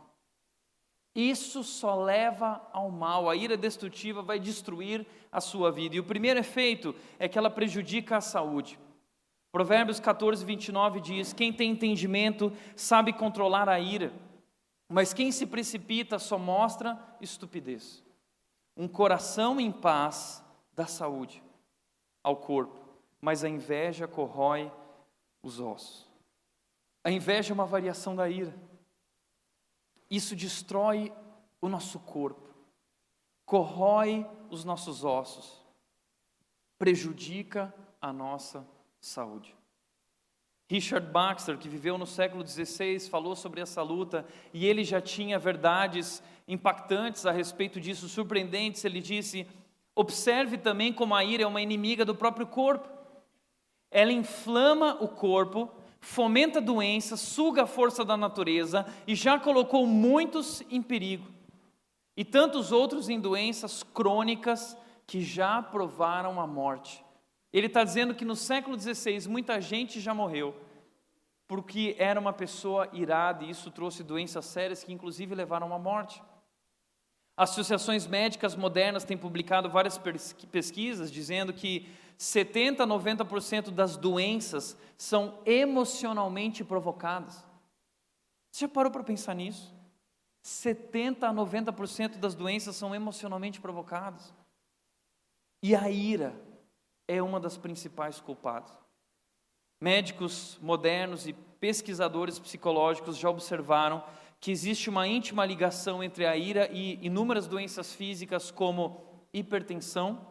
Isso 1.14 1.62
só 1.62 1.94
leva 2.02 2.60
ao 2.72 2.90
mal. 2.90 3.30
A 3.30 3.36
ira 3.36 3.56
destrutiva 3.56 4.20
vai 4.20 4.38
destruir 4.38 5.06
a 5.32 5.40
sua 5.40 5.70
vida. 5.70 5.96
E 5.96 6.00
o 6.00 6.04
primeiro 6.04 6.40
efeito 6.40 6.94
é 7.18 7.26
que 7.26 7.38
ela 7.38 7.48
prejudica 7.48 8.18
a 8.18 8.20
saúde. 8.20 8.78
Provérbios 9.50 10.00
14, 10.00 10.44
29 10.44 11.00
diz: 11.00 11.32
Quem 11.32 11.52
tem 11.52 11.70
entendimento 11.70 12.52
sabe 12.74 13.12
controlar 13.12 13.68
a 13.68 13.78
ira, 13.78 14.12
mas 14.88 15.14
quem 15.14 15.30
se 15.30 15.46
precipita 15.46 16.18
só 16.18 16.36
mostra 16.36 16.98
estupidez. 17.20 18.04
Um 18.76 18.88
coração 18.88 19.58
em 19.60 19.70
paz 19.70 20.44
dá 20.74 20.86
saúde 20.86 21.45
ao 22.26 22.34
corpo, 22.34 22.76
mas 23.20 23.44
a 23.44 23.48
inveja 23.48 24.08
corrói 24.08 24.72
os 25.40 25.60
ossos. 25.60 26.10
A 27.04 27.10
inveja 27.12 27.52
é 27.52 27.54
uma 27.54 27.64
variação 27.64 28.16
da 28.16 28.28
ira. 28.28 28.52
Isso 30.10 30.34
destrói 30.34 31.12
o 31.60 31.68
nosso 31.68 32.00
corpo, 32.00 32.52
corrói 33.44 34.28
os 34.50 34.64
nossos 34.64 35.04
ossos, 35.04 35.64
prejudica 36.76 37.72
a 38.00 38.12
nossa 38.12 38.66
saúde. 39.00 39.54
Richard 40.68 41.08
Baxter, 41.12 41.56
que 41.56 41.68
viveu 41.68 41.96
no 41.96 42.06
século 42.06 42.44
XVI, 42.44 42.98
falou 43.08 43.36
sobre 43.36 43.60
essa 43.60 43.82
luta 43.82 44.26
e 44.52 44.66
ele 44.66 44.82
já 44.82 45.00
tinha 45.00 45.38
verdades 45.38 46.20
impactantes 46.48 47.24
a 47.24 47.30
respeito 47.30 47.80
disso, 47.80 48.08
surpreendentes. 48.08 48.84
Ele 48.84 49.00
disse: 49.00 49.46
Observe 49.98 50.58
também 50.58 50.92
como 50.92 51.14
a 51.14 51.24
ira 51.24 51.42
é 51.42 51.46
uma 51.46 51.62
inimiga 51.62 52.04
do 52.04 52.14
próprio 52.14 52.46
corpo. 52.46 52.86
Ela 53.90 54.12
inflama 54.12 54.98
o 55.00 55.08
corpo, 55.08 55.70
fomenta 55.98 56.60
doenças, 56.60 57.18
suga 57.18 57.62
a 57.62 57.66
força 57.66 58.04
da 58.04 58.16
natureza 58.16 58.86
e 59.06 59.14
já 59.14 59.40
colocou 59.40 59.86
muitos 59.86 60.62
em 60.70 60.82
perigo 60.82 61.26
e 62.14 62.24
tantos 62.24 62.72
outros 62.72 63.08
em 63.08 63.18
doenças 63.18 63.82
crônicas 63.82 64.76
que 65.06 65.20
já 65.20 65.62
provaram 65.62 66.40
a 66.40 66.46
morte. 66.46 67.04
Ele 67.52 67.66
está 67.66 67.82
dizendo 67.82 68.14
que 68.14 68.24
no 68.24 68.36
século 68.36 68.78
XVI 68.78 69.26
muita 69.28 69.60
gente 69.60 69.98
já 69.98 70.12
morreu 70.12 70.54
porque 71.48 71.94
era 71.98 72.20
uma 72.20 72.32
pessoa 72.32 72.88
irada 72.92 73.44
e 73.44 73.50
isso 73.50 73.70
trouxe 73.70 74.02
doenças 74.02 74.44
sérias 74.44 74.84
que 74.84 74.92
inclusive 74.92 75.34
levaram 75.34 75.72
à 75.72 75.78
morte. 75.78 76.22
Associações 77.36 78.06
médicas 78.06 78.56
modernas 78.56 79.04
têm 79.04 79.18
publicado 79.18 79.68
várias 79.68 80.00
pesquisas 80.50 81.12
dizendo 81.12 81.52
que 81.52 81.86
70 82.16 82.82
a 82.82 82.86
90% 82.86 83.70
das 83.70 83.96
doenças 83.96 84.76
são 84.96 85.38
emocionalmente 85.44 86.64
provocadas. 86.64 87.44
Você 88.50 88.64
já 88.64 88.68
parou 88.68 88.90
para 88.90 89.04
pensar 89.04 89.34
nisso? 89.34 89.74
70 90.40 91.28
a 91.28 91.34
90% 91.34 92.16
das 92.16 92.34
doenças 92.34 92.74
são 92.74 92.94
emocionalmente 92.94 93.60
provocadas. 93.60 94.32
E 95.62 95.74
a 95.74 95.90
ira 95.90 96.34
é 97.06 97.20
uma 97.20 97.38
das 97.38 97.58
principais 97.58 98.18
culpadas. 98.18 98.72
Médicos 99.78 100.58
modernos 100.62 101.26
e 101.26 101.34
pesquisadores 101.34 102.38
psicológicos 102.38 103.18
já 103.18 103.28
observaram 103.28 104.02
que 104.40 104.50
existe 104.50 104.90
uma 104.90 105.06
íntima 105.06 105.44
ligação 105.44 106.02
entre 106.02 106.26
a 106.26 106.36
ira 106.36 106.70
e 106.70 107.04
inúmeras 107.04 107.46
doenças 107.46 107.94
físicas 107.94 108.50
como 108.50 109.04
hipertensão, 109.32 110.26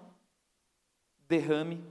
derrame, 1.28 1.84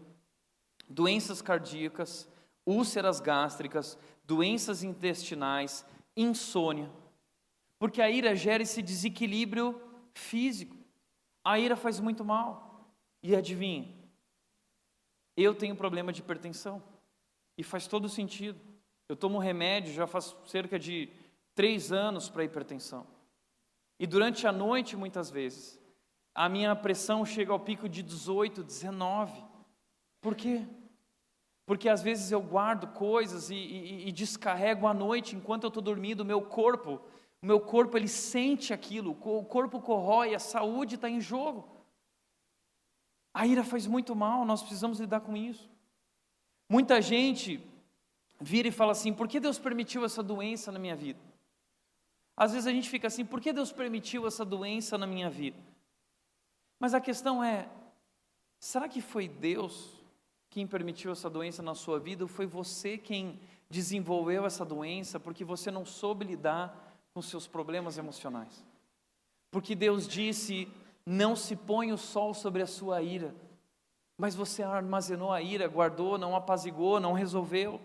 doenças 0.89 1.43
cardíacas, 1.43 2.29
úlceras 2.65 3.21
gástricas, 3.21 3.99
doenças 4.25 4.83
intestinais, 4.83 5.85
insônia. 6.17 6.91
Porque 7.79 8.01
a 8.01 8.11
ira 8.11 8.35
gera 8.35 8.63
esse 8.63 8.81
desequilíbrio 8.81 9.81
físico. 10.15 10.77
A 11.45 11.59
ira 11.59 11.77
faz 11.77 12.01
muito 12.01 12.25
mal. 12.25 12.89
E 13.23 13.35
adivinha? 13.35 13.93
Eu 15.37 15.55
tenho 15.55 15.77
problema 15.77 16.13
de 16.13 16.21
hipertensão. 16.21 16.83
E 17.59 17.63
faz 17.63 17.87
todo 17.87 18.09
sentido. 18.09 18.59
Eu 19.09 19.17
tomo 19.17 19.39
remédio 19.39 19.93
já 19.93 20.07
faz 20.07 20.35
cerca 20.47 20.79
de 20.79 21.11
três 21.55 21.93
anos 21.93 22.29
para 22.29 22.45
hipertensão. 22.45 23.07
E 23.99 24.07
durante 24.07 24.47
a 24.47 24.53
noite, 24.53 24.97
muitas 24.97 25.31
vezes, 25.31 25.81
a 26.35 26.49
minha 26.49 26.75
pressão 26.75 27.25
chega 27.25 27.53
ao 27.53 27.61
pico 27.61 27.89
de 27.89 28.03
18, 28.03 28.63
19. 28.63 29.45
Por 30.21 30.35
quê? 30.35 30.63
Porque 31.67 31.89
às 31.89 32.03
vezes 32.03 32.31
eu 32.31 32.43
guardo 32.43 32.89
coisas 32.89 33.51
e, 33.51 33.55
e, 33.55 34.09
e 34.09 34.13
descarrego 34.13 34.87
à 34.87 34.93
noite 34.93 35.37
enquanto 35.37 35.65
eu 35.65 35.69
estou 35.69 35.83
dormindo, 35.83 36.21
o 36.21 36.25
meu 36.25 36.43
corpo 36.43 37.01
o 37.45 37.47
meu 37.47 37.61
corpo 37.61 37.95
ele 37.99 38.09
sente 38.09 38.73
aquilo, 38.73 39.11
o 39.11 39.45
corpo 39.45 39.79
corrói, 39.79 40.35
a 40.35 40.39
saúde 40.39 40.95
está 40.95 41.11
em 41.11 41.21
jogo. 41.21 41.69
A 43.35 43.47
ira 43.47 43.63
faz 43.63 43.87
muito 43.87 44.17
mal, 44.17 44.47
nós 44.47 44.63
precisamos 44.63 44.99
lidar 44.99 45.21
com 45.21 45.37
isso. 45.37 45.71
Muita 46.71 47.03
gente 47.03 47.63
vira 48.41 48.69
e 48.69 48.71
fala 48.71 48.93
assim: 48.93 49.13
por 49.13 49.29
que 49.29 49.39
Deus 49.39 49.59
permitiu 49.59 50.07
essa 50.07 50.23
doença 50.23 50.73
na 50.73 50.79
minha 50.79 50.97
vida? 50.97 51.21
Às 52.37 52.53
vezes 52.53 52.67
a 52.67 52.73
gente 52.73 52.89
fica 52.89 53.07
assim: 53.07 53.25
por 53.25 53.41
que 53.41 53.53
Deus 53.53 53.73
permitiu 53.73 54.27
essa 54.27 54.45
doença 54.45 54.99
na 54.99 55.07
minha 55.07 55.31
vida? 55.31 55.59
Mas 56.79 56.95
a 56.95 57.01
questão 57.01 57.43
é: 57.43 57.69
será 58.59 58.89
que 58.89 59.01
foi 59.01 59.29
Deus 59.29 60.03
quem 60.51 60.67
permitiu 60.67 61.11
essa 61.11 61.29
doença 61.29 61.63
na 61.63 61.75
sua 61.75 61.99
vida 61.99 62.23
ou 62.23 62.29
foi 62.29 62.47
você 62.47 62.97
quem 62.97 63.41
desenvolveu 63.69 64.47
essa 64.47 64.65
doença 64.65 65.19
porque 65.19 65.45
você 65.45 65.69
não 65.69 65.85
soube 65.85 66.25
lidar 66.25 66.95
com 67.13 67.23
seus 67.23 67.47
problemas 67.47 67.99
emocionais. 67.99 68.65
Porque 69.51 69.75
Deus 69.75 70.07
disse: 70.07 70.69
não 71.07 71.37
se 71.37 71.55
põe 71.55 71.93
o 71.93 71.99
sol 71.99 72.35
sobre 72.35 72.63
a 72.63 72.67
sua 72.67 73.03
ira. 73.03 73.35
Mas 74.17 74.35
você 74.35 74.63
armazenou 74.63 75.33
a 75.33 75.43
ira, 75.43 75.67
guardou, 75.67 76.19
não 76.19 76.37
apazigou, 76.37 77.01
não 77.01 77.13
resolveu. 77.13 77.81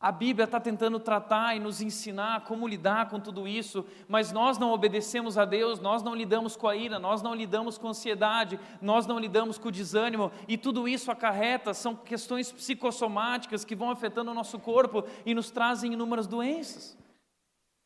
A 0.00 0.10
Bíblia 0.10 0.46
está 0.46 0.58
tentando 0.58 0.98
tratar 0.98 1.54
e 1.54 1.60
nos 1.60 1.82
ensinar 1.82 2.44
como 2.44 2.66
lidar 2.66 3.10
com 3.10 3.20
tudo 3.20 3.46
isso, 3.46 3.84
mas 4.08 4.32
nós 4.32 4.56
não 4.56 4.72
obedecemos 4.72 5.36
a 5.36 5.44
Deus, 5.44 5.78
nós 5.78 6.02
não 6.02 6.14
lidamos 6.14 6.56
com 6.56 6.66
a 6.66 6.74
ira, 6.74 6.98
nós 6.98 7.20
não 7.20 7.34
lidamos 7.34 7.76
com 7.76 7.86
a 7.86 7.90
ansiedade, 7.90 8.58
nós 8.80 9.06
não 9.06 9.18
lidamos 9.18 9.58
com 9.58 9.68
o 9.68 9.72
desânimo, 9.72 10.32
e 10.48 10.56
tudo 10.56 10.88
isso 10.88 11.10
acarreta, 11.10 11.74
são 11.74 11.94
questões 11.94 12.50
psicossomáticas 12.50 13.62
que 13.62 13.76
vão 13.76 13.90
afetando 13.90 14.30
o 14.30 14.34
nosso 14.34 14.58
corpo 14.58 15.04
e 15.26 15.34
nos 15.34 15.50
trazem 15.50 15.92
inúmeras 15.92 16.26
doenças. 16.26 16.96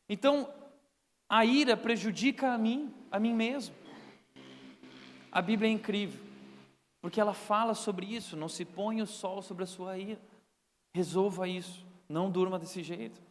Então, 0.07 0.49
a 1.27 1.43
ira 1.43 1.75
prejudica 1.75 2.53
a 2.53 2.57
mim, 2.57 2.93
a 3.11 3.19
mim 3.19 3.33
mesmo. 3.33 3.75
A 5.29 5.41
Bíblia 5.41 5.69
é 5.69 5.73
incrível, 5.73 6.23
porque 7.01 7.19
ela 7.19 7.33
fala 7.33 7.73
sobre 7.73 8.05
isso, 8.05 8.37
não 8.37 8.47
se 8.47 8.63
põe 8.63 9.01
o 9.01 9.05
sol 9.05 9.41
sobre 9.41 9.65
a 9.65 9.67
sua 9.67 9.97
ira. 9.97 10.21
Resolva 10.93 11.45
isso. 11.45 11.85
Não 12.07 12.29
durma 12.29 12.59
desse 12.59 12.83
jeito. 12.83 13.21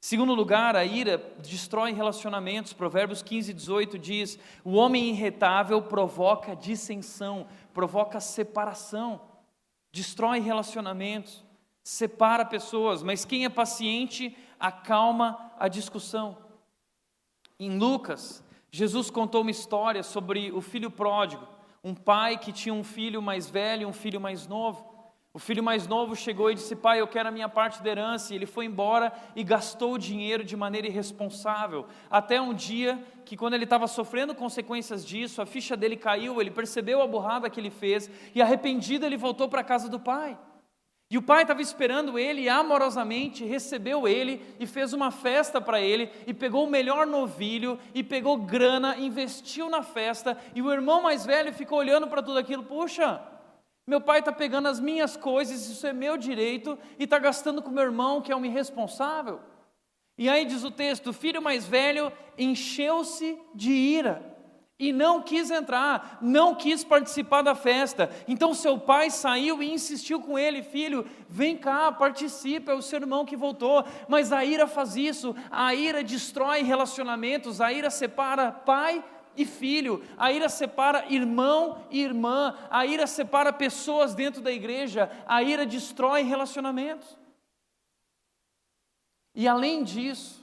Segundo 0.00 0.34
lugar, 0.34 0.74
a 0.74 0.84
ira 0.84 1.16
destrói 1.38 1.92
relacionamentos. 1.92 2.72
Provérbios 2.72 3.22
15, 3.22 3.54
18 3.54 3.98
diz: 3.98 4.38
O 4.64 4.72
homem 4.72 5.10
irretável 5.10 5.80
provoca 5.80 6.56
dissensão, 6.56 7.46
provoca 7.72 8.18
separação, 8.18 9.20
destrói 9.92 10.40
relacionamentos, 10.40 11.44
separa 11.84 12.44
pessoas, 12.44 13.00
mas 13.00 13.24
quem 13.24 13.44
é 13.44 13.48
paciente 13.48 14.36
acalma 14.58 15.52
a 15.56 15.68
discussão. 15.68 16.36
Em 17.58 17.78
Lucas, 17.78 18.42
Jesus 18.72 19.08
contou 19.08 19.42
uma 19.42 19.50
história 19.52 20.02
sobre 20.02 20.50
o 20.50 20.60
filho 20.60 20.90
pródigo, 20.90 21.46
um 21.84 21.94
pai 21.94 22.38
que 22.38 22.50
tinha 22.52 22.74
um 22.74 22.82
filho 22.82 23.22
mais 23.22 23.48
velho 23.48 23.82
e 23.82 23.86
um 23.86 23.92
filho 23.92 24.20
mais 24.20 24.48
novo. 24.48 24.91
O 25.34 25.38
filho 25.38 25.62
mais 25.62 25.86
novo 25.86 26.14
chegou 26.14 26.50
e 26.50 26.54
disse: 26.54 26.76
Pai, 26.76 27.00
eu 27.00 27.08
quero 27.08 27.30
a 27.30 27.32
minha 27.32 27.48
parte 27.48 27.82
da 27.82 27.88
herança. 27.88 28.32
E 28.32 28.36
ele 28.36 28.44
foi 28.44 28.66
embora 28.66 29.10
e 29.34 29.42
gastou 29.42 29.94
o 29.94 29.98
dinheiro 29.98 30.44
de 30.44 30.54
maneira 30.54 30.86
irresponsável. 30.86 31.86
Até 32.10 32.38
um 32.38 32.52
dia 32.52 33.02
que, 33.24 33.34
quando 33.34 33.54
ele 33.54 33.64
estava 33.64 33.86
sofrendo 33.86 34.34
consequências 34.34 35.06
disso, 35.06 35.40
a 35.40 35.46
ficha 35.46 35.74
dele 35.74 35.96
caiu, 35.96 36.38
ele 36.38 36.50
percebeu 36.50 37.00
a 37.00 37.06
burrada 37.06 37.48
que 37.48 37.58
ele 37.58 37.70
fez 37.70 38.10
e, 38.34 38.42
arrependido, 38.42 39.06
ele 39.06 39.16
voltou 39.16 39.48
para 39.48 39.62
a 39.62 39.64
casa 39.64 39.88
do 39.88 39.98
pai. 39.98 40.36
E 41.10 41.16
o 41.16 41.22
pai 41.22 41.42
estava 41.42 41.60
esperando 41.60 42.18
ele 42.18 42.42
e 42.42 42.48
amorosamente 42.48 43.44
recebeu 43.44 44.08
ele 44.08 44.42
e 44.58 44.66
fez 44.66 44.94
uma 44.94 45.10
festa 45.10 45.60
para 45.60 45.80
ele 45.80 46.10
e 46.26 46.32
pegou 46.32 46.66
o 46.66 46.70
melhor 46.70 47.06
novilho 47.06 47.78
e 47.94 48.02
pegou 48.02 48.38
grana, 48.38 48.96
investiu 48.96 49.68
na 49.68 49.82
festa 49.82 50.38
e 50.54 50.62
o 50.62 50.72
irmão 50.72 51.02
mais 51.02 51.26
velho 51.26 51.52
ficou 51.52 51.78
olhando 51.78 52.06
para 52.06 52.22
tudo 52.22 52.38
aquilo, 52.38 52.62
puxa, 52.62 53.20
meu 53.86 54.00
pai 54.00 54.20
está 54.20 54.32
pegando 54.32 54.68
as 54.68 54.78
minhas 54.78 55.16
coisas, 55.16 55.68
isso 55.68 55.86
é 55.86 55.92
meu 55.92 56.16
direito, 56.16 56.78
e 56.98 57.04
está 57.04 57.18
gastando 57.18 57.60
com 57.60 57.70
meu 57.70 57.82
irmão, 57.82 58.20
que 58.20 58.30
é 58.30 58.36
um 58.36 58.44
irresponsável. 58.44 59.40
E 60.16 60.28
aí 60.28 60.44
diz 60.44 60.62
o 60.62 60.70
texto: 60.70 61.08
o 61.08 61.12
filho 61.12 61.42
mais 61.42 61.66
velho 61.66 62.12
encheu-se 62.38 63.38
de 63.54 63.72
ira 63.72 64.32
e 64.78 64.92
não 64.92 65.22
quis 65.22 65.50
entrar, 65.50 66.18
não 66.20 66.54
quis 66.54 66.82
participar 66.82 67.42
da 67.42 67.54
festa. 67.54 68.10
Então 68.26 68.52
seu 68.52 68.78
pai 68.78 69.10
saiu 69.10 69.62
e 69.62 69.72
insistiu 69.72 70.20
com 70.20 70.38
ele: 70.38 70.62
Filho, 70.62 71.06
vem 71.28 71.56
cá, 71.56 71.90
participa, 71.90 72.72
é 72.72 72.74
o 72.74 72.82
seu 72.82 73.00
irmão 73.00 73.24
que 73.24 73.36
voltou. 73.36 73.84
Mas 74.08 74.32
a 74.32 74.44
ira 74.44 74.66
faz 74.66 74.96
isso, 74.96 75.34
a 75.50 75.74
ira 75.74 76.04
destrói 76.04 76.62
relacionamentos, 76.62 77.60
a 77.60 77.72
ira 77.72 77.90
separa 77.90 78.50
pai 78.50 79.04
e 79.36 79.44
filho, 79.44 80.02
a 80.16 80.32
ira 80.32 80.48
separa 80.48 81.06
irmão 81.08 81.84
e 81.90 82.02
irmã, 82.02 82.56
a 82.70 82.86
ira 82.86 83.06
separa 83.06 83.52
pessoas 83.52 84.14
dentro 84.14 84.40
da 84.40 84.52
igreja, 84.52 85.10
a 85.26 85.42
ira 85.42 85.66
destrói 85.66 86.22
relacionamentos. 86.22 87.18
E 89.34 89.48
além 89.48 89.82
disso, 89.82 90.42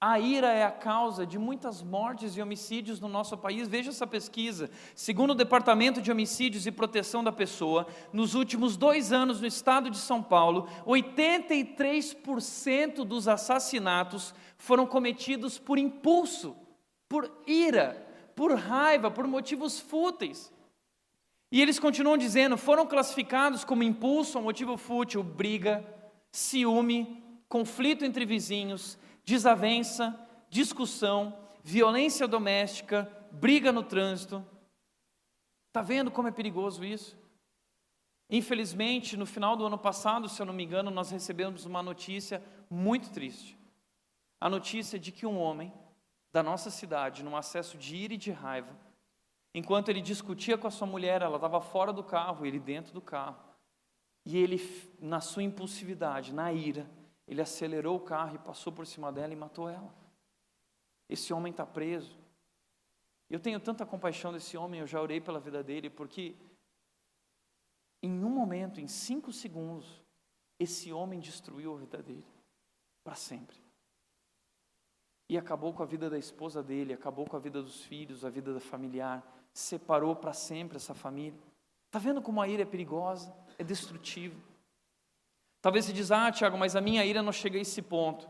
a 0.00 0.20
ira 0.20 0.52
é 0.52 0.62
a 0.62 0.70
causa 0.70 1.26
de 1.26 1.36
muitas 1.36 1.82
mortes 1.82 2.36
e 2.36 2.40
homicídios 2.40 3.00
no 3.00 3.08
nosso 3.08 3.36
país. 3.36 3.66
Veja 3.66 3.90
essa 3.90 4.06
pesquisa. 4.06 4.70
Segundo 4.94 5.32
o 5.32 5.34
Departamento 5.34 6.00
de 6.00 6.12
Homicídios 6.12 6.66
e 6.66 6.70
Proteção 6.70 7.24
da 7.24 7.32
Pessoa, 7.32 7.84
nos 8.12 8.34
últimos 8.34 8.76
dois 8.76 9.12
anos 9.12 9.40
no 9.40 9.46
estado 9.48 9.90
de 9.90 9.98
São 9.98 10.22
Paulo, 10.22 10.68
83% 10.86 13.04
dos 13.04 13.26
assassinatos 13.26 14.32
foram 14.56 14.86
cometidos 14.86 15.58
por 15.58 15.78
impulso, 15.78 16.56
por 17.08 17.28
ira 17.44 18.06
por 18.38 18.54
raiva, 18.54 19.10
por 19.10 19.26
motivos 19.26 19.80
fúteis. 19.80 20.54
E 21.50 21.60
eles 21.60 21.80
continuam 21.80 22.16
dizendo: 22.16 22.56
foram 22.56 22.86
classificados 22.86 23.64
como 23.64 23.82
impulso 23.82 24.40
motivo 24.40 24.76
fútil, 24.76 25.24
briga, 25.24 25.84
ciúme, 26.30 27.20
conflito 27.48 28.04
entre 28.04 28.24
vizinhos, 28.24 28.96
desavença, 29.24 30.16
discussão, 30.48 31.36
violência 31.64 32.28
doméstica, 32.28 33.10
briga 33.32 33.72
no 33.72 33.82
trânsito. 33.82 34.46
Está 35.66 35.82
vendo 35.82 36.08
como 36.08 36.28
é 36.28 36.30
perigoso 36.30 36.84
isso? 36.84 37.18
Infelizmente, 38.30 39.16
no 39.16 39.26
final 39.26 39.56
do 39.56 39.66
ano 39.66 39.78
passado, 39.78 40.28
se 40.28 40.40
eu 40.40 40.46
não 40.46 40.54
me 40.54 40.62
engano, 40.62 40.92
nós 40.92 41.10
recebemos 41.10 41.66
uma 41.66 41.82
notícia 41.82 42.40
muito 42.70 43.10
triste. 43.10 43.58
A 44.40 44.48
notícia 44.48 44.96
de 44.96 45.10
que 45.10 45.26
um 45.26 45.40
homem 45.40 45.72
da 46.32 46.42
nossa 46.42 46.70
cidade, 46.70 47.22
num 47.22 47.36
acesso 47.36 47.76
de 47.78 47.96
ira 47.96 48.14
e 48.14 48.18
de 48.18 48.30
raiva, 48.30 48.76
enquanto 49.54 49.88
ele 49.88 50.00
discutia 50.00 50.58
com 50.58 50.66
a 50.66 50.70
sua 50.70 50.86
mulher, 50.86 51.22
ela 51.22 51.36
estava 51.36 51.60
fora 51.60 51.92
do 51.92 52.04
carro, 52.04 52.44
ele 52.44 52.58
dentro 52.58 52.92
do 52.92 53.00
carro. 53.00 53.42
E 54.24 54.36
ele, 54.36 54.58
na 55.00 55.20
sua 55.20 55.42
impulsividade, 55.42 56.34
na 56.34 56.52
ira, 56.52 56.88
ele 57.26 57.40
acelerou 57.40 57.96
o 57.96 58.00
carro 58.00 58.34
e 58.34 58.38
passou 58.38 58.72
por 58.72 58.86
cima 58.86 59.10
dela 59.10 59.32
e 59.32 59.36
matou 59.36 59.68
ela. 59.68 59.94
Esse 61.08 61.32
homem 61.32 61.50
está 61.50 61.64
preso. 61.64 62.18
Eu 63.30 63.40
tenho 63.40 63.60
tanta 63.60 63.86
compaixão 63.86 64.32
desse 64.32 64.56
homem, 64.56 64.80
eu 64.80 64.86
já 64.86 65.00
orei 65.00 65.20
pela 65.20 65.40
vida 65.40 65.62
dele, 65.62 65.88
porque 65.88 66.34
em 68.02 68.24
um 68.24 68.30
momento, 68.30 68.80
em 68.80 68.86
cinco 68.86 69.32
segundos, 69.32 70.02
esse 70.58 70.92
homem 70.92 71.20
destruiu 71.20 71.74
a 71.74 71.78
vida 71.78 72.02
dele 72.02 72.26
para 73.04 73.14
sempre. 73.14 73.56
E 75.28 75.36
acabou 75.36 75.72
com 75.72 75.82
a 75.82 75.86
vida 75.86 76.08
da 76.08 76.18
esposa 76.18 76.62
dele, 76.62 76.92
acabou 76.92 77.26
com 77.26 77.36
a 77.36 77.40
vida 77.40 77.62
dos 77.62 77.82
filhos, 77.82 78.24
a 78.24 78.30
vida 78.30 78.54
da 78.54 78.60
familiar, 78.60 79.22
separou 79.52 80.16
para 80.16 80.32
sempre 80.32 80.76
essa 80.76 80.94
família. 80.94 81.38
Está 81.86 81.98
vendo 81.98 82.22
como 82.22 82.40
a 82.40 82.48
ira 82.48 82.62
é 82.62 82.66
perigosa, 82.66 83.34
é 83.58 83.64
destrutiva? 83.64 84.38
Talvez 85.60 85.84
você 85.84 85.92
diz, 85.92 86.10
ah, 86.10 86.30
Tiago, 86.30 86.56
mas 86.56 86.76
a 86.76 86.80
minha 86.80 87.04
ira 87.04 87.22
não 87.22 87.32
chega 87.32 87.58
a 87.58 87.60
esse 87.60 87.82
ponto. 87.82 88.28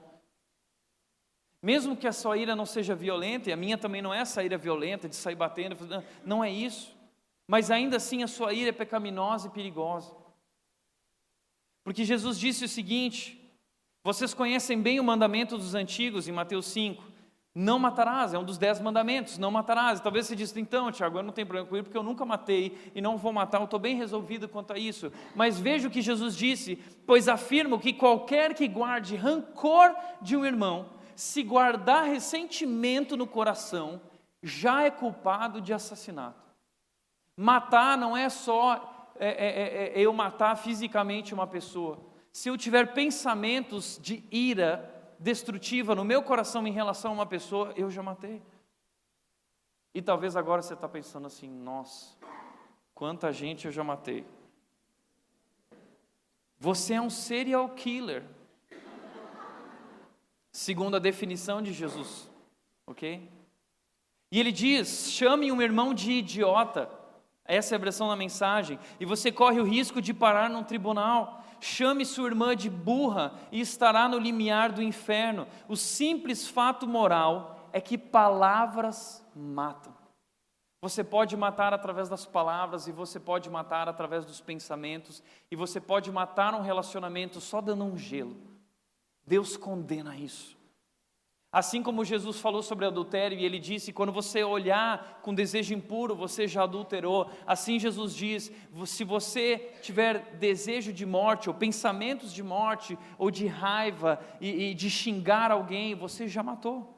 Mesmo 1.62 1.96
que 1.96 2.07
a 2.07 2.12
sua 2.12 2.36
ira 2.36 2.55
não 2.55 2.64
seja 2.64 2.94
violenta, 2.94 3.51
e 3.51 3.53
a 3.53 3.57
minha 3.57 3.76
também 3.76 4.01
não 4.01 4.14
é 4.14 4.20
essa 4.20 4.42
ira 4.42 4.57
violenta 4.57 5.09
de 5.09 5.16
sair 5.16 5.34
batendo, 5.34 5.76
não 6.24 6.42
é 6.42 6.51
isso. 6.51 6.96
Mas 7.46 7.70
ainda 7.70 7.96
assim 7.96 8.22
a 8.22 8.28
sua 8.28 8.53
ira 8.53 8.70
é 8.70 8.72
pecaminosa 8.72 9.49
e 9.49 9.51
perigosa. 9.51 10.14
Porque 11.82 12.05
Jesus 12.05 12.38
disse 12.38 12.64
o 12.64 12.68
seguinte: 12.68 13.47
vocês 14.03 14.32
conhecem 14.32 14.80
bem 14.80 15.01
o 15.01 15.05
mandamento 15.05 15.59
dos 15.59 15.74
antigos 15.74 16.28
em 16.28 16.32
Mateus 16.32 16.66
5. 16.66 17.03
Não 17.55 17.78
matarás, 17.78 18.34
é 18.34 18.38
um 18.38 18.44
dos 18.44 18.57
dez 18.57 18.80
mandamentos, 18.80 19.36
não 19.36 19.51
matarás. 19.51 20.01
Talvez 20.01 20.26
você 20.26 20.36
diz, 20.36 20.57
então, 20.57 20.92
Tiago, 20.92 21.18
eu 21.18 21.22
não 21.22 21.32
tenho 21.32 21.46
problema 21.46 21.68
com 21.68 21.76
isso, 21.76 21.84
porque 21.84 21.99
eu 21.99 22.05
nunca 22.05 22.24
matei 22.24 22.78
e 22.94 23.01
não 23.01 23.16
vou 23.16 23.32
matar, 23.32 23.59
eu 23.59 23.64
estou 23.64 23.80
bem 23.80 23.96
resolvido 23.96 24.49
quanto 24.49 24.72
a 24.72 24.78
isso. 24.78 25.11
Mas 25.34 25.59
veja 25.59 25.88
o 25.88 25.90
que 25.90 26.01
Jesus 26.01 26.36
disse, 26.36 26.76
pois 27.05 27.26
afirmo 27.26 27.80
que 27.80 27.92
qualquer 27.92 28.55
que 28.55 28.68
guarde 28.68 29.16
rancor 29.16 29.92
de 30.22 30.36
um 30.36 30.44
irmão, 30.44 30.90
se 31.16 31.42
guardar 31.42 32.05
ressentimento 32.05 33.16
no 33.16 33.26
coração, 33.26 34.01
já 34.40 34.82
é 34.82 34.90
culpado 34.90 35.61
de 35.61 35.72
assassinato. 35.72 36.46
Matar 37.36 37.99
não 37.99 38.16
é 38.16 38.28
só 38.28 39.11
é, 39.18 39.28
é, 39.28 39.46
é, 39.46 39.99
é 39.99 40.01
eu 40.01 40.12
matar 40.12 40.55
fisicamente 40.57 41.34
uma 41.34 41.46
pessoa 41.46 42.07
se 42.39 42.49
eu 42.49 42.57
tiver 42.57 42.95
pensamentos 42.95 43.99
de 44.01 44.22
ira 44.30 44.89
destrutiva 45.18 45.93
no 45.93 46.05
meu 46.05 46.22
coração 46.22 46.64
em 46.68 46.70
relação 46.70 47.11
a 47.11 47.14
uma 47.14 47.26
pessoa, 47.26 47.72
eu 47.74 47.91
já 47.91 48.01
matei. 48.01 48.41
E 49.93 50.01
talvez 50.01 50.36
agora 50.36 50.62
você 50.62 50.74
está 50.74 50.89
pensando 50.89 51.26
assim: 51.26 51.51
nossa, 51.51 52.16
quanta 52.95 53.32
gente 53.32 53.66
eu 53.66 53.72
já 53.72 53.82
matei. 53.82 54.24
Você 56.61 56.95
é 56.95 57.01
um 57.01 57.11
serial 57.11 57.70
killer, 57.70 58.22
segundo 60.53 60.95
a 60.95 61.01
definição 61.01 61.61
de 61.61 61.72
Jesus, 61.72 62.30
ok? 62.86 63.28
E 64.30 64.39
ele 64.39 64.53
diz: 64.53 65.11
chame 65.11 65.51
um 65.51 65.61
irmão 65.61 65.93
de 65.93 66.12
idiota, 66.12 66.89
essa 67.45 67.74
é 67.74 67.76
a 67.76 67.80
versão 67.80 68.07
da 68.07 68.14
mensagem, 68.14 68.78
e 69.01 69.05
você 69.05 69.32
corre 69.32 69.59
o 69.59 69.64
risco 69.64 70.01
de 70.01 70.14
parar 70.14 70.49
num 70.49 70.62
tribunal 70.62 71.38
chame 71.61 72.04
sua 72.04 72.26
irmã 72.26 72.54
de 72.56 72.68
burra 72.68 73.32
e 73.52 73.61
estará 73.61 74.09
no 74.09 74.18
limiar 74.18 74.72
do 74.72 74.82
inferno. 74.82 75.46
O 75.68 75.76
simples 75.76 76.48
fato 76.48 76.86
moral 76.86 77.70
é 77.72 77.80
que 77.80 77.96
palavras 77.96 79.24
matam. 79.34 79.96
Você 80.80 81.02
pode 81.02 81.36
matar 81.36 81.72
através 81.72 82.09
das 82.09 82.24
palavras, 82.24 82.86
e 82.86 82.92
você 82.92 83.18
pode 83.18 83.48
matar 83.50 83.88
através 83.88 84.24
dos 84.24 84.40
pensamentos, 84.40 85.22
e 85.50 85.56
você 85.56 85.80
pode 85.80 86.11
matar 86.12 86.54
um 86.54 86.61
relacionamento 86.61 87.40
só 87.40 87.61
dando 87.61 87.84
um 87.84 87.96
gelo. 87.96 88.36
Deus 89.26 89.56
condena 89.56 90.16
isso. 90.16 90.57
Assim 91.51 91.82
como 91.82 92.05
Jesus 92.05 92.40
falou 92.40 92.62
sobre 92.62 92.84
adultério 92.84 93.38
e 93.38 93.44
ele 93.44 93.59
disse: 93.59 93.92
quando 93.92 94.12
você 94.12 94.44
olhar 94.44 95.20
com 95.22 95.34
desejo 95.34 95.72
impuro, 95.72 96.14
você 96.14 96.46
já 96.46 96.64
adulterou. 96.64 97.30
Assim 97.46 97.78
Jesus 97.78 98.14
diz: 98.14 98.53
se 98.84 99.03
você 99.03 99.72
tiver 99.80 100.36
desejo 100.36 100.92
de 100.92 101.07
morte, 101.07 101.49
ou 101.49 101.55
pensamentos 101.55 102.34
de 102.34 102.42
morte, 102.42 102.99
ou 103.16 103.30
de 103.30 103.46
raiva 103.46 104.20
e, 104.40 104.70
e 104.70 104.74
de 104.74 104.90
xingar 104.90 105.51
alguém, 105.51 105.94
você 105.94 106.28
já 106.28 106.42
matou. 106.42 106.94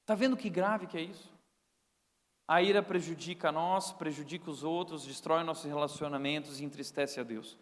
Está 0.00 0.14
vendo 0.14 0.36
que 0.36 0.48
grave 0.48 0.86
que 0.86 0.96
é 0.96 1.02
isso? 1.02 1.34
A 2.48 2.62
ira 2.62 2.82
prejudica 2.82 3.48
a 3.48 3.52
nós, 3.52 3.92
prejudica 3.92 4.50
os 4.50 4.62
outros, 4.62 5.04
destrói 5.04 5.42
nossos 5.44 5.64
relacionamentos 5.64 6.60
e 6.60 6.64
entristece 6.64 7.18
a 7.20 7.22
Deus. 7.22 7.58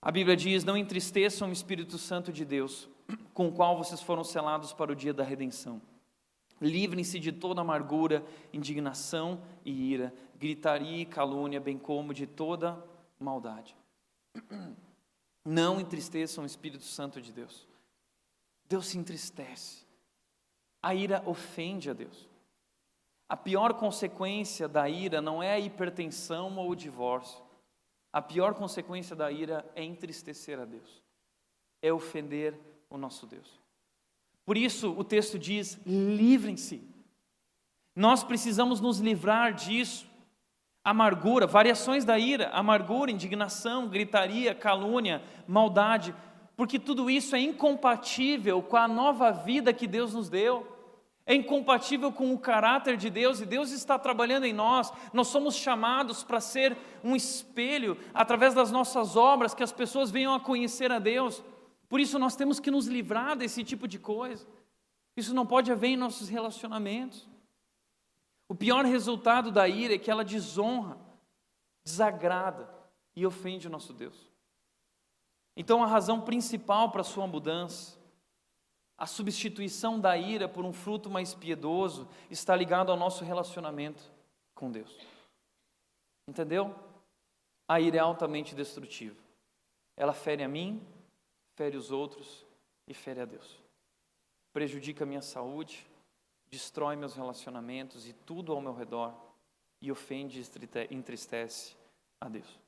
A 0.00 0.12
Bíblia 0.12 0.36
diz: 0.36 0.64
Não 0.64 0.76
entristeçam 0.76 1.48
o 1.48 1.52
Espírito 1.52 1.98
Santo 1.98 2.32
de 2.32 2.44
Deus, 2.44 2.88
com 3.34 3.48
o 3.48 3.52
qual 3.52 3.76
vocês 3.76 4.00
foram 4.00 4.24
selados 4.24 4.72
para 4.72 4.92
o 4.92 4.96
dia 4.96 5.12
da 5.12 5.24
redenção. 5.24 5.80
Livrem-se 6.60 7.20
de 7.20 7.30
toda 7.30 7.60
amargura, 7.60 8.24
indignação 8.52 9.40
e 9.64 9.92
ira, 9.92 10.12
gritaria 10.36 11.02
e 11.02 11.06
calúnia, 11.06 11.60
bem 11.60 11.78
como 11.78 12.12
de 12.12 12.26
toda 12.26 12.82
maldade. 13.18 13.76
Não 15.44 15.80
entristeçam 15.80 16.44
o 16.44 16.46
Espírito 16.46 16.84
Santo 16.84 17.20
de 17.22 17.32
Deus. 17.32 17.66
Deus 18.68 18.86
se 18.86 18.98
entristece. 18.98 19.86
A 20.82 20.94
ira 20.94 21.22
ofende 21.24 21.88
a 21.88 21.92
Deus. 21.92 22.28
A 23.28 23.36
pior 23.36 23.74
consequência 23.74 24.68
da 24.68 24.88
ira 24.88 25.20
não 25.20 25.42
é 25.42 25.52
a 25.52 25.58
hipertensão 25.58 26.56
ou 26.56 26.70
o 26.70 26.76
divórcio. 26.76 27.42
A 28.12 28.22
pior 28.22 28.54
consequência 28.54 29.14
da 29.14 29.30
ira 29.30 29.70
é 29.74 29.82
entristecer 29.84 30.58
a 30.58 30.64
Deus, 30.64 31.02
é 31.82 31.92
ofender 31.92 32.58
o 32.88 32.96
nosso 32.96 33.26
Deus. 33.26 33.60
Por 34.44 34.56
isso 34.56 34.94
o 34.96 35.04
texto 35.04 35.38
diz: 35.38 35.78
livrem-se. 35.84 36.82
Nós 37.94 38.24
precisamos 38.24 38.80
nos 38.80 38.98
livrar 38.98 39.52
disso. 39.52 40.06
Amargura, 40.84 41.46
variações 41.46 42.04
da 42.04 42.18
ira, 42.18 42.48
amargura, 42.50 43.10
indignação, 43.10 43.88
gritaria, 43.88 44.54
calúnia, 44.54 45.22
maldade, 45.46 46.14
porque 46.56 46.78
tudo 46.78 47.10
isso 47.10 47.36
é 47.36 47.40
incompatível 47.40 48.62
com 48.62 48.76
a 48.76 48.88
nova 48.88 49.30
vida 49.30 49.72
que 49.72 49.86
Deus 49.86 50.14
nos 50.14 50.30
deu 50.30 50.77
é 51.28 51.34
incompatível 51.34 52.10
com 52.10 52.32
o 52.32 52.38
caráter 52.38 52.96
de 52.96 53.10
Deus 53.10 53.38
e 53.38 53.44
Deus 53.44 53.70
está 53.70 53.98
trabalhando 53.98 54.46
em 54.46 54.52
nós. 54.54 54.90
Nós 55.12 55.28
somos 55.28 55.54
chamados 55.54 56.24
para 56.24 56.40
ser 56.40 56.74
um 57.04 57.14
espelho 57.14 57.98
através 58.14 58.54
das 58.54 58.70
nossas 58.70 59.14
obras 59.14 59.52
que 59.52 59.62
as 59.62 59.70
pessoas 59.70 60.10
venham 60.10 60.32
a 60.32 60.40
conhecer 60.40 60.90
a 60.90 60.98
Deus. 60.98 61.44
Por 61.86 62.00
isso 62.00 62.18
nós 62.18 62.34
temos 62.34 62.58
que 62.58 62.70
nos 62.70 62.86
livrar 62.86 63.36
desse 63.36 63.62
tipo 63.62 63.86
de 63.86 63.98
coisa. 63.98 64.48
Isso 65.18 65.34
não 65.34 65.44
pode 65.44 65.70
haver 65.70 65.88
em 65.88 65.96
nossos 65.98 66.30
relacionamentos. 66.30 67.28
O 68.48 68.54
pior 68.54 68.86
resultado 68.86 69.52
da 69.52 69.68
ira 69.68 69.96
é 69.96 69.98
que 69.98 70.10
ela 70.10 70.24
desonra, 70.24 70.96
desagrada 71.84 72.74
e 73.14 73.26
ofende 73.26 73.66
o 73.66 73.70
nosso 73.70 73.92
Deus. 73.92 74.16
Então 75.54 75.82
a 75.82 75.86
razão 75.86 76.22
principal 76.22 76.90
para 76.90 77.02
a 77.02 77.04
sua 77.04 77.26
mudança 77.26 77.97
a 78.98 79.06
substituição 79.06 80.00
da 80.00 80.18
ira 80.18 80.48
por 80.48 80.64
um 80.64 80.72
fruto 80.72 81.08
mais 81.08 81.32
piedoso 81.32 82.08
está 82.28 82.56
ligado 82.56 82.90
ao 82.90 82.98
nosso 82.98 83.24
relacionamento 83.24 84.02
com 84.56 84.72
Deus. 84.72 84.92
Entendeu? 86.28 86.74
A 87.68 87.80
ira 87.80 87.98
é 87.98 88.00
altamente 88.00 88.56
destrutiva. 88.56 89.16
Ela 89.96 90.12
fere 90.12 90.42
a 90.42 90.48
mim, 90.48 90.84
fere 91.56 91.76
os 91.76 91.92
outros 91.92 92.44
e 92.88 92.92
fere 92.92 93.20
a 93.20 93.24
Deus. 93.24 93.56
Prejudica 94.52 95.04
a 95.04 95.06
minha 95.06 95.22
saúde, 95.22 95.86
destrói 96.50 96.96
meus 96.96 97.14
relacionamentos 97.14 98.08
e 98.08 98.12
tudo 98.12 98.52
ao 98.52 98.60
meu 98.60 98.74
redor 98.74 99.14
e 99.80 99.92
ofende 99.92 100.40
e 100.40 100.94
entristece 100.94 101.76
a 102.20 102.28
Deus. 102.28 102.58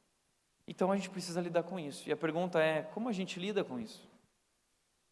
Então 0.68 0.92
a 0.92 0.96
gente 0.96 1.10
precisa 1.10 1.40
lidar 1.40 1.64
com 1.64 1.80
isso. 1.80 2.08
E 2.08 2.12
a 2.12 2.16
pergunta 2.16 2.60
é: 2.60 2.82
como 2.82 3.08
a 3.08 3.12
gente 3.12 3.40
lida 3.40 3.64
com 3.64 3.80
isso? 3.80 4.08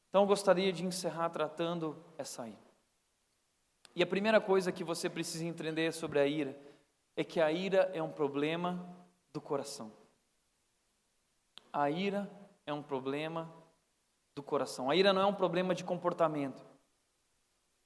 Então 0.08 0.22
eu 0.22 0.26
gostaria 0.26 0.72
de 0.72 0.84
encerrar 0.84 1.30
tratando 1.30 1.96
essa 2.16 2.46
ira. 2.46 2.68
E 3.94 4.02
a 4.02 4.06
primeira 4.06 4.40
coisa 4.40 4.72
que 4.72 4.84
você 4.84 5.10
precisa 5.10 5.44
entender 5.44 5.92
sobre 5.92 6.18
a 6.18 6.26
ira 6.26 6.56
é 7.16 7.24
que 7.24 7.40
a 7.40 7.50
ira 7.50 7.90
é 7.92 8.02
um 8.02 8.10
problema 8.10 8.88
do 9.32 9.40
coração. 9.40 9.92
A 11.72 11.90
ira 11.90 12.30
é 12.64 12.72
um 12.72 12.82
problema 12.82 13.52
do 14.34 14.42
coração. 14.42 14.88
A 14.88 14.96
ira 14.96 15.12
não 15.12 15.22
é 15.22 15.26
um 15.26 15.34
problema 15.34 15.74
de 15.74 15.84
comportamento. 15.84 16.64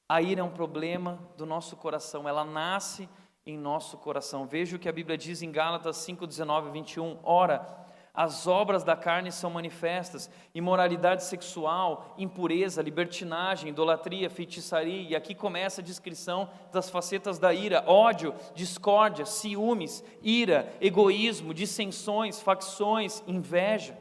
A 0.09 0.21
ira 0.21 0.43
é 0.43 0.45
um 0.45 0.53
problema 0.53 1.19
do 1.37 1.47
nosso 1.47 1.77
coração. 1.77 2.29
Ela 2.29 2.45
nasce 2.45 3.09
em 3.47 3.57
nosso 3.57 3.97
coração. 3.97 4.47
Veja 4.47 4.77
o 4.77 4.79
que 4.79 4.89
a 4.89 4.93
Bíblia 4.93 5.17
diz 5.17 5.43
em 5.43 5.51
Gálatas 5.51 5.97
5, 5.97 6.27
19 6.27 6.69
e 6.69 6.73
21. 6.73 7.19
Ora, 7.23 7.82
as 8.15 8.47
obras 8.47 8.85
da 8.85 8.95
carne 8.95 9.33
são 9.33 9.51
manifestas: 9.51 10.29
imoralidade 10.55 11.25
sexual, 11.25 12.15
impureza, 12.19 12.83
libertinagem, 12.83 13.71
idolatria, 13.71 14.29
feitiçaria. 14.29 15.11
E 15.11 15.17
aqui 15.17 15.35
começa 15.35 15.81
a 15.81 15.85
descrição 15.85 16.51
das 16.71 16.91
facetas 16.91 17.39
da 17.39 17.55
ira: 17.55 17.83
ódio, 17.87 18.35
discórdia, 18.55 19.25
ciúmes, 19.25 20.05
ira, 20.23 20.71
egoísmo, 20.81 21.55
dissensões, 21.55 22.41
facções, 22.41 23.23
inveja, 23.27 23.99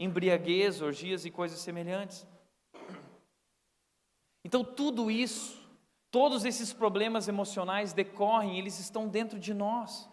embriaguez, 0.00 0.82
orgias 0.82 1.24
e 1.24 1.30
coisas 1.30 1.60
semelhantes. 1.60 2.26
Então, 4.44 4.64
tudo 4.64 5.10
isso, 5.12 5.60
todos 6.10 6.44
esses 6.44 6.72
problemas 6.72 7.28
emocionais 7.28 7.92
decorrem, 7.92 8.58
eles 8.58 8.80
estão 8.80 9.06
dentro 9.06 9.38
de 9.38 9.54
nós. 9.54 10.08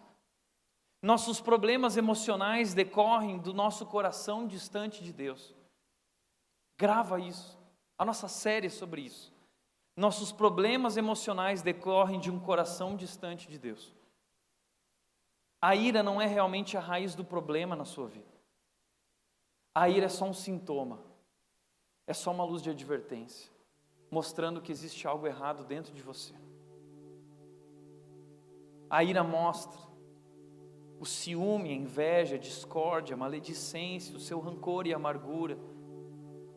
Nossos 1.06 1.40
problemas 1.40 1.96
emocionais 1.96 2.74
decorrem 2.74 3.38
do 3.38 3.54
nosso 3.54 3.86
coração 3.86 4.44
distante 4.44 5.04
de 5.04 5.12
Deus. 5.12 5.54
Grava 6.76 7.20
isso. 7.20 7.56
A 7.96 8.04
nossa 8.04 8.26
série 8.26 8.66
é 8.66 8.70
sobre 8.70 9.02
isso. 9.02 9.32
Nossos 9.96 10.32
problemas 10.32 10.96
emocionais 10.96 11.62
decorrem 11.62 12.18
de 12.18 12.28
um 12.28 12.40
coração 12.40 12.96
distante 12.96 13.46
de 13.46 13.56
Deus. 13.56 13.94
A 15.62 15.76
ira 15.76 16.02
não 16.02 16.20
é 16.20 16.26
realmente 16.26 16.76
a 16.76 16.80
raiz 16.80 17.14
do 17.14 17.24
problema 17.24 17.76
na 17.76 17.84
sua 17.84 18.08
vida. 18.08 18.34
A 19.76 19.88
ira 19.88 20.06
é 20.06 20.08
só 20.08 20.24
um 20.24 20.34
sintoma, 20.34 20.98
é 22.04 22.12
só 22.12 22.32
uma 22.32 22.42
luz 22.42 22.60
de 22.60 22.70
advertência, 22.70 23.48
mostrando 24.10 24.60
que 24.60 24.72
existe 24.72 25.06
algo 25.06 25.24
errado 25.24 25.62
dentro 25.62 25.94
de 25.94 26.02
você. 26.02 26.34
A 28.90 29.04
ira 29.04 29.22
mostra 29.22 29.85
o 30.98 31.04
ciúme, 31.04 31.70
a 31.70 31.74
inveja, 31.74 32.36
a 32.36 32.38
discórdia, 32.38 33.14
a 33.14 33.16
maledicência, 33.16 34.16
o 34.16 34.20
seu 34.20 34.40
rancor 34.40 34.86
e 34.86 34.94
amargura, 34.94 35.58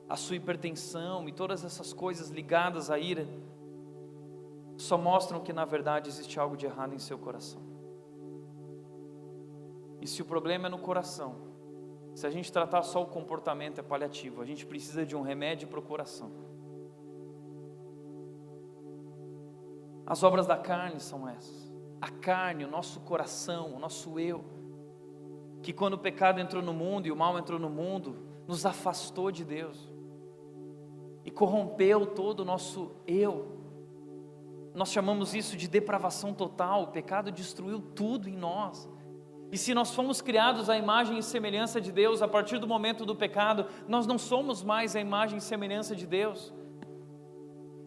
a 0.08 0.16
sua 0.16 0.38
hipertensão 0.38 1.28
e 1.28 1.32
todas 1.32 1.64
essas 1.64 1.94
coisas 1.94 2.30
ligadas 2.30 2.90
à 2.90 2.98
ira, 2.98 3.28
só 4.78 4.98
mostram 4.98 5.42
que 5.42 5.52
na 5.52 5.66
verdade 5.66 6.10
existe 6.10 6.40
algo 6.40 6.56
de 6.56 6.66
errado 6.66 6.96
em 6.96 7.00
seu 7.00 7.18
coração. 7.18 7.62
E 10.02 10.08
se 10.08 10.22
o 10.22 10.26
problema 10.26 10.68
é 10.68 10.70
no 10.70 10.80
coração, 10.80 11.36
se 12.16 12.26
a 12.26 12.30
gente 12.30 12.52
tratar 12.52 12.84
só 12.84 13.04
o 13.04 13.06
comportamento 13.06 13.80
é 13.80 13.84
paliativo, 13.84 14.42
a 14.42 14.46
gente 14.46 14.66
precisa 14.66 15.06
de 15.06 15.16
um 15.16 15.22
remédio 15.22 15.68
para 15.68 15.80
o 15.80 15.84
coração. 15.84 16.32
As 20.06 20.24
obras 20.24 20.48
da 20.48 20.58
carne 20.58 21.00
são 21.02 21.28
essas 21.28 21.69
a 22.02 22.10
carne, 22.10 22.66
o 22.66 22.70
nosso 22.70 23.00
coração, 23.02 23.74
o 23.76 23.80
nosso 23.80 24.20
eu, 24.20 24.44
que 25.62 25.74
quando 25.74 25.94
o 25.94 25.98
pecado 25.98 26.40
entrou 26.40 26.64
no 26.64 26.74
mundo 26.74 27.08
e 27.08 27.12
o 27.12 27.16
mal 27.16 27.38
entrou 27.38 27.60
no 27.60 27.70
mundo, 27.70 28.18
nos 28.48 28.66
afastou 28.66 29.32
de 29.32 29.44
Deus 29.44 29.90
e 31.26 31.32
corrompeu 31.32 32.08
todo 32.08 32.42
o 32.42 32.46
nosso 32.46 32.92
eu. 33.06 33.58
Nós 34.74 34.92
chamamos 34.92 35.34
isso 35.34 35.58
de 35.58 35.68
depravação 35.68 36.34
total, 36.34 36.84
o 36.84 36.88
pecado 36.88 37.32
destruiu 37.32 37.82
tudo 37.82 38.30
em 38.30 38.38
nós. 38.38 38.90
E 39.52 39.58
se 39.58 39.74
nós 39.74 39.94
fomos 39.94 40.22
criados 40.22 40.70
à 40.70 40.78
imagem 40.78 41.18
e 41.18 41.24
semelhança 41.24 41.82
de 41.82 41.92
Deus, 41.92 42.22
a 42.22 42.28
partir 42.28 42.60
do 42.60 42.68
momento 42.68 43.06
do 43.06 43.16
pecado, 43.16 43.66
nós 43.88 44.06
não 44.06 44.18
somos 44.18 44.64
mais 44.64 44.96
a 44.96 45.00
imagem 45.00 45.40
e 45.40 45.42
semelhança 45.42 45.96
de 45.96 46.06
Deus. 46.06 46.54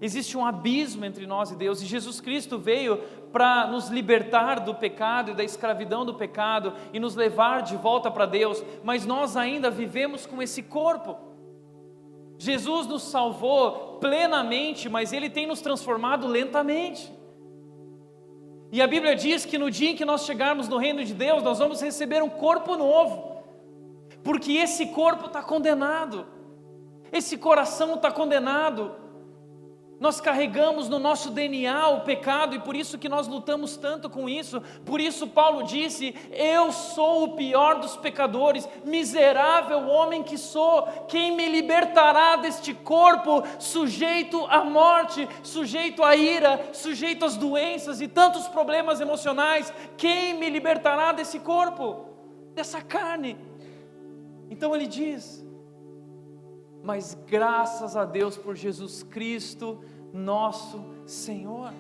Existe 0.05 0.37
um 0.37 0.45
abismo 0.45 1.05
entre 1.05 1.29
nós 1.29 1.53
e 1.53 1.55
Deus, 1.55 1.81
e 1.81 1.87
Jesus 1.87 2.21
Cristo 2.21 2.59
veio 2.59 2.97
para 3.33 3.69
nos 3.69 3.89
libertar 3.89 4.59
do 4.59 4.75
pecado 4.75 5.31
e 5.31 5.35
da 5.35 5.45
escravidão 5.45 6.05
do 6.05 6.15
pecado 6.15 6.73
e 6.93 6.99
nos 6.99 7.15
levar 7.15 7.63
de 7.63 7.77
volta 7.77 8.11
para 8.11 8.27
Deus, 8.27 8.65
mas 8.83 9.07
nós 9.07 9.37
ainda 9.37 9.71
vivemos 9.71 10.27
com 10.27 10.43
esse 10.43 10.61
corpo. 10.61 11.17
Jesus 12.37 12.89
nos 12.89 13.05
salvou 13.05 13.99
plenamente, 14.01 14.89
mas 14.89 15.13
Ele 15.13 15.31
tem 15.31 15.47
nos 15.47 15.61
transformado 15.61 16.27
lentamente. 16.27 17.09
E 18.73 18.83
a 18.83 18.89
Bíblia 18.89 19.15
diz 19.15 19.45
que 19.45 19.57
no 19.57 19.71
dia 19.71 19.91
em 19.91 19.95
que 19.95 20.05
nós 20.05 20.25
chegarmos 20.25 20.67
no 20.67 20.79
reino 20.79 21.05
de 21.05 21.15
Deus, 21.15 21.45
nós 21.45 21.61
vamos 21.61 21.81
receber 21.81 22.25
um 22.25 22.29
corpo 22.29 22.75
novo, 22.75 23.37
porque 24.25 24.55
esse 24.55 24.87
corpo 24.87 25.27
está 25.27 25.45
condenado, 25.45 26.27
esse 27.13 27.39
coração 27.39 27.95
está 27.95 28.11
condenado, 28.11 29.02
nós 30.03 30.21
carregamos 30.21 30.89
no 30.89 30.99
nosso 30.99 31.31
DNA 31.31 31.89
o 31.91 32.01
pecado 32.01 32.57
e 32.57 32.59
por 32.59 32.75
isso 32.75 32.99
que 32.99 33.09
nós 33.09 33.29
lutamos 33.29 33.77
tanto 33.77 34.11
com 34.11 34.29
isso. 34.29 34.61
Por 34.85 35.01
isso 35.01 35.29
Paulo 35.29 35.63
disse: 35.63 36.13
"Eu 36.33 36.73
sou 36.73 37.23
o 37.23 37.37
pior 37.37 37.79
dos 37.79 37.97
pecadores, 37.97 38.69
miserável 38.85 39.87
homem 39.87 40.25
que 40.25 40.37
sou. 40.37 40.89
Quem 41.07 41.37
me 41.37 41.49
libertará 41.49 42.35
deste 42.35 42.75
corpo 42.75 43.45
sujeito 43.61 44.45
à 44.47 44.65
morte, 44.65 45.29
sujeito 45.41 46.03
à 46.03 46.17
ira, 46.17 46.71
sujeito 46.73 47.25
às 47.25 47.37
doenças 47.37 48.01
e 48.01 48.09
tantos 48.09 48.49
problemas 48.49 49.01
emocionais? 49.01 49.73
Quem 49.97 50.35
me 50.35 50.51
libertará 50.51 51.13
desse 51.13 51.39
corpo, 51.39 52.07
dessa 52.57 52.83
carne?" 52.83 53.39
Então 54.51 54.75
ele 54.75 54.89
diz: 54.89 55.47
Mas 56.83 57.17
graças 57.25 57.97
a 57.97 58.05
Deus 58.05 58.37
por 58.37 58.57
Jesus 58.57 59.05
Cristo, 59.05 59.79
nosso 60.13 60.85
Senhor. 61.07 61.73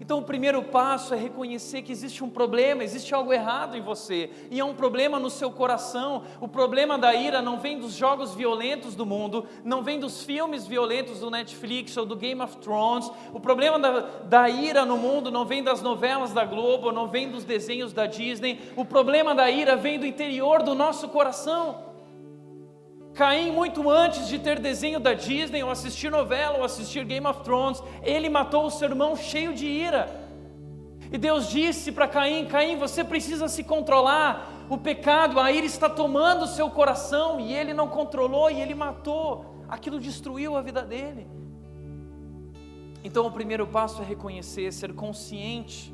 Então, 0.00 0.18
o 0.18 0.22
primeiro 0.22 0.62
passo 0.62 1.12
é 1.12 1.16
reconhecer 1.16 1.82
que 1.82 1.92
existe 1.92 2.24
um 2.24 2.30
problema, 2.30 2.82
existe 2.82 3.14
algo 3.14 3.34
errado 3.34 3.76
em 3.76 3.82
você, 3.82 4.30
e 4.50 4.58
é 4.58 4.64
um 4.64 4.74
problema 4.74 5.20
no 5.20 5.28
seu 5.28 5.50
coração. 5.50 6.24
O 6.40 6.48
problema 6.48 6.96
da 6.96 7.14
ira 7.14 7.42
não 7.42 7.58
vem 7.60 7.78
dos 7.78 7.92
jogos 7.92 8.34
violentos 8.34 8.94
do 8.94 9.04
mundo, 9.04 9.46
não 9.62 9.82
vem 9.82 10.00
dos 10.00 10.24
filmes 10.24 10.66
violentos 10.66 11.20
do 11.20 11.30
Netflix 11.30 11.98
ou 11.98 12.06
do 12.06 12.16
Game 12.16 12.40
of 12.40 12.56
Thrones. 12.56 13.10
O 13.34 13.38
problema 13.38 13.78
da, 13.78 14.00
da 14.24 14.48
ira 14.48 14.86
no 14.86 14.96
mundo 14.96 15.30
não 15.30 15.44
vem 15.44 15.62
das 15.62 15.82
novelas 15.82 16.32
da 16.32 16.46
Globo, 16.46 16.90
não 16.90 17.06
vem 17.06 17.30
dos 17.30 17.44
desenhos 17.44 17.92
da 17.92 18.06
Disney. 18.06 18.58
O 18.74 18.86
problema 18.86 19.34
da 19.34 19.50
ira 19.50 19.76
vem 19.76 19.98
do 19.98 20.06
interior 20.06 20.62
do 20.62 20.74
nosso 20.74 21.10
coração. 21.10 21.89
Caim, 23.20 23.52
muito 23.52 23.90
antes 23.90 24.28
de 24.28 24.38
ter 24.38 24.58
desenho 24.58 24.98
da 24.98 25.12
Disney, 25.12 25.62
ou 25.62 25.68
assistir 25.68 26.10
novela, 26.10 26.56
ou 26.56 26.64
assistir 26.64 27.04
Game 27.04 27.26
of 27.26 27.42
Thrones, 27.42 27.82
ele 28.02 28.30
matou 28.30 28.64
o 28.64 28.70
seu 28.70 28.88
irmão 28.88 29.14
cheio 29.14 29.52
de 29.52 29.66
ira. 29.66 30.08
E 31.12 31.18
Deus 31.18 31.50
disse 31.50 31.92
para 31.92 32.08
Caim: 32.08 32.46
Caim, 32.46 32.78
você 32.78 33.04
precisa 33.04 33.46
se 33.46 33.62
controlar. 33.62 34.64
O 34.70 34.78
pecado, 34.78 35.38
a 35.38 35.52
ira 35.52 35.66
está 35.66 35.86
tomando 35.86 36.44
o 36.44 36.46
seu 36.46 36.70
coração, 36.70 37.38
e 37.38 37.52
ele 37.52 37.74
não 37.74 37.88
controlou 37.88 38.50
e 38.50 38.58
ele 38.58 38.74
matou. 38.74 39.64
Aquilo 39.68 40.00
destruiu 40.00 40.56
a 40.56 40.62
vida 40.62 40.80
dele. 40.80 41.28
Então, 43.04 43.26
o 43.26 43.30
primeiro 43.30 43.66
passo 43.66 44.00
é 44.00 44.04
reconhecer, 44.06 44.72
ser 44.72 44.94
consciente. 44.94 45.92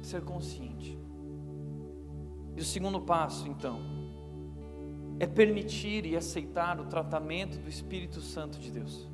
Ser 0.00 0.20
consciente. 0.22 0.96
E 2.56 2.60
o 2.60 2.64
segundo 2.64 3.00
passo, 3.00 3.48
então, 3.48 3.99
é 5.20 5.26
permitir 5.26 6.06
e 6.06 6.16
aceitar 6.16 6.80
o 6.80 6.86
tratamento 6.86 7.58
do 7.58 7.68
Espírito 7.68 8.22
Santo 8.22 8.58
de 8.58 8.70
Deus. 8.70 9.06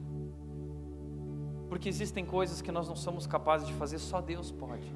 Porque 1.68 1.88
existem 1.88 2.24
coisas 2.24 2.62
que 2.62 2.70
nós 2.70 2.88
não 2.88 2.94
somos 2.94 3.26
capazes 3.26 3.66
de 3.66 3.74
fazer, 3.74 3.98
só 3.98 4.20
Deus 4.20 4.52
pode. 4.52 4.86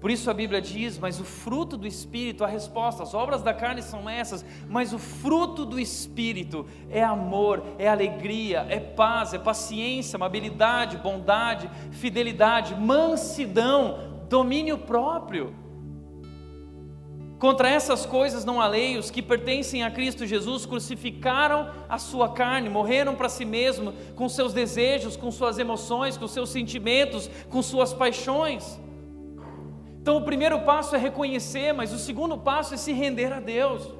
Por 0.00 0.10
isso 0.10 0.28
a 0.28 0.34
Bíblia 0.34 0.60
diz: 0.60 0.98
Mas 0.98 1.20
o 1.20 1.24
fruto 1.24 1.76
do 1.76 1.86
Espírito, 1.86 2.44
a 2.44 2.48
resposta, 2.48 3.04
as 3.04 3.14
obras 3.14 3.42
da 3.42 3.54
carne 3.54 3.80
são 3.80 4.10
essas, 4.10 4.44
mas 4.68 4.92
o 4.92 4.98
fruto 4.98 5.64
do 5.64 5.78
Espírito 5.78 6.66
é 6.90 7.02
amor, 7.02 7.62
é 7.78 7.88
alegria, 7.88 8.66
é 8.68 8.80
paz, 8.80 9.32
é 9.32 9.38
paciência, 9.38 10.16
amabilidade, 10.16 10.98
bondade, 10.98 11.70
fidelidade, 11.92 12.74
mansidão, 12.74 14.26
domínio 14.28 14.78
próprio. 14.78 15.54
Contra 17.44 17.68
essas 17.68 18.06
coisas 18.06 18.42
não 18.42 18.58
há 18.58 18.66
lei, 18.66 18.96
os 18.96 19.10
que 19.10 19.20
pertencem 19.20 19.82
a 19.82 19.90
Cristo 19.90 20.24
Jesus 20.24 20.64
crucificaram 20.64 21.68
a 21.90 21.98
sua 21.98 22.30
carne, 22.30 22.70
morreram 22.70 23.14
para 23.14 23.28
si 23.28 23.44
mesmo, 23.44 23.92
com 24.16 24.30
seus 24.30 24.54
desejos, 24.54 25.14
com 25.14 25.30
suas 25.30 25.58
emoções, 25.58 26.16
com 26.16 26.26
seus 26.26 26.48
sentimentos, 26.48 27.28
com 27.50 27.60
suas 27.60 27.92
paixões. 27.92 28.80
Então 30.00 30.16
o 30.16 30.22
primeiro 30.22 30.58
passo 30.62 30.96
é 30.96 30.98
reconhecer, 30.98 31.74
mas 31.74 31.92
o 31.92 31.98
segundo 31.98 32.38
passo 32.38 32.72
é 32.72 32.78
se 32.78 32.94
render 32.94 33.30
a 33.30 33.40
Deus 33.40 33.92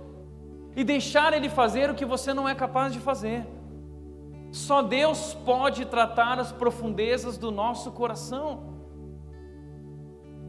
e 0.74 0.82
deixar 0.82 1.34
Ele 1.34 1.50
fazer 1.50 1.90
o 1.90 1.94
que 1.94 2.06
você 2.06 2.32
não 2.32 2.48
é 2.48 2.54
capaz 2.54 2.94
de 2.94 2.98
fazer. 2.98 3.46
Só 4.52 4.80
Deus 4.80 5.34
pode 5.44 5.84
tratar 5.84 6.38
as 6.38 6.50
profundezas 6.50 7.36
do 7.36 7.50
nosso 7.50 7.92
coração. 7.92 8.73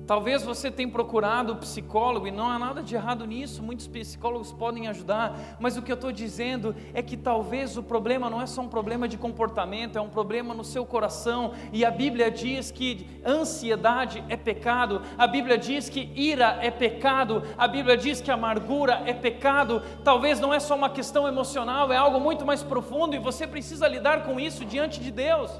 Talvez 0.08 0.44
você 0.44 0.70
tenha 0.70 0.88
procurado 0.88 1.54
o 1.54 1.56
psicólogo 1.56 2.28
e 2.28 2.32
não 2.32 2.48
há 2.48 2.60
nada 2.60 2.84
de 2.84 2.94
errado 2.94 3.26
nisso, 3.26 3.64
muitos 3.64 3.88
psicólogos 3.88 4.52
podem 4.52 4.88
ajudar, 4.88 5.58
mas 5.60 5.78
o 5.78 5.82
que 5.82 5.92
eu 5.92 5.96
estou 5.96 6.12
dizendo 6.12 6.76
é 6.94 7.02
que 7.02 7.18
talvez 7.18 7.76
o 7.76 7.82
problema 7.82 8.30
não 8.30 8.40
é 8.40 8.46
só 8.46 8.62
um 8.62 8.68
problema 8.68 9.08
de 9.08 9.18
comportamento, 9.18 9.98
é 9.98 10.02
um 10.02 10.10
problema 10.10 10.54
no 10.54 10.64
seu 10.64 10.86
coração, 10.86 11.54
e 11.74 11.84
a 11.84 11.90
Bíblia 11.90 12.30
diz 12.30 12.70
que 12.70 13.08
ansiedade 13.26 14.24
é 14.30 14.38
pecado, 14.38 15.02
a 15.18 15.26
Bíblia 15.26 15.58
diz 15.58 15.90
que 15.90 16.12
ira 16.16 16.60
é 16.62 16.70
pecado, 16.70 17.42
a 17.58 17.68
Bíblia 17.68 17.98
diz 17.98 18.22
que 18.22 18.30
amargura 18.30 19.02
é 19.08 19.14
pecado, 19.14 19.82
talvez 20.04 20.40
não 20.40 20.54
é 20.54 20.60
só 20.60 20.76
uma 20.76 20.90
questão 20.90 21.28
emocional, 21.28 21.92
é 21.92 21.98
algo 21.98 22.20
muito 22.20 22.46
mais 22.46 22.62
profundo 22.62 23.16
e 23.16 23.20
você 23.20 23.48
precisa 23.48 23.88
lidar 23.88 24.24
com 24.24 24.40
isso 24.40 24.64
diante 24.66 25.00
de 25.00 25.10
Deus. 25.10 25.52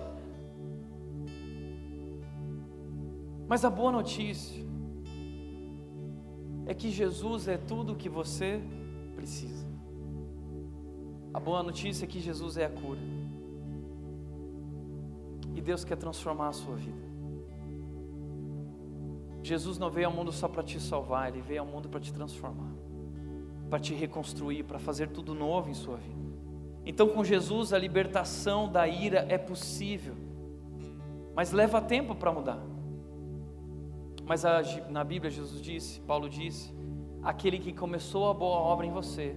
Mas 3.48 3.64
a 3.64 3.70
boa 3.70 3.92
notícia 3.92 4.66
é 6.66 6.74
que 6.74 6.90
Jesus 6.90 7.48
é 7.48 7.58
tudo 7.58 7.94
o 7.94 7.96
que 7.96 8.10
você 8.10 8.62
precisa. 9.16 9.66
A 11.34 11.40
boa 11.40 11.62
notícia 11.62 12.06
é 12.06 12.08
que 12.08 12.20
Jesus 12.20 12.58
é 12.58 12.66
a 12.66 12.70
cura. 12.70 13.02
E 15.54 15.62
Deus 15.62 15.84
quer 15.84 15.96
transformar 15.96 16.50
a 16.50 16.54
sua 16.54 16.76
vida. 16.76 17.06
Jesus 19.44 19.78
não 19.78 19.92
veio 19.92 20.08
ao 20.08 20.14
mundo 20.14 20.32
só 20.32 20.48
para 20.48 20.64
te 20.64 20.80
salvar, 20.80 21.30
ele 21.30 21.42
veio 21.42 21.62
ao 21.62 21.68
mundo 21.68 21.88
para 21.88 22.00
te 22.00 22.12
transformar, 22.12 22.74
para 23.70 23.80
te 23.80 23.94
reconstruir, 23.94 24.64
para 24.64 24.80
fazer 24.80 25.10
tudo 25.10 25.36
novo 25.36 25.70
em 25.70 25.74
sua 25.76 25.98
vida. 25.98 26.26
Então, 26.84 27.10
com 27.10 27.24
Jesus, 27.24 27.72
a 27.72 27.78
libertação 27.78 28.72
da 28.72 28.88
ira 28.88 29.26
é 29.30 29.38
possível, 29.38 30.16
mas 31.36 31.52
leva 31.52 31.80
tempo 31.80 32.16
para 32.16 32.32
mudar. 32.32 32.75
Mas 34.26 34.44
a, 34.44 34.62
na 34.90 35.04
Bíblia 35.04 35.30
Jesus 35.30 35.62
disse, 35.62 36.00
Paulo 36.02 36.30
disse, 36.30 36.74
aquele 37.22 37.60
que 37.60 37.72
começou 37.72 38.30
a 38.30 38.34
boa 38.34 38.58
obra 38.58 38.86
em 38.86 38.92
você, 38.92 39.36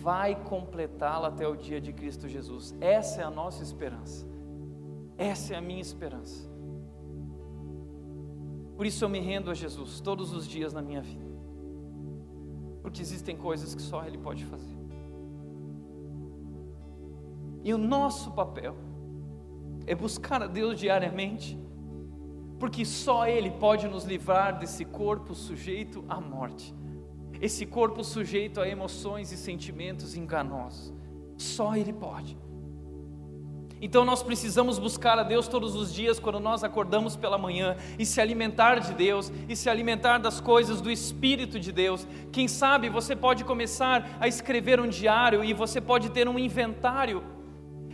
vai 0.00 0.34
completá-la 0.44 1.28
até 1.28 1.46
o 1.46 1.56
dia 1.56 1.80
de 1.80 1.92
Cristo 1.92 2.28
Jesus. 2.28 2.74
Essa 2.80 3.22
é 3.22 3.24
a 3.24 3.30
nossa 3.30 3.62
esperança. 3.62 4.26
Essa 5.18 5.54
é 5.54 5.56
a 5.56 5.60
minha 5.60 5.80
esperança. 5.80 6.50
Por 8.76 8.86
isso 8.86 9.04
eu 9.04 9.08
me 9.08 9.20
rendo 9.20 9.50
a 9.50 9.54
Jesus 9.54 10.00
todos 10.00 10.32
os 10.32 10.46
dias 10.46 10.72
na 10.72 10.80
minha 10.80 11.02
vida. 11.02 11.32
Porque 12.82 13.00
existem 13.00 13.36
coisas 13.36 13.74
que 13.74 13.82
só 13.82 14.04
Ele 14.04 14.18
pode 14.18 14.44
fazer. 14.44 14.76
E 17.64 17.72
o 17.72 17.78
nosso 17.78 18.32
papel 18.32 18.74
é 19.86 19.94
buscar 19.94 20.42
a 20.42 20.46
Deus 20.46 20.78
diariamente 20.78 21.56
porque 22.62 22.84
só 22.84 23.26
Ele 23.26 23.50
pode 23.50 23.88
nos 23.88 24.04
livrar 24.04 24.56
desse 24.56 24.84
corpo 24.84 25.34
sujeito 25.34 26.04
à 26.08 26.20
morte, 26.20 26.72
esse 27.40 27.66
corpo 27.66 28.04
sujeito 28.04 28.60
a 28.60 28.68
emoções 28.68 29.32
e 29.32 29.36
sentimentos 29.36 30.14
enganosos. 30.14 30.94
Só 31.36 31.74
Ele 31.74 31.92
pode. 31.92 32.38
Então 33.80 34.04
nós 34.04 34.22
precisamos 34.22 34.78
buscar 34.78 35.18
a 35.18 35.24
Deus 35.24 35.48
todos 35.48 35.74
os 35.74 35.92
dias 35.92 36.20
quando 36.20 36.38
nós 36.38 36.62
acordamos 36.62 37.16
pela 37.16 37.36
manhã 37.36 37.76
e 37.98 38.06
se 38.06 38.20
alimentar 38.20 38.78
de 38.78 38.94
Deus 38.94 39.32
e 39.48 39.56
se 39.56 39.68
alimentar 39.68 40.18
das 40.18 40.40
coisas 40.40 40.80
do 40.80 40.88
Espírito 40.88 41.58
de 41.58 41.72
Deus. 41.72 42.06
Quem 42.30 42.46
sabe 42.46 42.88
você 42.88 43.16
pode 43.16 43.42
começar 43.42 44.18
a 44.20 44.28
escrever 44.28 44.78
um 44.78 44.86
diário 44.86 45.42
e 45.42 45.52
você 45.52 45.80
pode 45.80 46.10
ter 46.10 46.28
um 46.28 46.38
inventário 46.38 47.24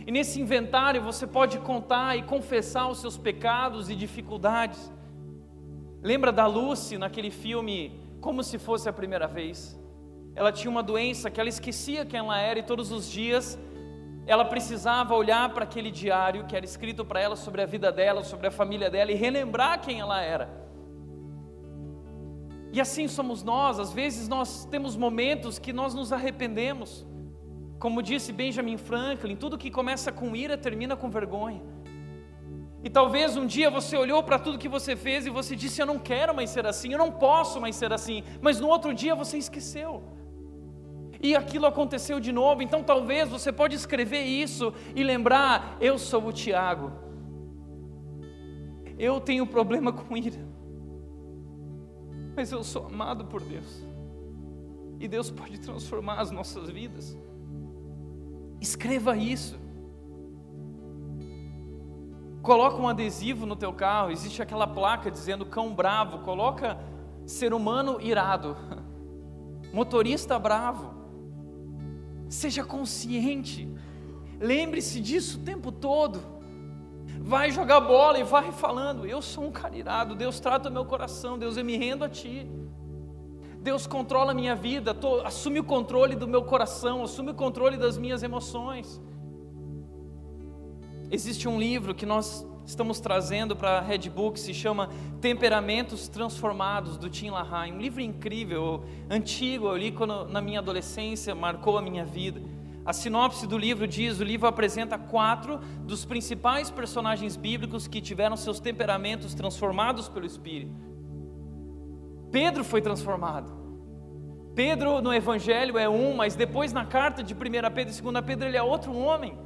e 0.09 0.11
nesse 0.11 0.41
inventário 0.41 1.03
você 1.03 1.27
pode 1.27 1.59
contar 1.59 2.17
e 2.17 2.23
confessar 2.23 2.89
os 2.89 2.99
seus 2.99 3.15
pecados 3.15 3.91
e 3.91 3.95
dificuldades. 3.95 4.91
Lembra 6.01 6.31
da 6.31 6.47
Lucy 6.47 6.97
naquele 6.97 7.29
filme 7.29 8.01
Como 8.19 8.43
se 8.43 8.57
fosse 8.57 8.89
a 8.89 8.91
primeira 8.91 9.27
vez? 9.27 9.79
Ela 10.33 10.51
tinha 10.51 10.71
uma 10.71 10.81
doença 10.81 11.29
que 11.29 11.39
ela 11.39 11.47
esquecia 11.47 12.07
quem 12.07 12.19
ela 12.19 12.39
era 12.39 12.57
e 12.57 12.63
todos 12.63 12.91
os 12.91 13.07
dias 13.07 13.55
ela 14.25 14.43
precisava 14.43 15.13
olhar 15.13 15.53
para 15.53 15.63
aquele 15.63 15.91
diário 15.91 16.45
que 16.47 16.55
era 16.55 16.65
escrito 16.65 17.05
para 17.05 17.19
ela 17.19 17.35
sobre 17.35 17.61
a 17.61 17.67
vida 17.67 17.91
dela, 17.91 18.23
sobre 18.23 18.47
a 18.47 18.51
família 18.51 18.89
dela 18.89 19.11
e 19.11 19.15
relembrar 19.15 19.79
quem 19.79 19.99
ela 19.99 20.19
era. 20.19 20.49
E 22.73 22.81
assim 22.81 23.07
somos 23.07 23.43
nós, 23.43 23.77
às 23.77 23.93
vezes 23.93 24.27
nós 24.27 24.65
temos 24.65 24.95
momentos 24.95 25.59
que 25.59 25.71
nós 25.71 25.93
nos 25.93 26.11
arrependemos. 26.11 27.05
Como 27.79 28.03
disse 28.03 28.33
Benjamin 28.33 28.77
Franklin, 28.77 29.37
tudo 29.37 29.57
que 29.57 29.71
começa 29.71 30.11
com 30.11 30.35
ira 30.35 30.57
termina 30.57 30.97
com 30.97 31.09
vergonha. 31.09 31.61
E 32.83 32.89
talvez 32.89 33.37
um 33.37 33.45
dia 33.45 33.69
você 33.69 33.95
olhou 33.97 34.21
para 34.21 34.37
tudo 34.37 34.57
que 34.57 34.67
você 34.67 34.95
fez 34.95 35.25
e 35.25 35.29
você 35.29 35.55
disse: 35.55 35.81
Eu 35.81 35.85
não 35.85 35.97
quero 35.97 36.35
mais 36.35 36.49
ser 36.49 36.65
assim, 36.65 36.91
eu 36.91 36.97
não 36.97 37.11
posso 37.11 37.59
mais 37.59 37.75
ser 37.75 37.91
assim. 37.93 38.23
Mas 38.41 38.59
no 38.59 38.67
outro 38.67 38.93
dia 38.93 39.15
você 39.15 39.37
esqueceu. 39.37 40.03
E 41.21 41.35
aquilo 41.35 41.65
aconteceu 41.65 42.19
de 42.19 42.31
novo. 42.31 42.61
Então 42.61 42.83
talvez 42.83 43.29
você 43.29 43.51
pode 43.51 43.75
escrever 43.75 44.23
isso 44.23 44.73
e 44.93 45.03
lembrar: 45.03 45.77
Eu 45.79 45.97
sou 45.97 46.27
o 46.27 46.33
Tiago. 46.33 46.91
Eu 48.97 49.21
tenho 49.21 49.47
problema 49.47 49.93
com 49.93 50.17
ira. 50.17 50.45
Mas 52.35 52.51
eu 52.51 52.63
sou 52.63 52.85
amado 52.87 53.25
por 53.25 53.41
Deus. 53.41 53.85
E 54.99 55.07
Deus 55.07 55.31
pode 55.31 55.59
transformar 55.59 56.19
as 56.19 56.31
nossas 56.31 56.69
vidas. 56.69 57.17
Escreva 58.61 59.15
isso. 59.15 59.57
Coloca 62.41 62.77
um 62.77 62.87
adesivo 62.87 63.45
no 63.45 63.55
teu 63.55 63.73
carro, 63.73 64.11
existe 64.11 64.41
aquela 64.41 64.65
placa 64.65 65.11
dizendo 65.11 65.45
cão 65.45 65.73
bravo, 65.73 66.19
coloca 66.19 66.79
ser 67.25 67.53
humano 67.53 67.99
irado. 68.01 68.55
motorista 69.73 70.37
bravo. 70.39 70.93
Seja 72.27 72.63
consciente, 72.63 73.67
lembre-se 74.39 74.99
disso 75.01 75.39
o 75.39 75.43
tempo 75.43 75.71
todo. 75.71 76.21
Vai 77.21 77.51
jogar 77.51 77.81
bola 77.81 78.19
e 78.19 78.23
vai 78.23 78.51
falando: 78.51 79.05
Eu 79.05 79.21
sou 79.21 79.45
um 79.45 79.51
cara 79.51 79.75
irado, 79.75 80.15
Deus 80.15 80.39
trata 80.39 80.69
o 80.69 80.71
meu 80.71 80.85
coração, 80.85 81.37
Deus 81.37 81.57
eu 81.57 81.65
me 81.65 81.77
rendo 81.77 82.03
a 82.03 82.09
Ti. 82.09 82.47
Deus 83.61 83.85
controla 83.85 84.31
a 84.31 84.33
minha 84.33 84.55
vida, 84.55 84.93
tô, 84.93 85.21
assume 85.21 85.59
o 85.59 85.63
controle 85.63 86.15
do 86.15 86.27
meu 86.27 86.43
coração, 86.43 87.03
assume 87.03 87.31
o 87.31 87.33
controle 87.33 87.75
das 87.77 87.97
minhas 87.97 88.23
emoções. 88.23 89.01
Existe 91.11 91.47
um 91.47 91.59
livro 91.59 91.93
que 91.93 92.05
nós 92.05 92.45
estamos 92.65 92.99
trazendo 92.99 93.55
para 93.55 93.79
a 93.79 94.31
que 94.31 94.39
se 94.39 94.53
chama 94.53 94.89
Temperamentos 95.19 96.07
Transformados, 96.07 96.97
do 96.97 97.09
Tim 97.09 97.31
LaHaye. 97.31 97.73
Um 97.73 97.79
livro 97.79 97.99
incrível, 97.99 98.85
antigo, 99.09 99.67
eu 99.67 99.75
li 99.75 99.91
quando, 99.91 100.25
na 100.29 100.39
minha 100.39 100.59
adolescência, 100.59 101.35
marcou 101.35 101.77
a 101.77 101.81
minha 101.81 102.05
vida. 102.05 102.41
A 102.85 102.93
sinopse 102.93 103.45
do 103.45 103.57
livro 103.57 103.87
diz: 103.87 104.19
o 104.19 104.23
livro 104.23 104.47
apresenta 104.47 104.97
quatro 104.97 105.59
dos 105.83 106.05
principais 106.05 106.71
personagens 106.71 107.35
bíblicos 107.35 107.87
que 107.87 107.99
tiveram 107.99 108.37
seus 108.37 108.59
temperamentos 108.59 109.33
transformados 109.33 110.07
pelo 110.07 110.25
Espírito. 110.25 110.88
Pedro 112.31 112.63
foi 112.63 112.81
transformado. 112.81 113.59
Pedro 114.55 115.01
no 115.01 115.13
Evangelho 115.13 115.77
é 115.77 115.87
um, 115.87 116.15
mas 116.15 116.35
depois 116.35 116.73
na 116.73 116.85
carta 116.85 117.23
de 117.23 117.33
1 117.33 117.37
Pedro 117.73 117.93
e 117.93 118.01
2 118.01 118.25
Pedro 118.25 118.47
ele 118.47 118.57
é 118.57 118.63
outro 118.63 118.95
homem. 118.95 119.37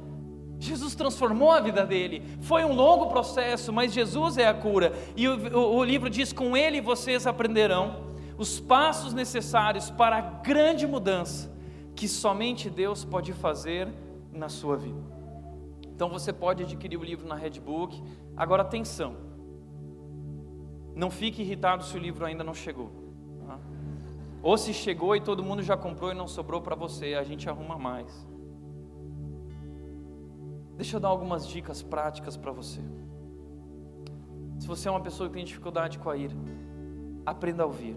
Jesus 0.58 0.94
transformou 0.94 1.50
a 1.50 1.60
vida 1.60 1.84
dele. 1.84 2.22
Foi 2.40 2.64
um 2.64 2.72
longo 2.72 3.06
processo, 3.06 3.72
mas 3.72 3.92
Jesus 3.92 4.38
é 4.38 4.48
a 4.48 4.54
cura. 4.54 4.92
E 5.14 5.28
o, 5.28 5.56
o, 5.56 5.76
o, 5.76 5.84
livro 5.84 6.08
diz: 6.08 6.32
com 6.32 6.56
ele 6.56 6.80
vocês 6.80 7.26
aprenderão 7.26 8.14
os 8.38 8.58
passos 8.58 9.12
necessários 9.12 9.90
para 9.90 10.16
a 10.16 10.20
grande 10.20 10.86
mudança 10.86 11.52
que 11.94 12.08
somente 12.08 12.68
Deus 12.68 13.04
pode 13.04 13.32
fazer 13.32 13.88
na 14.32 14.48
sua 14.48 14.76
vida. 14.76 15.00
Então 15.94 16.08
você 16.08 16.32
pode 16.32 16.62
adquirir 16.64 16.96
o 16.96 17.04
livro 17.04 17.26
na 17.26 17.36
Redbook. 17.36 18.02
Agora 18.36 18.62
atenção. 18.62 19.33
Não 20.94 21.10
fique 21.10 21.42
irritado 21.42 21.84
se 21.84 21.96
o 21.96 22.00
livro 22.00 22.24
ainda 22.24 22.44
não 22.44 22.54
chegou. 22.54 22.90
Tá? 23.46 23.58
Ou 24.42 24.56
se 24.56 24.72
chegou 24.72 25.16
e 25.16 25.20
todo 25.20 25.42
mundo 25.42 25.62
já 25.62 25.76
comprou 25.76 26.12
e 26.12 26.14
não 26.14 26.28
sobrou 26.28 26.60
para 26.60 26.74
você, 26.74 27.14
a 27.14 27.22
gente 27.22 27.48
arruma 27.48 27.78
mais. 27.78 28.26
Deixa 30.76 30.96
eu 30.96 31.00
dar 31.00 31.08
algumas 31.08 31.46
dicas 31.46 31.82
práticas 31.82 32.36
para 32.36 32.52
você. 32.52 32.80
Se 34.58 34.66
você 34.66 34.88
é 34.88 34.90
uma 34.90 35.00
pessoa 35.00 35.28
que 35.28 35.34
tem 35.34 35.44
dificuldade 35.44 35.98
com 35.98 36.10
a 36.10 36.16
ira, 36.16 36.34
aprenda 37.24 37.62
a 37.62 37.66
ouvir. 37.66 37.96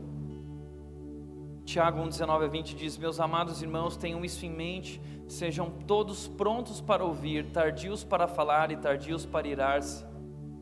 Tiago 1.66 2.00
1, 2.00 2.10
19 2.10 2.46
a 2.46 2.48
20 2.48 2.76
diz: 2.76 2.98
Meus 2.98 3.20
amados 3.20 3.62
irmãos, 3.62 3.98
tenham 3.98 4.24
isso 4.24 4.46
em 4.46 4.50
mente, 4.50 5.02
sejam 5.28 5.70
todos 5.86 6.28
prontos 6.28 6.80
para 6.80 7.04
ouvir, 7.04 7.46
tardios 7.52 8.04
para 8.04 8.28
falar 8.28 8.72
e 8.72 8.78
tardios 8.78 9.26
para 9.26 9.48
irar-se, 9.48 10.06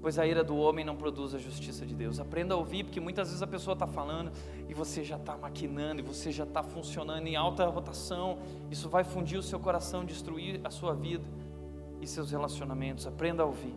pois 0.06 0.20
a 0.20 0.28
ira 0.28 0.44
do 0.44 0.56
homem 0.56 0.86
não 0.86 0.96
produz 0.96 1.34
a 1.34 1.40
justiça 1.40 1.84
de 1.84 1.96
Deus. 1.96 2.20
Aprenda 2.20 2.54
a 2.54 2.58
ouvir, 2.58 2.84
porque 2.84 3.00
muitas 3.00 3.30
vezes 3.30 3.42
a 3.42 3.48
pessoa 3.48 3.74
está 3.74 3.88
falando 3.88 4.32
e 4.70 4.72
você 4.72 5.04
já 5.04 5.16
está 5.16 5.36
maquinando, 5.36 6.00
e 6.00 6.04
você 6.04 6.32
já 6.32 6.44
está 6.44 6.62
funcionando 6.62 7.26
em 7.26 7.36
alta 7.36 7.66
rotação, 7.66 8.38
isso 8.70 8.88
vai 8.88 9.04
fundir 9.04 9.40
o 9.40 9.42
seu 9.42 9.60
coração, 9.60 10.06
destruir 10.06 10.62
a 10.64 10.70
sua 10.70 10.94
vida 10.94 11.26
e 12.00 12.06
seus 12.06 12.30
relacionamentos. 12.30 13.08
Aprenda 13.08 13.42
a 13.42 13.48
ouvir. 13.48 13.74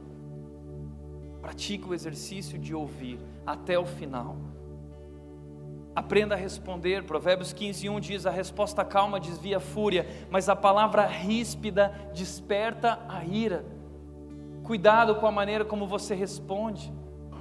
Pratique 1.41 1.89
o 1.89 1.95
exercício 1.95 2.59
de 2.59 2.75
ouvir 2.75 3.19
até 3.47 3.79
o 3.79 3.87
final. 3.87 4.37
Aprenda 5.97 6.35
a 6.35 6.39
responder. 6.39 7.05
Provérbios 7.05 7.55
15, 7.55 7.89
1 7.89 8.01
diz: 8.01 8.27
A 8.27 8.31
resposta 8.31 8.85
calma 8.85 9.19
desvia 9.19 9.57
a 9.57 9.61
fúria, 9.61 10.07
mas 10.29 10.51
a 10.51 10.55
palavra 10.55 11.07
ríspida 11.07 11.89
desperta 12.13 13.01
a 13.09 13.25
ira. 13.25 13.78
Cuidado 14.69 15.15
com 15.15 15.27
a 15.27 15.33
maneira 15.33 15.65
como 15.65 15.87
você 15.87 16.15
responde. 16.15 16.93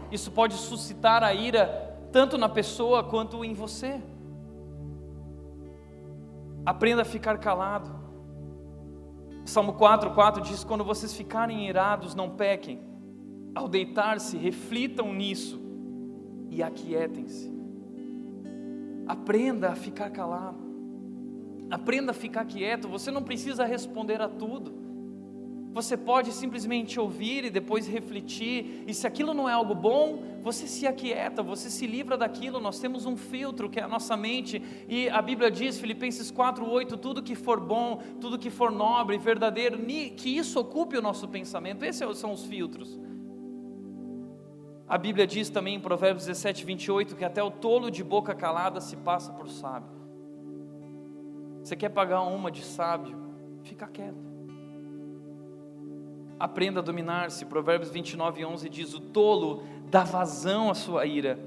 Isso 0.09 0.31
pode 0.31 0.53
suscitar 0.53 1.25
a 1.25 1.33
ira 1.33 1.99
tanto 2.09 2.37
na 2.37 2.47
pessoa 2.47 3.03
quanto 3.03 3.43
em 3.43 3.53
você. 3.53 4.01
Aprenda 6.65 7.01
a 7.01 7.05
ficar 7.05 7.37
calado. 7.37 7.93
Salmo 9.43 9.73
4, 9.73 10.11
4 10.11 10.41
diz: 10.41 10.63
Quando 10.63 10.85
vocês 10.85 11.13
ficarem 11.13 11.67
irados, 11.67 12.15
não 12.15 12.29
pequem. 12.29 12.79
Ao 13.53 13.67
deitar-se, 13.67 14.37
reflitam 14.37 15.11
nisso 15.11 15.59
e 16.49 16.63
aquietem-se. 16.63 17.53
Aprenda 19.05 19.71
a 19.71 19.75
ficar 19.75 20.11
calado. 20.11 20.63
Aprenda 21.69 22.11
a 22.11 22.15
ficar 22.15 22.45
quieto. 22.45 22.87
Você 22.87 23.11
não 23.11 23.21
precisa 23.21 23.65
responder 23.65 24.21
a 24.21 24.29
tudo. 24.29 24.76
Você 25.77 25.95
pode 25.95 26.31
simplesmente 26.31 26.99
ouvir 26.99 27.45
e 27.45 27.51
depois 27.51 27.87
refletir, 27.87 28.83
e 28.87 28.93
se 28.95 29.05
aquilo 29.05 29.31
não 29.31 29.47
é 29.47 29.53
algo 29.53 29.75
bom, 29.75 30.23
você 30.41 30.65
se 30.65 30.87
aquieta, 30.87 31.43
você 31.43 31.69
se 31.69 31.85
livra 31.85 32.17
daquilo. 32.17 32.59
Nós 32.59 32.79
temos 32.79 33.05
um 33.05 33.15
filtro 33.15 33.69
que 33.69 33.79
é 33.79 33.83
a 33.83 33.87
nossa 33.87 34.17
mente, 34.17 34.59
e 34.89 35.07
a 35.07 35.21
Bíblia 35.21 35.51
diz, 35.51 35.79
Filipenses 35.79 36.31
4:8, 36.31 36.97
tudo 36.97 37.21
que 37.21 37.35
for 37.35 37.59
bom, 37.59 38.01
tudo 38.19 38.39
que 38.39 38.49
for 38.49 38.71
nobre, 38.71 39.19
verdadeiro, 39.19 39.77
que 40.19 40.35
isso 40.35 40.59
ocupe 40.59 40.97
o 40.97 41.01
nosso 41.01 41.27
pensamento. 41.27 41.85
Esses 41.85 42.17
são 42.17 42.31
os 42.31 42.43
filtros. 42.43 42.99
A 44.87 44.97
Bíblia 44.97 45.27
diz 45.27 45.47
também 45.47 45.75
em 45.75 45.79
Provérbios 45.79 46.25
17, 46.25 46.65
28 46.65 47.15
que 47.15 47.23
até 47.23 47.43
o 47.43 47.51
tolo 47.51 47.91
de 47.91 48.03
boca 48.03 48.33
calada 48.33 48.81
se 48.81 48.97
passa 48.97 49.31
por 49.31 49.47
sábio. 49.47 49.95
Você 51.61 51.75
quer 51.75 51.89
pagar 51.89 52.23
uma 52.23 52.49
de 52.49 52.63
sábio? 52.63 53.15
Fica 53.61 53.85
quieto. 53.85 54.26
Aprenda 56.39 56.79
a 56.79 56.83
dominar-se. 56.83 57.45
Provérbios 57.45 57.89
29, 57.89 58.45
11 58.45 58.69
diz: 58.69 58.93
O 58.93 58.99
tolo 58.99 59.63
dá 59.89 60.03
vazão 60.03 60.69
à 60.69 60.73
sua 60.73 61.05
ira, 61.05 61.39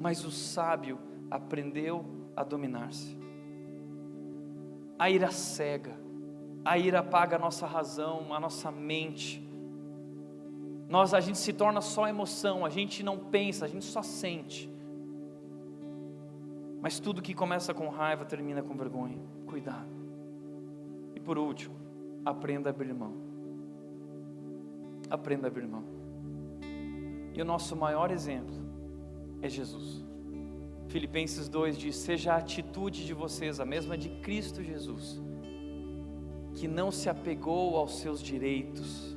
mas 0.00 0.24
o 0.24 0.30
sábio 0.30 0.98
aprendeu 1.30 2.04
a 2.34 2.42
dominar-se. 2.42 3.16
A 4.98 5.08
ira 5.08 5.30
cega, 5.30 5.96
a 6.64 6.76
ira 6.76 6.98
apaga 7.00 7.36
a 7.36 7.38
nossa 7.38 7.66
razão, 7.66 8.34
a 8.34 8.40
nossa 8.40 8.70
mente. 8.72 9.46
Nós, 10.88 11.12
a 11.12 11.20
gente 11.20 11.38
se 11.38 11.52
torna 11.52 11.80
só 11.80 12.08
emoção, 12.08 12.64
a 12.64 12.70
gente 12.70 13.02
não 13.02 13.18
pensa, 13.18 13.66
a 13.66 13.68
gente 13.68 13.84
só 13.84 14.02
sente. 14.02 14.68
Mas 16.80 16.98
tudo 16.98 17.20
que 17.20 17.34
começa 17.34 17.74
com 17.74 17.88
raiva 17.88 18.24
termina 18.24 18.62
com 18.62 18.74
vergonha. 18.74 19.18
Cuidado. 19.46 19.88
E 21.14 21.20
por 21.20 21.36
último, 21.36 21.76
aprenda 22.24 22.70
a 22.70 22.72
abrir 22.72 22.94
mão. 22.94 23.27
Aprenda 25.10 25.46
a 25.46 25.48
abrir 25.48 25.66
mão. 25.66 25.84
E 27.34 27.40
o 27.40 27.44
nosso 27.44 27.76
maior 27.76 28.10
exemplo 28.10 28.54
é 29.40 29.48
Jesus. 29.48 30.04
Filipenses 30.88 31.48
2 31.48 31.78
diz: 31.78 31.96
Seja 31.96 32.34
a 32.34 32.36
atitude 32.36 33.06
de 33.06 33.14
vocês 33.14 33.60
a 33.60 33.64
mesma 33.64 33.96
de 33.96 34.08
Cristo 34.20 34.62
Jesus, 34.62 35.22
que 36.54 36.66
não 36.66 36.90
se 36.90 37.08
apegou 37.08 37.76
aos 37.76 37.98
seus 38.00 38.22
direitos, 38.22 39.16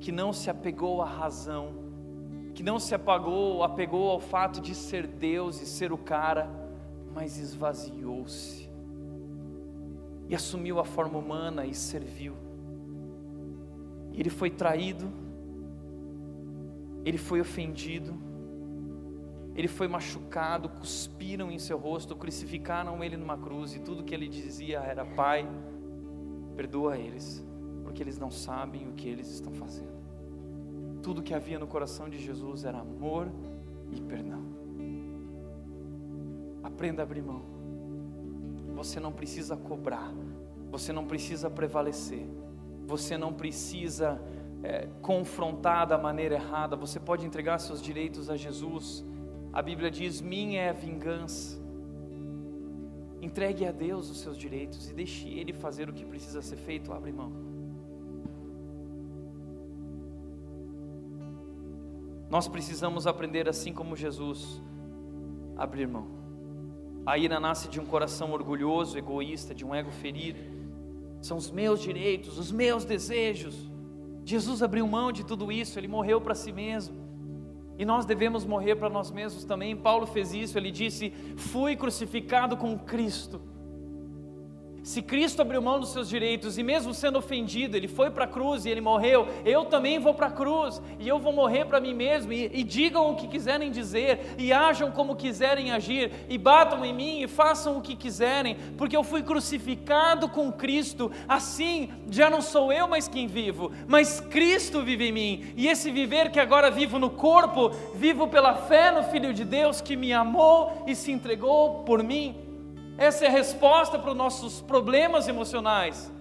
que 0.00 0.10
não 0.10 0.32
se 0.32 0.50
apegou 0.50 1.02
à 1.02 1.06
razão, 1.06 1.74
que 2.54 2.62
não 2.62 2.78
se 2.78 2.94
apagou, 2.94 3.62
apegou 3.62 4.10
ao 4.10 4.20
fato 4.20 4.60
de 4.60 4.74
ser 4.74 5.06
Deus 5.06 5.60
e 5.60 5.66
ser 5.66 5.92
o 5.92 5.98
cara, 5.98 6.50
mas 7.14 7.38
esvaziou-se 7.38 8.72
e 10.32 10.34
assumiu 10.34 10.80
a 10.80 10.84
forma 10.84 11.18
humana 11.18 11.66
e 11.66 11.74
serviu. 11.74 12.34
Ele 14.14 14.30
foi 14.30 14.50
traído, 14.50 15.10
ele 17.04 17.18
foi 17.18 17.40
ofendido, 17.40 18.14
ele 19.54 19.68
foi 19.68 19.86
machucado, 19.86 20.68
cuspiram 20.68 21.50
em 21.50 21.58
seu 21.58 21.76
rosto, 21.76 22.16
crucificaram 22.16 23.02
ele 23.04 23.16
numa 23.16 23.36
cruz 23.36 23.74
e 23.74 23.80
tudo 23.80 24.02
que 24.02 24.14
ele 24.14 24.28
dizia 24.28 24.80
era: 24.80 25.04
Pai, 25.04 25.46
perdoa 26.56 26.96
eles, 26.96 27.44
porque 27.84 28.02
eles 28.02 28.18
não 28.18 28.30
sabem 28.30 28.88
o 28.88 28.92
que 28.92 29.08
eles 29.08 29.28
estão 29.30 29.52
fazendo. 29.52 29.92
Tudo 31.02 31.22
que 31.22 31.34
havia 31.34 31.58
no 31.58 31.66
coração 31.66 32.08
de 32.08 32.18
Jesus 32.18 32.64
era 32.64 32.78
amor 32.78 33.28
e 33.90 34.00
perdão. 34.00 34.42
Aprenda 36.62 37.02
a 37.02 37.04
abrir 37.04 37.22
mão. 37.22 37.42
Você 38.74 38.98
não 39.00 39.12
precisa 39.12 39.56
cobrar, 39.56 40.12
você 40.70 40.92
não 40.92 41.04
precisa 41.04 41.50
prevalecer. 41.50 42.26
Você 42.92 43.16
não 43.16 43.32
precisa 43.32 44.20
é, 44.62 44.86
confrontar 45.00 45.86
da 45.86 45.96
maneira 45.96 46.34
errada, 46.34 46.76
você 46.76 47.00
pode 47.00 47.24
entregar 47.24 47.56
seus 47.58 47.80
direitos 47.80 48.28
a 48.28 48.36
Jesus. 48.36 49.02
A 49.50 49.62
Bíblia 49.62 49.90
diz: 49.90 50.20
Minha 50.20 50.60
é 50.60 50.68
a 50.68 50.74
vingança. 50.74 51.58
Entregue 53.22 53.64
a 53.64 53.72
Deus 53.72 54.10
os 54.10 54.20
seus 54.20 54.36
direitos 54.36 54.90
e 54.90 54.92
deixe 54.92 55.26
Ele 55.26 55.54
fazer 55.54 55.88
o 55.88 55.92
que 55.94 56.04
precisa 56.04 56.42
ser 56.42 56.56
feito. 56.56 56.92
Abre 56.92 57.12
mão. 57.12 57.32
Nós 62.28 62.46
precisamos 62.46 63.06
aprender, 63.06 63.48
assim 63.48 63.72
como 63.72 63.96
Jesus, 63.96 64.60
a 65.56 65.62
abrir 65.62 65.88
mão. 65.88 66.08
A 67.06 67.16
ira 67.16 67.40
nasce 67.40 67.68
de 67.70 67.80
um 67.80 67.86
coração 67.86 68.32
orgulhoso, 68.32 68.98
egoísta, 68.98 69.54
de 69.54 69.64
um 69.64 69.74
ego 69.74 69.90
ferido. 69.90 70.51
São 71.22 71.36
os 71.38 71.50
meus 71.50 71.80
direitos, 71.80 72.36
os 72.36 72.52
meus 72.52 72.84
desejos. 72.84 73.56
Jesus 74.24 74.62
abriu 74.62 74.86
mão 74.86 75.10
de 75.10 75.24
tudo 75.24 75.50
isso, 75.50 75.78
ele 75.78 75.88
morreu 75.88 76.20
para 76.20 76.34
si 76.34 76.52
mesmo. 76.52 77.00
E 77.78 77.84
nós 77.84 78.04
devemos 78.04 78.44
morrer 78.44 78.76
para 78.76 78.90
nós 78.90 79.10
mesmos 79.10 79.44
também. 79.44 79.74
Paulo 79.74 80.06
fez 80.06 80.34
isso, 80.34 80.58
ele 80.58 80.70
disse: 80.70 81.10
Fui 81.36 81.74
crucificado 81.76 82.56
com 82.56 82.78
Cristo. 82.78 83.40
Se 84.82 85.00
Cristo 85.00 85.40
abriu 85.40 85.62
mão 85.62 85.78
dos 85.78 85.92
seus 85.92 86.08
direitos 86.08 86.58
e 86.58 86.62
mesmo 86.62 86.92
sendo 86.92 87.16
ofendido, 87.16 87.76
ele 87.76 87.86
foi 87.86 88.10
para 88.10 88.24
a 88.24 88.28
cruz 88.28 88.66
e 88.66 88.70
ele 88.70 88.80
morreu, 88.80 89.28
eu 89.44 89.64
também 89.64 90.00
vou 90.00 90.12
para 90.12 90.26
a 90.26 90.30
cruz 90.30 90.82
e 90.98 91.06
eu 91.06 91.20
vou 91.20 91.32
morrer 91.32 91.66
para 91.66 91.80
mim 91.80 91.94
mesmo. 91.94 92.32
E, 92.32 92.50
e, 92.52 92.64
digam 92.64 93.10
o 93.10 93.14
que 93.14 93.28
quiserem 93.28 93.70
dizer, 93.70 94.34
e 94.36 94.52
ajam 94.52 94.90
como 94.90 95.14
quiserem 95.14 95.70
agir, 95.70 96.10
e 96.28 96.36
batam 96.36 96.84
em 96.84 96.92
mim 96.92 97.22
e 97.22 97.28
façam 97.28 97.78
o 97.78 97.80
que 97.80 97.94
quiserem, 97.94 98.56
porque 98.76 98.96
eu 98.96 99.04
fui 99.04 99.22
crucificado 99.22 100.28
com 100.28 100.50
Cristo. 100.50 101.12
Assim, 101.28 101.88
já 102.10 102.28
não 102.28 102.42
sou 102.42 102.72
eu 102.72 102.88
mais 102.88 103.06
quem 103.06 103.28
vivo, 103.28 103.70
mas 103.86 104.18
Cristo 104.18 104.82
vive 104.82 105.08
em 105.08 105.12
mim. 105.12 105.52
E 105.56 105.68
esse 105.68 105.92
viver 105.92 106.32
que 106.32 106.40
agora 106.40 106.72
vivo 106.72 106.98
no 106.98 107.10
corpo, 107.10 107.70
vivo 107.94 108.26
pela 108.26 108.54
fé 108.54 108.90
no 108.90 109.04
Filho 109.04 109.32
de 109.32 109.44
Deus 109.44 109.80
que 109.80 109.94
me 109.94 110.12
amou 110.12 110.82
e 110.88 110.96
se 110.96 111.12
entregou 111.12 111.84
por 111.84 112.02
mim. 112.02 112.51
Essa 112.96 113.24
é 113.24 113.28
a 113.28 113.32
resposta 113.32 113.98
para 113.98 114.10
os 114.10 114.16
nossos 114.16 114.60
problemas 114.60 115.28
emocionais. 115.28 116.12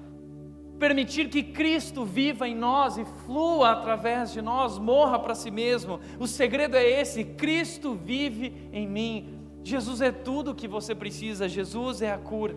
Permitir 0.79 1.29
que 1.29 1.43
Cristo 1.43 2.03
viva 2.03 2.47
em 2.47 2.55
nós 2.55 2.97
e 2.97 3.05
flua 3.25 3.71
através 3.71 4.31
de 4.31 4.41
nós, 4.41 4.79
morra 4.79 5.19
para 5.19 5.35
si 5.35 5.51
mesmo. 5.51 5.99
O 6.19 6.25
segredo 6.25 6.75
é 6.75 6.83
esse: 6.83 7.23
Cristo 7.23 7.93
vive 7.93 8.69
em 8.73 8.87
mim. 8.87 9.39
Jesus 9.63 10.01
é 10.01 10.11
tudo 10.11 10.51
o 10.51 10.55
que 10.55 10.67
você 10.67 10.95
precisa, 10.95 11.47
Jesus 11.47 12.01
é 12.01 12.11
a 12.11 12.17
cura. 12.17 12.55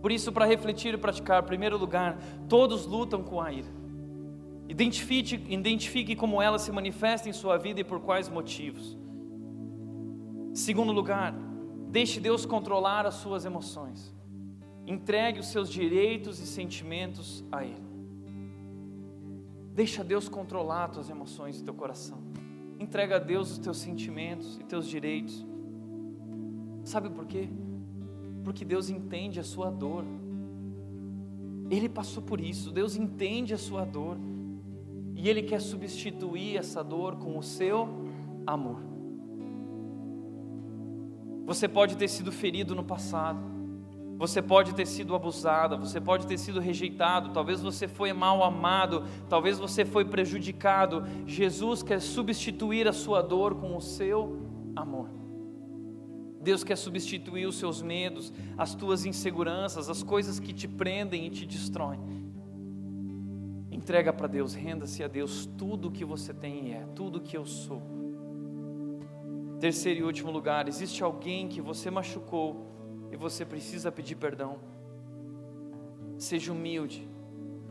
Por 0.00 0.10
isso, 0.10 0.32
para 0.32 0.44
refletir 0.44 0.92
e 0.92 0.98
praticar, 0.98 1.40
em 1.40 1.46
primeiro 1.46 1.78
lugar, 1.78 2.18
todos 2.48 2.84
lutam 2.84 3.22
com 3.22 3.40
a 3.40 3.52
ira. 3.52 3.68
Identifique, 4.68 5.40
identifique 5.48 6.16
como 6.16 6.42
ela 6.42 6.58
se 6.58 6.72
manifesta 6.72 7.28
em 7.28 7.32
sua 7.32 7.56
vida 7.56 7.80
e 7.80 7.84
por 7.84 8.00
quais 8.00 8.28
motivos. 8.28 8.98
Segundo 10.52 10.92
lugar, 10.92 11.32
Deixe 11.92 12.18
Deus 12.18 12.46
controlar 12.46 13.04
as 13.04 13.16
suas 13.16 13.44
emoções. 13.44 14.14
Entregue 14.86 15.38
os 15.40 15.48
seus 15.48 15.68
direitos 15.68 16.40
e 16.40 16.46
sentimentos 16.46 17.44
a 17.52 17.66
Ele. 17.66 17.86
Deixa 19.74 20.02
Deus 20.02 20.26
controlar 20.26 20.86
as 20.86 20.92
tuas 20.92 21.10
emoções 21.10 21.60
e 21.60 21.62
teu 21.62 21.74
coração. 21.74 22.18
Entrega 22.80 23.16
a 23.16 23.18
Deus 23.18 23.50
os 23.52 23.58
teus 23.58 23.76
sentimentos 23.76 24.58
e 24.58 24.64
teus 24.64 24.88
direitos. 24.88 25.44
Sabe 26.82 27.10
por 27.10 27.26
quê? 27.26 27.50
Porque 28.42 28.64
Deus 28.64 28.88
entende 28.88 29.38
a 29.38 29.44
sua 29.44 29.70
dor. 29.70 30.02
Ele 31.70 31.90
passou 31.90 32.22
por 32.22 32.40
isso. 32.40 32.70
Deus 32.70 32.96
entende 32.96 33.52
a 33.52 33.58
sua 33.58 33.84
dor. 33.84 34.16
E 35.14 35.28
Ele 35.28 35.42
quer 35.42 35.60
substituir 35.60 36.56
essa 36.56 36.82
dor 36.82 37.16
com 37.16 37.36
o 37.36 37.42
seu 37.42 37.86
amor. 38.46 38.91
Você 41.44 41.68
pode 41.68 41.96
ter 41.96 42.08
sido 42.08 42.30
ferido 42.30 42.74
no 42.74 42.84
passado. 42.84 43.52
Você 44.18 44.40
pode 44.40 44.72
ter 44.74 44.86
sido 44.86 45.16
abusada, 45.16 45.76
você 45.76 46.00
pode 46.00 46.28
ter 46.28 46.38
sido 46.38 46.60
rejeitado, 46.60 47.30
talvez 47.30 47.60
você 47.60 47.88
foi 47.88 48.12
mal 48.12 48.44
amado, 48.44 49.04
talvez 49.28 49.58
você 49.58 49.84
foi 49.84 50.04
prejudicado. 50.04 51.04
Jesus 51.26 51.82
quer 51.82 52.00
substituir 52.00 52.86
a 52.86 52.92
sua 52.92 53.20
dor 53.20 53.56
com 53.56 53.76
o 53.76 53.80
seu 53.80 54.38
amor. 54.76 55.08
Deus 56.40 56.62
quer 56.62 56.76
substituir 56.76 57.46
os 57.46 57.56
seus 57.56 57.82
medos, 57.82 58.32
as 58.56 58.74
tuas 58.76 59.04
inseguranças, 59.04 59.88
as 59.88 60.04
coisas 60.04 60.38
que 60.38 60.52
te 60.52 60.68
prendem 60.68 61.26
e 61.26 61.30
te 61.30 61.44
destroem. 61.44 62.00
Entrega 63.72 64.12
para 64.12 64.28
Deus, 64.28 64.54
renda-se 64.54 65.02
a 65.02 65.08
Deus 65.08 65.46
tudo 65.58 65.88
o 65.88 65.90
que 65.90 66.04
você 66.04 66.32
tem 66.32 66.68
e 66.68 66.72
é, 66.72 66.86
tudo 66.94 67.16
o 67.16 67.20
que 67.20 67.36
eu 67.36 67.44
sou. 67.44 68.01
Terceiro 69.62 70.00
e 70.00 70.02
último 70.02 70.32
lugar, 70.32 70.66
existe 70.66 71.04
alguém 71.04 71.46
que 71.46 71.60
você 71.60 71.88
machucou 71.88 72.66
e 73.12 73.16
você 73.16 73.44
precisa 73.44 73.92
pedir 73.92 74.16
perdão. 74.16 74.56
Seja 76.18 76.50
humilde 76.50 77.08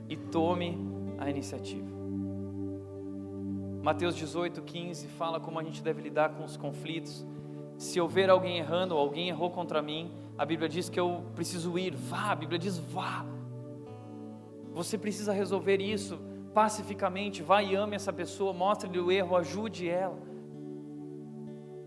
e 0.07 0.15
tome 0.15 0.79
a 1.17 1.29
iniciativa. 1.29 1.91
Mateus 3.83 4.15
18, 4.15 4.61
15 4.61 5.05
fala 5.09 5.37
como 5.41 5.59
a 5.59 5.63
gente 5.65 5.83
deve 5.83 6.01
lidar 6.01 6.29
com 6.29 6.45
os 6.45 6.55
conflitos. 6.55 7.25
Se 7.77 7.99
houver 7.99 8.29
alguém 8.29 8.57
errando, 8.57 8.95
ou 8.95 9.01
alguém 9.01 9.27
errou 9.27 9.51
contra 9.51 9.81
mim, 9.81 10.13
a 10.37 10.45
Bíblia 10.45 10.69
diz 10.69 10.87
que 10.87 10.97
eu 10.97 11.25
preciso 11.35 11.77
ir, 11.77 11.93
vá, 11.93 12.31
a 12.31 12.35
Bíblia 12.35 12.57
diz 12.57 12.77
vá. 12.77 13.25
Você 14.71 14.97
precisa 14.97 15.33
resolver 15.33 15.81
isso 15.81 16.17
pacificamente, 16.53 17.43
vá 17.43 17.61
e 17.61 17.75
ame 17.75 17.97
essa 17.97 18.13
pessoa, 18.13 18.53
mostre-lhe 18.53 18.97
o 18.97 19.11
erro, 19.11 19.35
ajude 19.35 19.89
ela. 19.89 20.30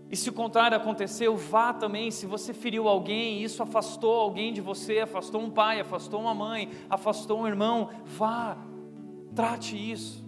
E 0.09 0.15
se 0.15 0.29
o 0.29 0.33
contrário 0.33 0.77
aconteceu, 0.77 1.35
vá 1.35 1.73
também. 1.73 2.11
Se 2.11 2.25
você 2.25 2.53
feriu 2.53 2.87
alguém, 2.87 3.41
isso 3.41 3.63
afastou 3.63 4.13
alguém 4.19 4.53
de 4.53 4.61
você, 4.61 4.99
afastou 4.99 5.41
um 5.41 5.49
pai, 5.49 5.79
afastou 5.79 6.21
uma 6.21 6.33
mãe, 6.33 6.69
afastou 6.89 7.41
um 7.41 7.47
irmão, 7.47 7.89
vá, 8.05 8.57
trate 9.33 9.75
isso. 9.75 10.23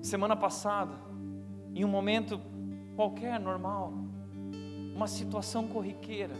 Semana 0.00 0.36
passada, 0.36 0.94
em 1.74 1.84
um 1.84 1.88
momento 1.88 2.40
qualquer, 2.94 3.40
normal, 3.40 3.92
uma 4.94 5.08
situação 5.08 5.66
corriqueira, 5.66 6.34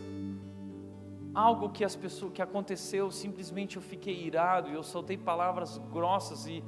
algo 1.34 1.70
que 1.70 1.84
as 1.84 1.96
pessoas 1.96 2.32
que 2.32 2.40
aconteceu, 2.40 3.10
simplesmente 3.10 3.76
eu 3.76 3.82
fiquei 3.82 4.24
irado 4.24 4.70
e 4.70 4.74
eu 4.74 4.82
soltei 4.82 5.16
palavras 5.16 5.78
grossas 5.92 6.46
e 6.46 6.62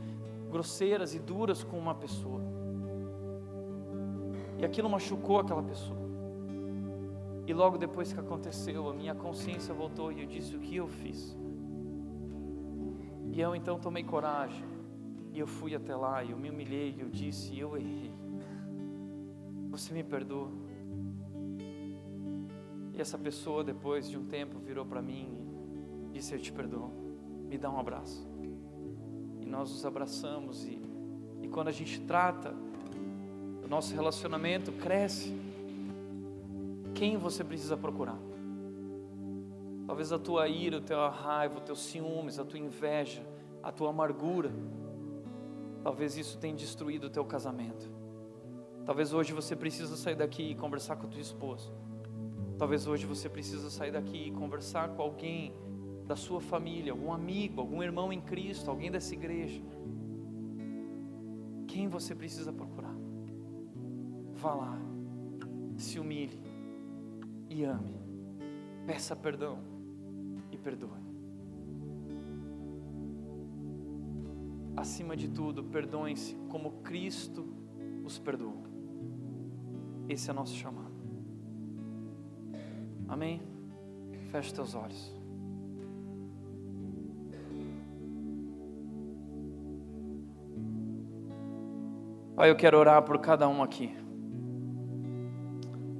grosseiras 0.50 1.14
e 1.14 1.18
duras 1.18 1.62
com 1.62 1.78
uma 1.78 1.94
pessoa. 1.94 2.45
E 4.58 4.64
aquilo 4.64 4.88
machucou 4.88 5.40
aquela 5.40 5.62
pessoa. 5.62 6.06
E 7.46 7.52
logo 7.52 7.78
depois 7.78 8.12
que 8.12 8.18
aconteceu, 8.18 8.88
a 8.88 8.94
minha 8.94 9.14
consciência 9.14 9.72
voltou 9.72 10.10
e 10.10 10.22
eu 10.22 10.26
disse 10.26 10.56
o 10.56 10.58
que 10.58 10.76
eu 10.76 10.88
fiz. 10.88 11.36
E 13.32 13.40
eu 13.40 13.54
então 13.54 13.78
tomei 13.78 14.02
coragem. 14.02 14.64
E 15.32 15.38
eu 15.38 15.46
fui 15.46 15.74
até 15.74 15.94
lá 15.94 16.24
e 16.24 16.30
eu 16.30 16.38
me 16.38 16.48
humilhei 16.48 16.94
e 16.96 17.00
eu 17.00 17.08
disse: 17.08 17.56
Eu 17.58 17.76
errei. 17.76 18.12
Você 19.68 19.92
me 19.92 20.02
perdoa. 20.02 20.50
E 22.94 23.00
essa 23.00 23.18
pessoa, 23.18 23.62
depois 23.62 24.08
de 24.08 24.16
um 24.16 24.24
tempo, 24.24 24.58
virou 24.58 24.86
para 24.86 25.02
mim 25.02 25.28
e 26.08 26.14
disse: 26.14 26.34
Eu 26.34 26.40
te 26.40 26.50
perdoo. 26.50 26.90
Me 27.48 27.58
dá 27.58 27.70
um 27.70 27.78
abraço. 27.78 28.26
E 29.40 29.46
nós 29.46 29.70
nos 29.70 29.84
abraçamos. 29.84 30.64
E, 30.64 30.80
e 31.42 31.48
quando 31.48 31.68
a 31.68 31.72
gente 31.72 32.00
trata 32.00 32.54
o 33.66 33.68
nosso 33.68 33.92
relacionamento 33.92 34.70
cresce. 34.70 35.36
Quem 36.94 37.16
você 37.16 37.42
precisa 37.42 37.76
procurar? 37.76 38.16
Talvez 39.88 40.12
a 40.12 40.18
tua 40.20 40.46
ira, 40.46 40.78
a 40.78 40.80
tua 40.80 41.08
raiva, 41.10 41.58
o 41.58 41.60
teu 41.60 41.74
ciúmes, 41.74 42.38
a 42.38 42.44
tua 42.44 42.60
inveja, 42.60 43.26
a 43.60 43.72
tua 43.72 43.90
amargura. 43.90 44.52
Talvez 45.82 46.16
isso 46.16 46.38
tenha 46.38 46.54
destruído 46.54 47.08
o 47.08 47.10
teu 47.10 47.24
casamento. 47.24 47.90
Talvez 48.84 49.12
hoje 49.12 49.32
você 49.32 49.56
precisa 49.56 49.96
sair 49.96 50.14
daqui 50.14 50.52
e 50.52 50.54
conversar 50.54 50.94
com 50.94 51.06
a 51.06 51.10
tua 51.10 51.20
esposa. 51.20 51.68
Talvez 52.56 52.86
hoje 52.86 53.04
você 53.04 53.28
precisa 53.28 53.68
sair 53.68 53.90
daqui 53.90 54.28
e 54.28 54.30
conversar 54.30 54.90
com 54.90 55.02
alguém 55.02 55.52
da 56.06 56.14
sua 56.14 56.40
família, 56.40 56.92
algum 56.92 57.12
amigo, 57.12 57.60
algum 57.60 57.82
irmão 57.82 58.12
em 58.12 58.20
Cristo, 58.20 58.70
alguém 58.70 58.92
dessa 58.92 59.12
igreja. 59.12 59.60
Quem 61.66 61.88
você 61.88 62.14
precisa 62.14 62.52
procurar? 62.52 62.85
Vá 64.36 64.54
lá, 64.54 64.78
se 65.76 65.98
humilhe 65.98 66.38
e 67.48 67.64
ame. 67.64 67.94
Peça 68.86 69.16
perdão 69.16 69.58
e 70.52 70.58
perdoe. 70.58 70.90
Acima 74.76 75.16
de 75.16 75.28
tudo, 75.28 75.64
perdoem-se 75.64 76.36
como 76.50 76.82
Cristo 76.82 77.48
os 78.04 78.18
perdoou. 78.18 78.62
Esse 80.06 80.30
é 80.30 80.34
nosso 80.34 80.54
chamado. 80.54 80.94
Amém? 83.08 83.40
Feche 84.30 84.52
teus 84.52 84.74
olhos. 84.74 85.16
Pai, 92.34 92.50
eu 92.50 92.56
quero 92.56 92.78
orar 92.78 93.02
por 93.02 93.18
cada 93.18 93.48
um 93.48 93.62
aqui. 93.62 94.05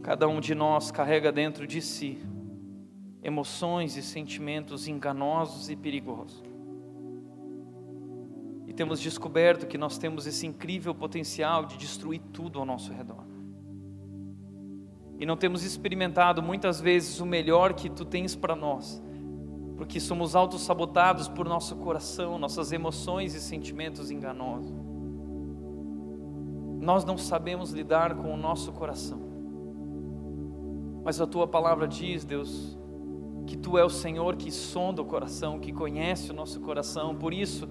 Cada 0.07 0.29
um 0.29 0.39
de 0.39 0.55
nós 0.55 0.93
carrega 0.93 1.33
dentro 1.33 1.67
de 1.67 1.83
si 1.83 2.17
emoções 3.25 3.97
e 3.97 4.03
sentimentos 4.05 4.87
enganosos 4.87 5.69
e 5.69 5.75
perigosos. 5.75 6.45
E 8.69 8.73
temos 8.73 9.01
descoberto 9.01 9.67
que 9.67 9.77
nós 9.77 9.99
temos 9.99 10.25
esse 10.25 10.47
incrível 10.47 10.95
potencial 10.95 11.65
de 11.65 11.77
destruir 11.77 12.21
tudo 12.33 12.61
ao 12.61 12.65
nosso 12.65 12.93
redor. 12.93 13.25
e 15.19 15.27
não 15.27 15.37
temos 15.37 15.65
experimentado 15.65 16.41
muitas 16.41 16.81
vezes 16.81 17.19
o 17.19 17.27
melhor 17.27 17.75
que 17.75 17.91
tu 17.91 18.05
tens 18.05 18.37
para 18.37 18.55
nós, 18.55 19.03
porque 19.77 19.99
somos 19.99 20.37
autossabotados 20.37 21.27
por 21.27 21.49
nosso 21.49 21.75
coração, 21.75 22.39
nossas 22.39 22.71
emoções 22.71 23.35
e 23.35 23.41
sentimentos 23.41 24.09
enganosos. 24.09 24.73
Nós 26.81 27.05
não 27.05 27.19
sabemos 27.19 27.73
lidar 27.73 28.15
com 28.15 28.33
o 28.33 28.37
nosso 28.37 28.71
coração, 28.73 29.26
mas 31.07 31.21
a 31.21 31.27
tua 31.27 31.47
palavra 31.47 31.87
diz, 31.87 32.25
Deus, 32.25 32.77
que 33.47 33.57
tu 33.57 33.79
é 33.79 33.85
o 33.85 33.89
Senhor 33.89 34.35
que 34.35 34.51
sonda 34.51 35.01
o 35.01 35.05
coração, 35.05 35.61
que 35.61 35.73
conhece 35.73 36.33
o 36.33 36.35
nosso 36.35 36.59
coração, 36.59 37.15
por 37.15 37.33
isso, 37.33 37.69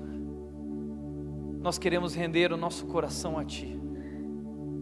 nós 1.59 1.77
queremos 1.77 2.15
render 2.15 2.53
o 2.53 2.57
nosso 2.57 2.85
coração 2.85 3.37
a 3.37 3.43
ti. 3.43 3.77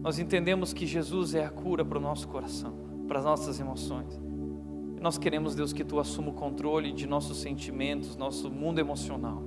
Nós 0.02 0.20
entendemos 0.20 0.72
que 0.72 0.86
Jesus 0.86 1.34
é 1.34 1.44
a 1.44 1.50
cura 1.50 1.84
para 1.84 1.98
o 1.98 2.00
nosso 2.00 2.28
coração, 2.28 2.76
para 3.08 3.18
as 3.18 3.24
nossas 3.24 3.58
emoções. 3.58 4.22
Nós 5.00 5.18
queremos, 5.18 5.56
Deus, 5.56 5.72
que 5.72 5.82
Tu 5.82 5.98
assuma 5.98 6.28
o 6.28 6.34
controle 6.34 6.92
de 6.92 7.08
nossos 7.08 7.38
sentimentos, 7.38 8.16
nosso 8.16 8.52
mundo 8.52 8.78
emocional 8.78 9.42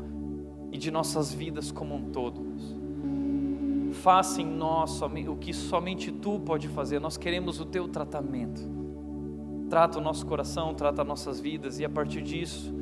e 0.69 0.77
de 0.77 0.91
nossas 0.91 1.33
vidas 1.33 1.71
como 1.71 1.95
um 1.95 2.11
todo. 2.11 2.41
Deus. 2.41 2.75
Faça 4.01 4.41
em 4.41 4.45
nós 4.45 5.01
o 5.01 5.37
que 5.37 5.53
somente 5.53 6.11
Tu 6.11 6.41
pode 6.41 6.67
fazer. 6.67 6.99
Nós 6.99 7.15
queremos 7.15 7.61
o 7.61 7.65
Teu 7.65 7.87
tratamento. 7.87 8.75
Trata 9.69 9.99
o 9.99 10.01
nosso 10.01 10.25
coração, 10.25 10.73
trata 10.73 11.03
nossas 11.03 11.39
vidas 11.39 11.79
e 11.79 11.85
a 11.85 11.89
partir 11.89 12.21
disso, 12.21 12.73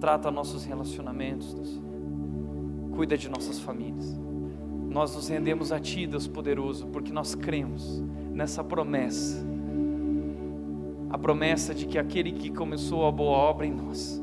trata 0.00 0.30
nossos 0.30 0.64
relacionamentos. 0.64 1.52
Deus. 1.52 1.80
Cuida 2.94 3.18
de 3.18 3.28
nossas 3.28 3.58
famílias. 3.58 4.18
Nós 4.88 5.14
nos 5.14 5.28
rendemos 5.28 5.72
a 5.72 5.80
Ti, 5.80 6.06
Deus 6.06 6.26
poderoso, 6.26 6.86
porque 6.86 7.12
nós 7.12 7.34
cremos 7.34 8.02
nessa 8.32 8.62
promessa. 8.62 9.44
A 11.10 11.18
promessa 11.18 11.74
de 11.74 11.86
que 11.86 11.98
aquele 11.98 12.32
que 12.32 12.50
começou 12.50 13.06
a 13.06 13.10
boa 13.10 13.36
obra 13.36 13.66
em 13.66 13.72
nós 13.72 14.22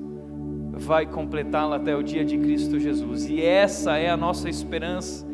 vai 0.71 1.05
completá-la 1.05 1.77
até 1.77 1.95
o 1.95 2.03
dia 2.03 2.23
de 2.25 2.37
Cristo 2.37 2.79
Jesus. 2.79 3.29
E 3.29 3.41
essa 3.41 3.97
é 3.97 4.09
a 4.09 4.17
nossa 4.17 4.49
esperança, 4.49 5.25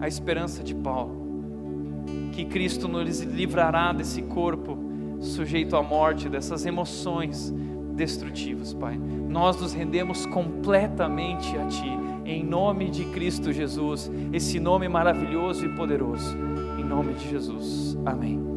a 0.00 0.08
esperança 0.08 0.62
de 0.62 0.74
Paulo. 0.74 1.22
Que 2.32 2.44
Cristo 2.44 2.88
nos 2.88 3.20
livrará 3.20 3.92
desse 3.92 4.22
corpo 4.22 4.81
sujeito 5.22 5.76
à 5.76 5.82
morte, 5.82 6.28
dessas 6.28 6.66
emoções 6.66 7.50
destrutivas, 7.94 8.74
Pai. 8.74 8.98
Nós 8.98 9.58
nos 9.60 9.72
rendemos 9.72 10.26
completamente 10.26 11.56
a 11.56 11.66
Ti 11.66 12.02
em 12.24 12.44
nome 12.44 12.90
de 12.90 13.04
Cristo 13.06 13.52
Jesus, 13.52 14.10
esse 14.32 14.60
nome 14.60 14.88
maravilhoso 14.88 15.64
e 15.64 15.68
poderoso. 15.68 16.36
Em 16.78 16.84
nome 16.84 17.14
de 17.14 17.28
Jesus. 17.28 17.96
Amém. 18.04 18.51